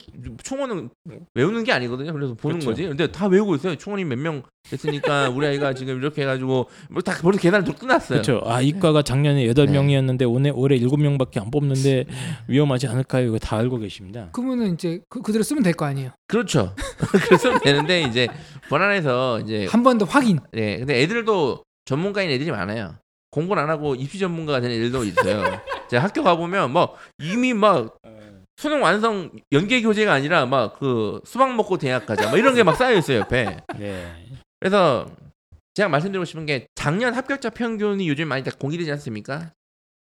충원은 0.44 0.90
외우는 1.36 1.64
게 1.64 1.72
아니거든요. 1.72 2.12
그래서 2.12 2.34
보는 2.34 2.60
그렇죠. 2.60 2.70
거지. 2.72 2.84
근데 2.88 3.08
다 3.12 3.28
외우고 3.28 3.56
있어요. 3.56 3.76
충원이 3.76 4.04
몇 4.06 4.18
명 4.18 4.44
됐으니까 4.70 5.30
우리 5.36 5.48
아이가 5.48 5.74
지금 5.74 5.98
이렇게 5.98 6.22
해가지고 6.24 6.68
뭐다 6.90 7.18
벌써 7.22 7.40
계산을 7.40 7.66
또 7.66 7.74
끝났어요. 7.74 8.22
그렇죠. 8.22 8.42
아 8.46 8.62
이과가 8.62 9.02
작년에 9.04 9.48
여덟 9.48 9.68
네. 9.68 9.72
명이었는데 9.74 10.26
올해 10.26 10.50
올해 10.50 10.76
일곱 10.76 10.98
명밖에 11.00 11.40
안 11.40 11.50
뽑는데 11.50 12.06
위험하지 12.48 12.88
않을까요? 12.88 13.28
이거 13.28 13.40
다 13.40 13.58
알고 13.58 13.80
계십니다. 13.80 14.30
그러면은 14.34 14.74
이제 14.74 15.00
그, 15.10 15.22
그대로 15.22 15.44
쓰면 15.44 15.64
될 15.64 15.72
거 15.74 15.86
아니에요. 15.86 16.12
그렇죠. 16.28 16.76
그래서 17.26 17.58
되는데 17.60 18.02
이제 18.04 18.28
권한에서 18.72 19.40
이제 19.42 19.68
한 19.70 19.84
번 19.84 19.98
더 19.98 20.06
확인. 20.06 20.40
네, 20.52 20.78
근데 20.80 21.02
애들도 21.02 21.64
전문가인 21.86 22.30
애들이 22.32 22.50
많아요. 22.52 22.96
공부를 23.32 23.62
안 23.64 23.70
하고 23.70 23.96
입시 23.96 24.18
전문가가 24.20 24.60
되는 24.62 24.76
애들도 24.76 25.04
있어요. 25.06 25.44
제가 25.90 26.04
학교 26.04 26.24
가 26.24 26.36
보면 26.36 26.72
뭐 26.72 26.96
이미 27.20 27.54
막 27.54 27.98
수능 28.58 28.82
완성 28.84 29.32
연계 29.52 29.82
교재가 29.82 30.14
아니라 30.14 30.46
막 30.46 30.78
그 30.80 31.22
수박 31.26 31.56
먹고 31.56 31.78
대학 31.78 32.06
가자 32.06 32.30
뭐 32.30 32.38
이런 32.38 32.56
게 32.56 32.64
막 32.64 32.76
쌓여 32.76 32.96
있어요 32.98 33.20
옆에. 33.20 33.58
네. 33.78 34.26
그래서 34.60 35.08
제가 35.74 35.90
말씀드리고 35.90 36.26
싶은 36.26 36.46
게 36.46 36.68
작년 36.76 37.14
합격자 37.14 37.52
평균이 37.52 38.08
요즘 38.08 38.28
많이 38.28 38.44
다 38.44 38.52
공개되지 38.58 38.92
않습니까? 38.92 39.52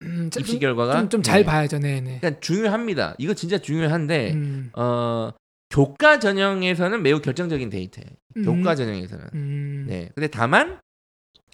음, 0.03 0.29
입시 0.37 0.59
결과가 0.59 1.09
좀잘 1.09 1.41
네. 1.41 1.45
봐야죠. 1.47 1.79
네, 1.79 2.01
네. 2.01 2.19
그러니까 2.21 2.41
중요합니다. 2.41 3.15
이거 3.19 3.35
진짜 3.35 3.59
중요한데 3.59 4.33
음, 4.33 4.71
어 4.75 5.31
교과 5.73 6.19
전형에서는 6.19 7.03
매우 7.03 7.21
결정적인 7.21 7.71
데이터예요. 7.71 8.11
음, 8.37 8.45
교과 8.45 8.75
전형에서는. 8.75 9.29
음, 9.35 9.87
네. 9.89 10.11
근데 10.15 10.29
다만 10.29 10.79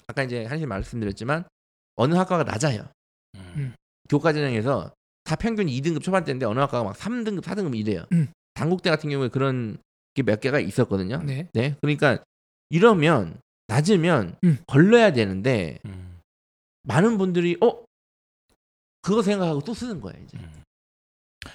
아까 0.09 0.25
이제 0.25 0.45
한시 0.45 0.66
말씀드렸지만 0.66 1.45
어느 1.95 2.14
학과가 2.14 2.43
낮아요. 2.43 2.89
음. 3.37 3.75
교과 4.09 4.33
전형에서 4.33 4.93
다 5.23 5.37
평균 5.37 5.66
2등급 5.66 6.03
초반대인데 6.03 6.47
어느 6.47 6.59
학과가 6.59 6.83
막 6.85 6.97
3등급, 6.97 7.43
4등급 7.43 7.79
이래요. 7.79 8.05
음. 8.12 8.29
단국대 8.55 8.91
같은 8.91 9.09
경우에 9.09 9.29
그런 9.29 9.79
게 10.14 10.23
몇 10.25 10.41
개가 10.41 10.59
있었거든요. 10.59 11.23
네. 11.23 11.49
네. 11.53 11.77
그러니까 11.81 12.19
이러면 12.71 13.39
낮으면 13.69 14.37
음. 14.43 14.59
걸러야 14.66 15.12
되는데 15.12 15.79
음. 15.85 16.19
많은 16.83 17.19
분들이 17.19 17.57
어 17.62 17.85
그거 19.01 19.23
생각하고 19.23 19.61
또 19.61 19.75
쓰는 19.75 20.01
거예요, 20.01 20.21
이제. 20.25 20.39
음. 20.39 20.62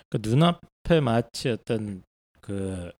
그 0.09 0.19
눈앞에 0.21 1.01
마치 1.01 1.49
어떤 1.49 2.03
그 2.43 2.91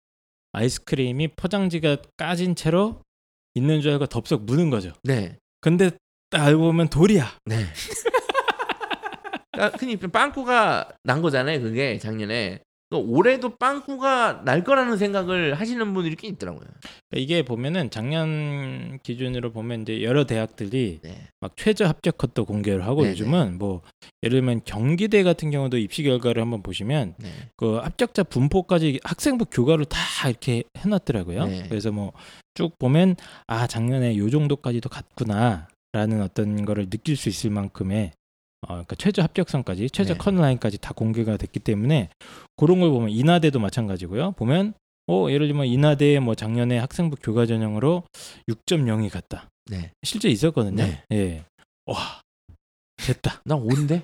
아이스크림이 0.54 1.30
포장지가 1.36 1.98
까진 2.18 2.56
채로 2.56 3.02
있는 3.54 3.82
줄 3.82 3.92
알고 3.92 4.08
덥석 4.08 4.46
무는 4.46 4.70
거죠. 4.70 4.94
네. 5.04 5.38
근데 5.62 5.92
딱 6.30 6.46
알고 6.46 6.62
보면 6.64 6.88
돌이야. 6.88 7.38
네. 7.46 7.56
그러니까 9.52 9.78
흔히 9.78 9.98
빵꾸가 9.98 10.94
난 11.04 11.22
거잖아요, 11.22 11.62
그게 11.62 12.00
작년에. 12.00 12.62
또 12.94 13.04
올해도 13.04 13.58
빵꾸가 13.58 14.44
날 14.46 14.64
거라는 14.64 14.98
생각을 14.98 15.56
하시는 15.56 15.94
분들이 15.96 16.16
꽤 16.16 16.28
있더라고요. 16.28 16.68
이게 17.16 17.42
보면은 17.44 17.90
작년 17.90 19.00
기준으로 19.02 19.52
보면 19.52 19.82
이제 19.82 20.04
여러 20.04 20.26
대학들이 20.26 21.00
네. 21.02 21.28
막 21.42 21.54
최저 21.58 21.88
합격 21.88 22.20
컷도 22.20 22.46
공개를 22.46 22.86
하고 22.86 23.02
네네. 23.02 23.14
요즘은 23.14 23.58
뭐 23.58 23.82
예를 24.22 24.42
들면 24.42 24.62
경기대 24.66 25.24
같은 25.24 25.50
경우도 25.50 25.80
입시 25.80 26.04
결과를 26.04 26.44
한번 26.44 26.62
보시면 26.62 27.16
네. 27.18 27.30
그 27.58 27.78
합격자 27.78 28.24
분포까지 28.24 29.00
학생부 29.04 29.46
교과를 29.46 29.86
다 29.86 29.98
이렇게 30.30 30.62
해놨더라고요. 30.78 31.46
네. 31.48 31.66
그래서 31.68 31.92
뭐 31.92 32.12
쭉 32.56 32.78
보면 32.78 33.16
아 33.48 33.66
작년에 33.66 34.16
요 34.18 34.30
정도까지도 34.30 34.90
갔구나 34.90 35.68
라는 35.92 36.22
어떤 36.22 36.66
거를 36.66 36.90
느낄 36.90 37.16
수 37.16 37.30
있을 37.30 37.50
만큼의 37.50 38.12
어, 38.64 38.68
그러니까 38.68 38.96
최저 38.96 39.22
합격선까지 39.22 39.90
최저 39.90 40.14
네. 40.14 40.18
컷 40.18 40.34
라인까지 40.34 40.78
다 40.80 40.94
공개가 40.94 41.38
됐기 41.38 41.60
때문에 41.60 42.10
그런 42.56 42.80
걸 42.80 42.90
보면 42.90 43.10
인하대도 43.10 43.60
마찬가지고요. 43.60 44.32
보면 44.34 44.74
어 45.08 45.28
예를 45.30 45.48
들면 45.48 45.68
인하대에 45.68 46.20
뭐 46.20 46.36
작년에 46.36 46.78
학생부 46.78 47.18
교과 47.22 47.46
전형으로 47.46 48.04
6.0이 48.50 49.10
갔다. 49.10 49.50
네. 49.66 49.92
실제 50.04 50.30
있었거든요. 50.30 50.84
네. 50.84 51.04
예. 51.12 51.46
와 51.86 52.22
됐다. 52.98 53.42
난 53.46 53.60
5인데? 53.60 54.04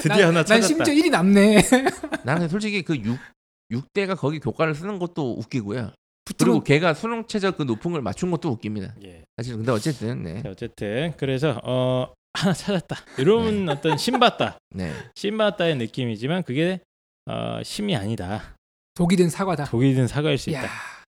드디어 0.00 0.16
난, 0.16 0.28
하나 0.28 0.32
난 0.32 0.44
찾았다. 0.44 0.66
심지어 0.66 0.94
1이 0.94 1.10
남네. 1.10 1.62
나는 2.24 2.48
솔직히 2.48 2.82
그 2.82 2.96
6, 2.96 3.18
6대가 3.72 4.16
거기 4.16 4.38
교과를 4.38 4.74
쓰는 4.74 4.98
것도 4.98 5.38
웃기고요. 5.38 5.92
그리고 6.38 6.62
걔가 6.62 6.94
수능 6.94 7.26
최저 7.26 7.50
그 7.52 7.64
높은 7.64 7.92
걸 7.92 8.00
맞춘 8.02 8.30
것도 8.30 8.50
웃깁니다. 8.50 8.94
예. 9.04 9.24
사실 9.36 9.56
근데 9.56 9.72
어쨌든 9.72 10.22
네. 10.22 10.42
자, 10.42 10.50
어쨌든 10.50 11.14
그래서 11.16 11.60
어 11.64 12.12
하나 12.34 12.52
찾았다. 12.54 12.96
이런 13.18 13.68
어떤 13.68 13.96
신봤다. 13.98 14.58
네. 14.74 14.92
신봤다의 15.14 15.76
느낌이지만 15.76 16.42
그게 16.42 16.80
어, 17.26 17.62
심이 17.62 17.94
아니다. 17.96 18.56
독이 18.94 19.16
든 19.16 19.28
사과다. 19.30 19.64
독이 19.66 19.94
든 19.94 20.06
사과일 20.06 20.38
수 20.38 20.50
있다. 20.50 20.64
야, 20.64 20.70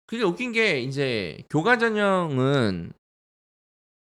그게 0.07 0.23
웃긴 0.23 0.53
게 0.53 0.81
이제 0.81 1.39
교과 1.51 1.79
전형은 1.79 2.93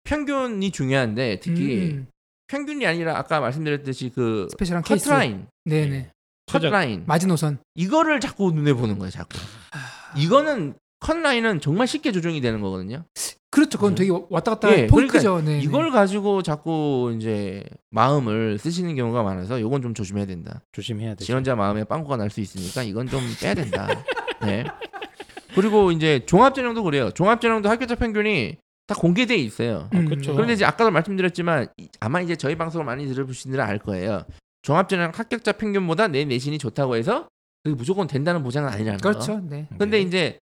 평균이 0.04 0.72
중요한데 0.72 1.40
특히 1.42 1.92
음, 1.92 2.08
평균이 2.48 2.86
아니라 2.86 3.18
아까 3.18 3.40
말씀드렸듯이 3.42 4.12
그 4.14 4.48
스페셜한 4.52 4.84
케이스. 4.84 5.06
커트라인, 5.06 5.48
네네. 5.66 6.12
최저- 6.46 6.70
컷라인 6.70 7.04
마지노선. 7.06 7.60
이거를 7.76 8.20
자꾸 8.22 8.52
눈에 8.52 8.72
보는 8.74 9.00
거예요, 9.00 9.12
자꾸. 9.12 9.38
아, 9.72 10.14
이거는 10.18 10.76
컷라인은 11.02 11.60
정말 11.60 11.88
쉽게 11.88 12.12
조정이 12.14 12.40
되는 12.40 12.62
거거든요. 12.62 13.04
그렇죠. 13.58 13.78
그건 13.78 13.96
되게 13.96 14.12
왔다 14.30 14.52
갔다 14.52 14.72
예, 14.72 14.88
폭이 14.88 15.08
그러니까 15.08 15.14
크죠. 15.14 15.42
네. 15.42 15.60
이걸 15.62 15.92
가지고 15.92 16.42
자꾸 16.44 17.14
이제 17.18 17.64
마음을 17.90 18.58
쓰시는 18.60 18.96
경우가 18.96 19.24
많아서 19.24 19.60
이건 19.60 19.82
좀 19.82 19.94
조심해야 19.94 20.26
된다. 20.26 20.62
조심해야 20.72 21.12
되죠. 21.16 21.26
지원자 21.26 21.56
마음에 21.56 21.84
빵꾸가 21.84 22.18
날 22.18 22.30
수 22.30 22.40
있으니까 22.42 22.84
이건 22.84 23.08
좀 23.08 23.22
빼야 23.42 23.54
된다. 23.56 23.88
네. 24.42 24.64
그리고 25.56 25.92
이제 25.92 26.24
종합전형도 26.26 26.84
그래요. 26.84 27.10
종합전형도 27.12 27.68
합격자 27.70 27.96
평균이 27.96 28.58
다 28.86 28.96
공개돼 28.96 29.36
있어요. 29.36 29.90
아, 29.92 30.04
그쵸. 30.08 30.34
그런데 30.34 30.54
이제 30.54 30.64
아까도 30.64 30.92
말씀드렸지만 30.92 31.68
이- 31.78 31.88
아마 32.00 32.22
이제 32.22 32.36
저희 32.36 32.56
방송을 32.56 32.86
많이 32.86 33.08
들어보신 33.08 33.50
분들은 33.50 33.64
알 33.66 33.80
거예요. 33.80 34.24
종합전형 34.62 35.12
합격자 35.16 35.54
평균보다 35.54 36.08
내 36.10 36.26
내신이 36.26 36.58
좋다고 36.60 36.96
해서 36.96 37.28
그게 37.64 37.76
무조건 37.76 38.08
된다는 38.08 38.44
보장은 38.44 38.70
아니라는 38.70 39.00
거. 39.00 39.10
그렇죠. 39.10 39.42
네. 39.44 39.68
근데 39.80 39.98
네. 39.98 40.02
이제 40.04 40.20
게- 40.34 40.40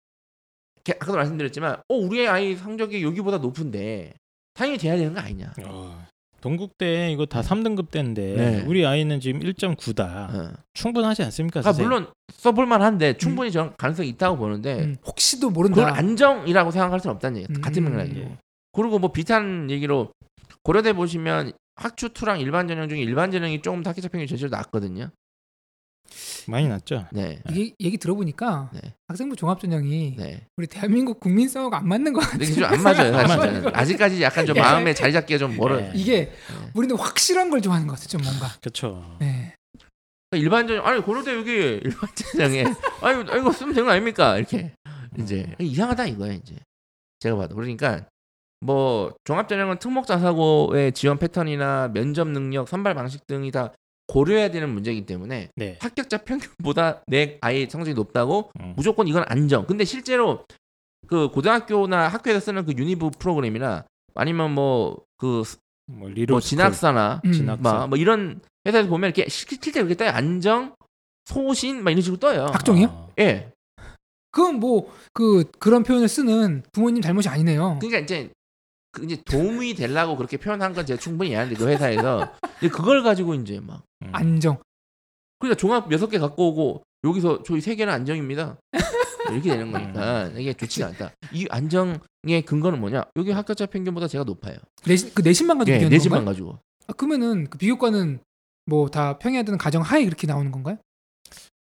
아까도 0.89 1.13
말씀드렸지만 1.13 1.75
어 1.87 1.95
우리 1.95 2.27
아이 2.27 2.55
성적이 2.55 3.03
여기보다 3.03 3.37
높은데 3.37 4.13
당연히 4.53 4.77
돼야 4.77 4.97
되는 4.97 5.13
거 5.13 5.21
아니냐. 5.21 5.53
어, 5.65 6.05
동국대 6.41 7.11
이거 7.11 7.25
다 7.25 7.41
3등급 7.41 7.91
대인데 7.91 8.35
네. 8.35 8.63
우리 8.67 8.85
아이는 8.85 9.19
지금 9.19 9.39
1.9다. 9.41 10.01
어. 10.33 10.53
충분하지 10.73 11.23
않습니까? 11.23 11.61
아? 11.63 11.71
물론 11.73 12.07
써볼 12.33 12.65
만 12.65 12.81
한데 12.81 13.15
충분히 13.17 13.51
저는 13.51 13.73
가능성이 13.77 14.09
있다고 14.09 14.37
보는데 14.37 14.79
음, 14.83 14.97
혹시도 15.05 15.49
그걸 15.49 15.69
모른다. 15.69 15.95
안정이라고 15.95 16.71
생각할 16.71 16.99
수는 16.99 17.15
없다는 17.15 17.41
얘기. 17.41 17.53
같은 17.61 17.85
음, 17.85 17.91
맥락이고. 17.91 18.19
예. 18.21 18.37
그리고 18.73 18.99
뭐 18.99 19.11
비슷한 19.11 19.69
얘기로 19.69 20.11
고려대 20.63 20.93
보시면 20.93 21.53
학추 21.75 22.09
투랑 22.09 22.39
일반 22.39 22.67
전형 22.67 22.89
중에 22.89 22.99
일반 22.99 23.31
전형이 23.31 23.61
조금 23.61 23.83
학기자 23.85 24.07
평균 24.07 24.27
전체로 24.27 24.49
낮거든요. 24.49 25.09
많이 26.47 26.67
났죠. 26.67 27.05
네. 27.11 27.41
이게 27.49 27.73
얘기 27.79 27.97
들어보니까 27.97 28.69
네. 28.73 28.93
학생부 29.07 29.35
종합전형이 29.35 30.15
네. 30.17 30.47
우리 30.57 30.67
대한민국 30.67 31.19
국민성하고 31.19 31.75
안 31.75 31.87
맞는 31.87 32.13
것 32.13 32.21
같아요. 32.21 32.39
근데 32.39 32.45
이게 32.51 32.61
좀안 32.61 32.83
맞아요, 32.83 33.15
안 33.17 33.27
사실은. 33.27 33.75
아직까지 33.75 34.21
약간 34.21 34.45
좀 34.45 34.57
예. 34.57 34.61
마음에 34.61 34.93
자리 34.93 35.13
잡기가 35.13 35.37
좀 35.37 35.55
멀어요. 35.57 35.85
예. 35.85 35.91
이게 35.93 36.31
우리는 36.73 36.95
확실한 36.95 37.49
걸 37.49 37.61
좋아하는 37.61 37.87
것 37.87 37.93
같아요. 37.93 38.07
좀 38.07 38.21
뭔가. 38.21 38.47
그렇죠. 38.59 39.17
네. 39.19 39.55
일반전 40.33 40.79
아니 40.85 41.01
고려대 41.01 41.35
여기 41.35 41.51
일반전형에 41.51 42.63
아니 43.01 43.21
이거 43.21 43.51
쓰면 43.51 43.73
되는 43.73 43.85
거 43.85 43.91
아닙니까? 43.91 44.37
이렇게 44.37 44.71
이제 45.19 45.53
이상하다 45.59 46.05
이거예요, 46.07 46.33
이제. 46.33 46.55
제가 47.19 47.35
봐도 47.35 47.55
그러니까 47.55 48.05
뭐 48.61 49.13
종합전형은 49.25 49.79
특목자사고의 49.79 50.93
지원 50.93 51.17
패턴이나 51.17 51.89
면접 51.93 52.27
능력, 52.27 52.67
선발 52.69 52.93
방식 52.95 53.27
등이 53.27 53.51
다 53.51 53.73
고려해야 54.07 54.51
되는 54.51 54.69
문제이기 54.69 55.05
때문에 55.05 55.49
네. 55.55 55.77
합격자 55.81 56.19
평균보다 56.19 57.03
내 57.07 57.37
아이 57.41 57.67
성적이 57.69 57.93
높다고 57.95 58.51
음. 58.59 58.73
무조건 58.75 59.07
이건 59.07 59.23
안정. 59.27 59.65
근데 59.65 59.85
실제로 59.85 60.45
그 61.07 61.29
고등학교나 61.29 62.07
학교에서 62.07 62.39
쓰는 62.39 62.65
그 62.65 62.73
유니브 62.77 63.09
프로그램이나 63.17 63.85
아니면 64.15 64.53
뭐그 64.53 65.43
뭐 65.87 66.09
리로 66.09 66.35
뭐 66.35 66.41
진학사나 66.41 67.21
음. 67.25 67.31
진학사. 67.31 67.61
막뭐 67.61 67.97
이런 67.97 68.41
회사에서 68.65 68.89
보면 68.89 69.09
이렇게 69.09 69.29
실제 69.29 69.79
이렇게 69.79 69.95
떠요. 69.95 70.09
안정, 70.09 70.75
소신 71.25 71.83
막 71.83 71.91
이런 71.91 72.01
식으로 72.01 72.19
떠요. 72.19 72.45
학종이요? 72.45 72.87
어. 72.87 73.13
예. 73.19 73.51
그건 74.31 74.59
뭐 74.59 74.89
그 75.13 75.43
그런 75.59 75.83
표현을 75.83 76.07
쓰는 76.07 76.63
부모님 76.71 77.01
잘못이 77.01 77.29
아니네요. 77.29 77.79
그러니까 77.79 77.99
이제 77.99 78.25
그 78.27 78.33
이제 79.03 79.21
도움이 79.23 79.73
되려고 79.75 80.17
그렇게 80.17 80.37
표현한 80.37 80.73
건 80.73 80.85
제가 80.85 80.99
충분히 80.99 81.29
이해하는데 81.31 81.57
그 81.57 81.67
회사에서 81.67 82.33
근데 82.59 82.67
그걸 82.73 83.03
가지고 83.03 83.33
이제 83.35 83.59
막 83.59 83.83
음. 84.03 84.09
안정. 84.11 84.57
그러니까 85.39 85.57
종합 85.57 85.91
여섯 85.91 86.07
개 86.09 86.19
갖고 86.19 86.49
오고 86.49 86.83
여기서 87.05 87.43
저희 87.43 87.61
세 87.61 87.75
개는 87.75 87.91
안정입니다. 87.93 88.57
이렇게 89.31 89.49
되는 89.51 89.71
거니까 89.71 90.27
이게 90.37 90.53
좋지가 90.53 90.87
않다. 90.87 91.11
이 91.31 91.47
안정의 91.49 92.41
근거는 92.45 92.79
뭐냐? 92.79 93.05
여기 93.15 93.31
합격자 93.31 93.67
평균보다 93.67 94.07
제가 94.07 94.23
높아요. 94.25 94.57
내신 94.85 95.11
그 95.13 95.21
내신만 95.21 95.57
가지고 95.57 95.73
예, 95.73 95.77
비교하는 95.79 95.95
내신만 95.95 96.17
건가요? 96.25 96.33
가지고. 96.33 96.59
아, 96.87 96.93
그러면은 96.93 97.49
그 97.49 97.57
비교과는 97.57 98.19
뭐 98.65 98.89
다 98.89 99.17
평해야 99.17 99.43
되는 99.43 99.57
가정 99.57 99.81
하에 99.81 100.03
그렇게 100.05 100.27
나오는 100.27 100.51
건가요? 100.51 100.77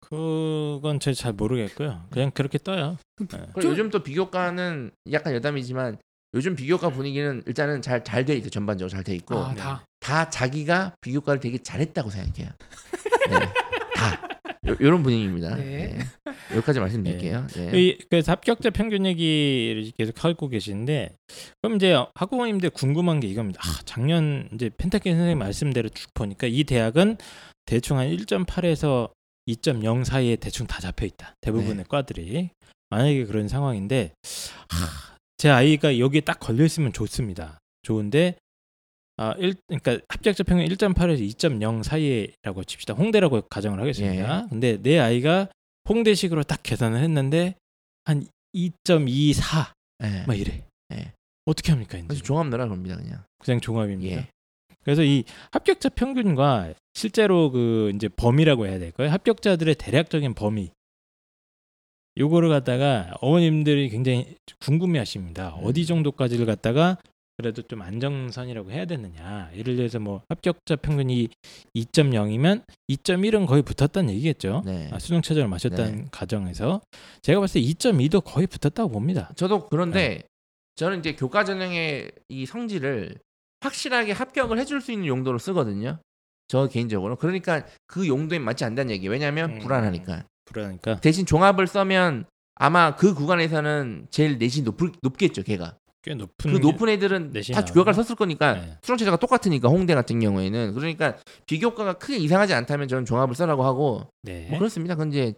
그건 0.01 0.99
제가 1.01 1.15
잘 1.15 1.33
모르겠고요. 1.35 2.07
그냥 2.11 2.31
그렇게 2.31 2.59
떠요. 2.59 2.97
네. 3.19 3.27
그리고 3.29 3.61
좀- 3.61 3.71
요즘 3.73 3.91
또 3.91 4.03
비교과는 4.03 4.91
약간 5.13 5.35
여담이지만 5.35 5.99
요즘 6.35 6.55
비교과 6.57 6.91
분위기는 6.91 7.43
일단은 7.47 7.81
잘 7.83 8.05
잘 8.05 8.25
돼 8.25 8.35
있어 8.37 8.49
전반적으로 8.51 8.91
잘 8.91 9.03
돼 9.05 9.15
있고 9.17 9.37
아, 9.39 9.55
네. 9.55 9.61
다. 9.61 9.85
다 10.01 10.29
자기가 10.31 10.95
비교과를 11.01 11.41
되게 11.41 11.59
잘했다고 11.59 12.11
생각해요. 12.11 12.51
네. 13.31 13.39
다 13.95 14.29
요, 14.81 14.91
런 14.91 15.03
분위기입니다. 15.03 15.57
네. 15.57 15.97
네. 15.99 16.35
여기까지 16.55 16.81
말씀드릴게요. 16.81 17.47
네. 17.55 17.71
이, 17.75 17.99
그래서 18.11 18.33
합격자 18.33 18.71
평균 18.71 19.07
얘기를 19.07 19.91
계속 19.97 20.23
하고 20.25 20.49
계시는데 20.49 21.15
그럼 21.63 21.77
이제 21.77 21.95
학부모님들 22.15 22.71
궁금한 22.71 23.21
게 23.21 23.29
이겁니다. 23.29 23.61
아, 23.65 23.81
작년 23.87 24.49
이제 24.53 24.71
펜타키 24.77 25.09
선생님 25.11 25.39
말씀대로 25.39 25.89
쭉 25.89 26.09
보니까 26.15 26.47
이 26.47 26.65
대학은 26.65 27.17
대충 27.65 27.99
한 27.99 28.09
1.8에서 28.11 29.11
2.0 29.49 30.05
사이에 30.05 30.37
대충 30.37 30.67
다 30.67 30.81
잡혀 30.81 31.07
있다. 31.07 31.35
대부분의 31.41 31.77
네. 31.77 31.85
과들이 31.89 32.51
만약에 32.91 33.25
그런 33.25 33.49
상황인데 33.49 34.13
아, 34.71 35.17
제 35.39 35.49
아이가 35.49 35.99
여기에 35.99 36.23
딱 36.23 36.39
걸려 36.39 36.65
있으면 36.65 36.93
좋습니다. 36.93 37.59
좋은데 37.83 38.37
아, 39.17 39.33
1, 39.33 39.55
그러니까 39.67 39.99
합격자 40.09 40.45
평균 40.45 40.67
1.8에서 40.67 41.21
2.0 41.37 41.83
사이라고 41.83 42.65
칩시다. 42.65 42.95
홍대라고 42.95 43.43
가정을 43.51 43.81
하겠습니다. 43.81 44.43
예. 44.45 44.49
근데 44.49 44.81
내 44.81 44.99
아이가 44.99 45.49
홍대식으로 45.89 46.45
딱 46.45 46.63
계산을 46.63 47.03
했는데 47.03 47.57
한 48.05 48.27
2.24 48.55 49.73
네. 49.99 50.25
막 50.27 50.39
이래. 50.39 50.65
네. 50.91 51.13
어떻게 51.47 51.73
합니까 51.73 51.99
이제? 51.99 52.15
종합너라 52.15 52.67
그럽니다 52.67 52.97
그냥. 52.97 53.25
그냥 53.39 53.61
종합입니다. 53.61 54.17
예. 54.17 54.29
그래서 54.85 55.03
이 55.03 55.25
합격자 55.51 55.91
평균과 55.91 56.75
실제로 56.95 57.51
그 57.51 57.91
이제 57.95 58.09
범위라고 58.09 58.67
해야 58.67 58.79
될까요? 58.79 59.11
합격자들의 59.11 59.75
대략적인 59.75 60.35
범위. 60.35 60.71
요거를 62.19 62.49
갖다가 62.49 63.15
어머님들이 63.21 63.89
굉장히 63.91 64.37
궁금해하십니다. 64.61 65.57
음. 65.57 65.61
어디 65.65 65.87
정도까지를 65.87 66.47
갖다가 66.47 66.99
그래도 67.37 67.63
좀 67.63 67.83
안정선이라고 67.83 68.73
해야 68.73 68.85
되느냐. 68.85 69.49
예를 69.55 69.77
들어서 69.77 70.01
뭐 70.01 70.23
합격자 70.29 70.75
평균이 70.77 71.29
2.0이면 71.77 72.65
2.1은 72.89 73.47
거의 73.47 73.63
붙었다는 73.63 74.13
얘기겠죠. 74.15 74.63
네. 74.67 74.91
아, 74.93 74.99
수능 74.99 75.23
최저를 75.23 75.49
마셨다는 75.49 76.09
가정에서 76.11 76.81
제가 77.23 77.39
봤을 77.39 77.61
때 77.61 77.67
2.2도 77.69 78.25
거의 78.25 78.49
붙었다고 78.49 78.91
봅니다. 78.91 79.31
저도 79.37 79.69
그런데 79.69 80.09
네. 80.09 80.23
저는 80.75 80.99
이제 80.99 81.15
교과 81.15 81.45
전형의 81.45 82.11
이 82.29 82.45
성질을 82.45 83.15
확실하게 83.61 84.13
합격을 84.13 84.59
해줄 84.59 84.81
수 84.81 84.91
있는 84.91 85.07
용도로 85.07 85.39
쓰거든요. 85.39 86.01
저 86.49 86.67
개인적으로. 86.67 87.15
그러니까 87.15 87.65
그 87.87 88.09
용도에 88.09 88.41
맞지 88.41 88.65
않다는 88.65 88.91
얘기. 88.91 89.07
왜냐하면 89.07 89.53
음. 89.53 89.59
불안하니까. 89.61 90.25
불안하니까 90.53 91.01
대신 91.01 91.27
종합을 91.27 91.67
써면 91.67 92.25
아마 92.57 92.97
그 92.97 93.15
구간에서는 93.15 94.09
제일 94.11 94.39
내신이 94.39 94.65
높, 94.65 94.77
높겠죠, 95.03 95.43
걔가. 95.43 95.77
꽤 96.03 96.15
높은 96.15 96.53
그 96.53 96.59
높은 96.59 96.89
애들은 96.89 97.33
다? 97.53 97.65
교과를 97.65 97.93
썼을 97.95 98.17
거니까 98.17 98.53
네. 98.55 98.77
수능 98.83 98.97
체제가 98.99 99.17
똑같으니까 99.17 99.69
홍대 99.69 99.95
같은 99.95 100.21
경우에는 100.21 100.75
그러니까 100.75 101.17
비교과가 101.47 101.95
크게 101.95 102.17
이상하지 102.19 102.55
않다면 102.55 102.87
저는 102.89 103.05
종합을 103.05 103.35
써라고 103.35 103.65
하고 103.65 104.07
네. 104.23 104.47
뭐 104.49 104.59
그렇습니다. 104.59 104.95
이제 105.05 105.35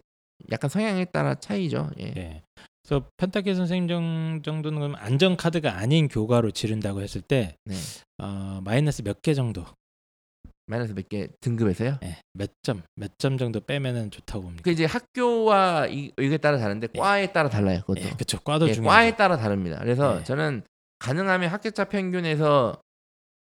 약간 0.53 0.69
성향에 0.71 1.07
따라 1.07 1.35
차이죠. 1.35 1.91
예. 2.01 2.13
예. 2.17 2.43
그래서 2.87 3.05
펜타키 3.17 3.55
선생님 3.55 3.89
정- 3.89 4.41
정도는 4.43 4.95
안전 4.97 5.37
카드가 5.37 5.79
아닌 5.79 6.09
교과로 6.09 6.51
지른다고 6.51 7.01
했을 7.01 7.21
때 7.23 7.57
네. 7.65 7.75
어, 8.23 8.61
마이너스 8.63 9.03
몇 9.03 9.21
개 9.23 9.33
정도, 9.35 9.65
마이너스 10.71 10.93
몇 10.93 11.09
개 11.09 11.29
등급에서요. 11.41 11.99
예, 12.05 12.19
몇 12.33 12.51
점, 12.63 12.83
몇 12.97 13.11
점 13.19 13.37
정도 13.39 13.61
빼면은 13.61 14.11
좋다고 14.11 14.43
봅니다. 14.43 14.63
그 14.65 14.71
이제 14.71 14.85
학교와 14.85 15.89
이, 15.89 16.13
이게 16.19 16.37
따라 16.39 16.59
다른데 16.59 16.89
예. 16.95 16.99
과에 16.99 17.33
따라 17.33 17.49
달라요. 17.49 17.81
그것도. 17.81 18.01
예, 18.01 18.11
그렇죠. 18.11 18.39
과도 18.41 18.69
예, 18.69 18.73
중요해요. 18.73 18.91
과에 18.91 19.17
따라 19.17 19.37
다릅니다. 19.37 19.79
그래서 19.81 20.19
예. 20.21 20.25
저는 20.25 20.63
가능하면 21.01 21.51
합격자 21.51 21.85
평균에서 21.87 22.81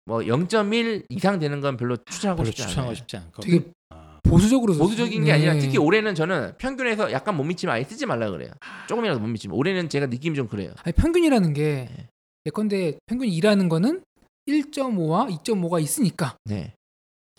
뭐 0.05 0.19
0.1 0.21 1.05
이상 1.09 1.39
되는 1.39 1.61
건 1.61 1.77
별로 1.77 1.97
추천하고 1.97 2.39
별로 2.39 2.47
싶지 2.47 2.63
않아요. 2.63 2.71
추천하고 2.71 2.95
싶지 2.95 3.17
않고. 3.17 3.43
되게 3.43 3.65
아, 3.91 4.19
보수적으로 4.23 4.75
모두적인 4.75 5.25
게 5.25 5.33
네. 5.33 5.33
아니라 5.33 5.55
특히 5.55 5.79
올해는 5.79 6.15
저는 6.15 6.55
평균에서 6.59 7.11
약간 7.13 7.37
못 7.37 7.45
미치면 7.45 7.75
아예 7.75 7.83
쓰지 7.85 8.07
말라 8.07 8.31
그래요. 8.31 8.51
조금이라도 8.89 9.21
못 9.21 9.27
미치면 9.29 9.57
올해는 9.57 9.89
제가 9.89 10.07
느낌이 10.07 10.37
좀 10.37 10.47
그래요. 10.49 10.73
아니, 10.85 10.93
평균이라는 10.93 11.53
게 11.55 11.89
네. 11.97 12.09
예컨대 12.47 12.99
평균 13.07 13.29
2라는 13.29 13.69
거는 13.69 14.03
1.5와 14.49 15.29
2.5가 15.43 15.83
있으니까 15.83 16.37
네, 16.45 16.73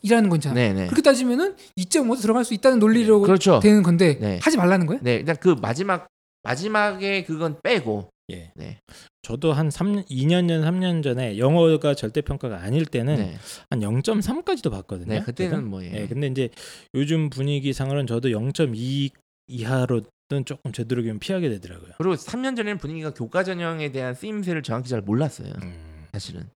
2라는 0.03 0.29
거잖아. 0.29 0.55
네, 0.55 0.73
네. 0.73 0.85
그렇게 0.85 1.01
따지면은 1.01 1.55
2.5도 1.77 2.21
들어갈 2.21 2.45
수 2.45 2.53
있다는 2.53 2.79
논리로 2.79 3.21
그렇죠. 3.21 3.59
되는 3.59 3.83
건데 3.83 4.17
네. 4.19 4.39
하지 4.41 4.57
말라는 4.57 4.85
거예요? 4.85 5.01
네, 5.03 5.15
일단 5.15 5.35
그 5.39 5.55
마지막 5.61 6.07
마지막에 6.43 7.23
그건 7.23 7.59
빼고. 7.61 8.09
예. 8.29 8.51
네, 8.55 8.79
저도 9.21 9.53
한 9.53 9.69
3년, 9.69 10.05
2년 10.09 10.49
전, 10.49 10.61
3년 10.61 11.01
전에 11.01 11.37
영어가 11.37 11.93
절대 11.93 12.21
평가가 12.21 12.61
아닐 12.61 12.85
때는 12.85 13.15
네, 13.15 13.37
한 13.69 13.79
0.3까지도 13.79 14.69
봤거든요. 14.69 15.13
네, 15.13 15.21
그때는. 15.21 15.65
뭐 15.67 15.83
예. 15.83 15.91
예, 15.93 16.07
근데 16.07 16.27
이제 16.27 16.49
요즘 16.93 17.29
분위기상으로는 17.29 18.05
저도 18.07 18.29
0.2 18.29 19.11
이하로 19.47 20.01
는 20.29 20.43
조금 20.43 20.73
되도록이면 20.73 21.19
피하게 21.19 21.47
되더라고요. 21.47 21.93
그리고 21.97 22.15
3년 22.15 22.57
전에는 22.57 22.79
분위기가 22.79 23.13
교과 23.13 23.45
전형에 23.45 23.93
대한 23.93 24.13
쓰임새를 24.13 24.61
정확히 24.61 24.89
잘 24.89 24.99
몰랐어요. 24.99 25.53
음, 25.63 26.05
사실은 26.11 26.49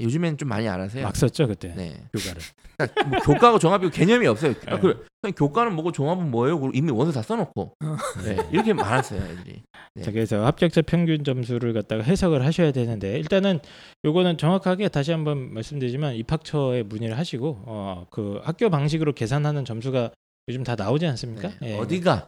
요즘에는 0.00 0.38
좀 0.38 0.48
많이 0.48 0.68
알아서요. 0.68 1.02
막 1.04 1.14
썼죠 1.14 1.46
그때 1.46 1.74
네, 1.76 2.02
교과를. 2.12 2.42
그러니까 2.76 3.04
뭐 3.08 3.18
교과하고 3.20 3.58
종합이 3.58 3.90
개념이 3.90 4.26
없어요. 4.26 4.54
아, 4.66 4.74
네. 4.76 4.80
그래, 4.80 4.94
그냥 5.20 5.34
교과는 5.34 5.74
뭐고 5.74 5.92
종합은 5.92 6.30
뭐예요? 6.30 6.70
이미 6.72 6.90
원서 6.90 7.12
다 7.12 7.22
써놓고 7.22 7.74
어. 7.84 7.96
네, 8.24 8.36
이렇게 8.50 8.72
많았어요, 8.72 9.20
애들이. 9.22 9.62
네. 9.94 10.02
자, 10.02 10.10
그래서 10.10 10.44
합격자 10.46 10.82
평균 10.82 11.22
점수를 11.24 11.72
갖다가 11.74 12.02
해석을 12.02 12.44
하셔야 12.44 12.72
되는데 12.72 13.18
일단은 13.18 13.60
요거는 14.04 14.38
정확하게 14.38 14.88
다시 14.88 15.12
한번 15.12 15.52
말씀드리지만 15.52 16.14
입학처에 16.14 16.82
문의를 16.84 17.18
하시고 17.18 17.62
어, 17.66 18.06
그 18.10 18.40
학교 18.42 18.70
방식으로 18.70 19.12
계산하는 19.12 19.64
점수가 19.64 20.10
요즘 20.48 20.64
다 20.64 20.74
나오지 20.74 21.06
않습니까? 21.06 21.50
네, 21.60 21.74
예. 21.74 21.78
어디가 21.78 22.26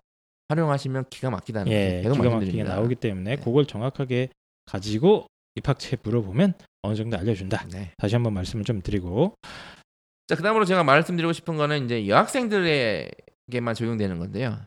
활용하시면 0.50 1.06
기가 1.10 1.30
막히다는 1.30 1.66
거 1.66 1.72
예, 1.72 2.02
기가 2.02 2.30
막히게. 2.30 2.62
나오기 2.62 2.94
때문에 2.96 3.36
네. 3.36 3.42
그걸 3.42 3.64
정확하게 3.64 4.28
가지고 4.66 5.26
입학처에 5.56 5.98
물어보면 6.02 6.54
어느 6.82 6.94
정도 6.94 7.16
알려준다. 7.18 7.66
네. 7.72 7.92
다시 7.96 8.14
한번 8.14 8.34
말씀을 8.34 8.64
좀 8.64 8.82
드리고 8.82 9.34
자, 10.26 10.36
그다음으로 10.36 10.64
제가 10.64 10.84
말씀드리고 10.84 11.32
싶은 11.32 11.56
거는 11.56 11.84
이제 11.84 12.08
여학생들에게만 12.08 13.74
적용되는 13.74 14.18
건데요. 14.18 14.58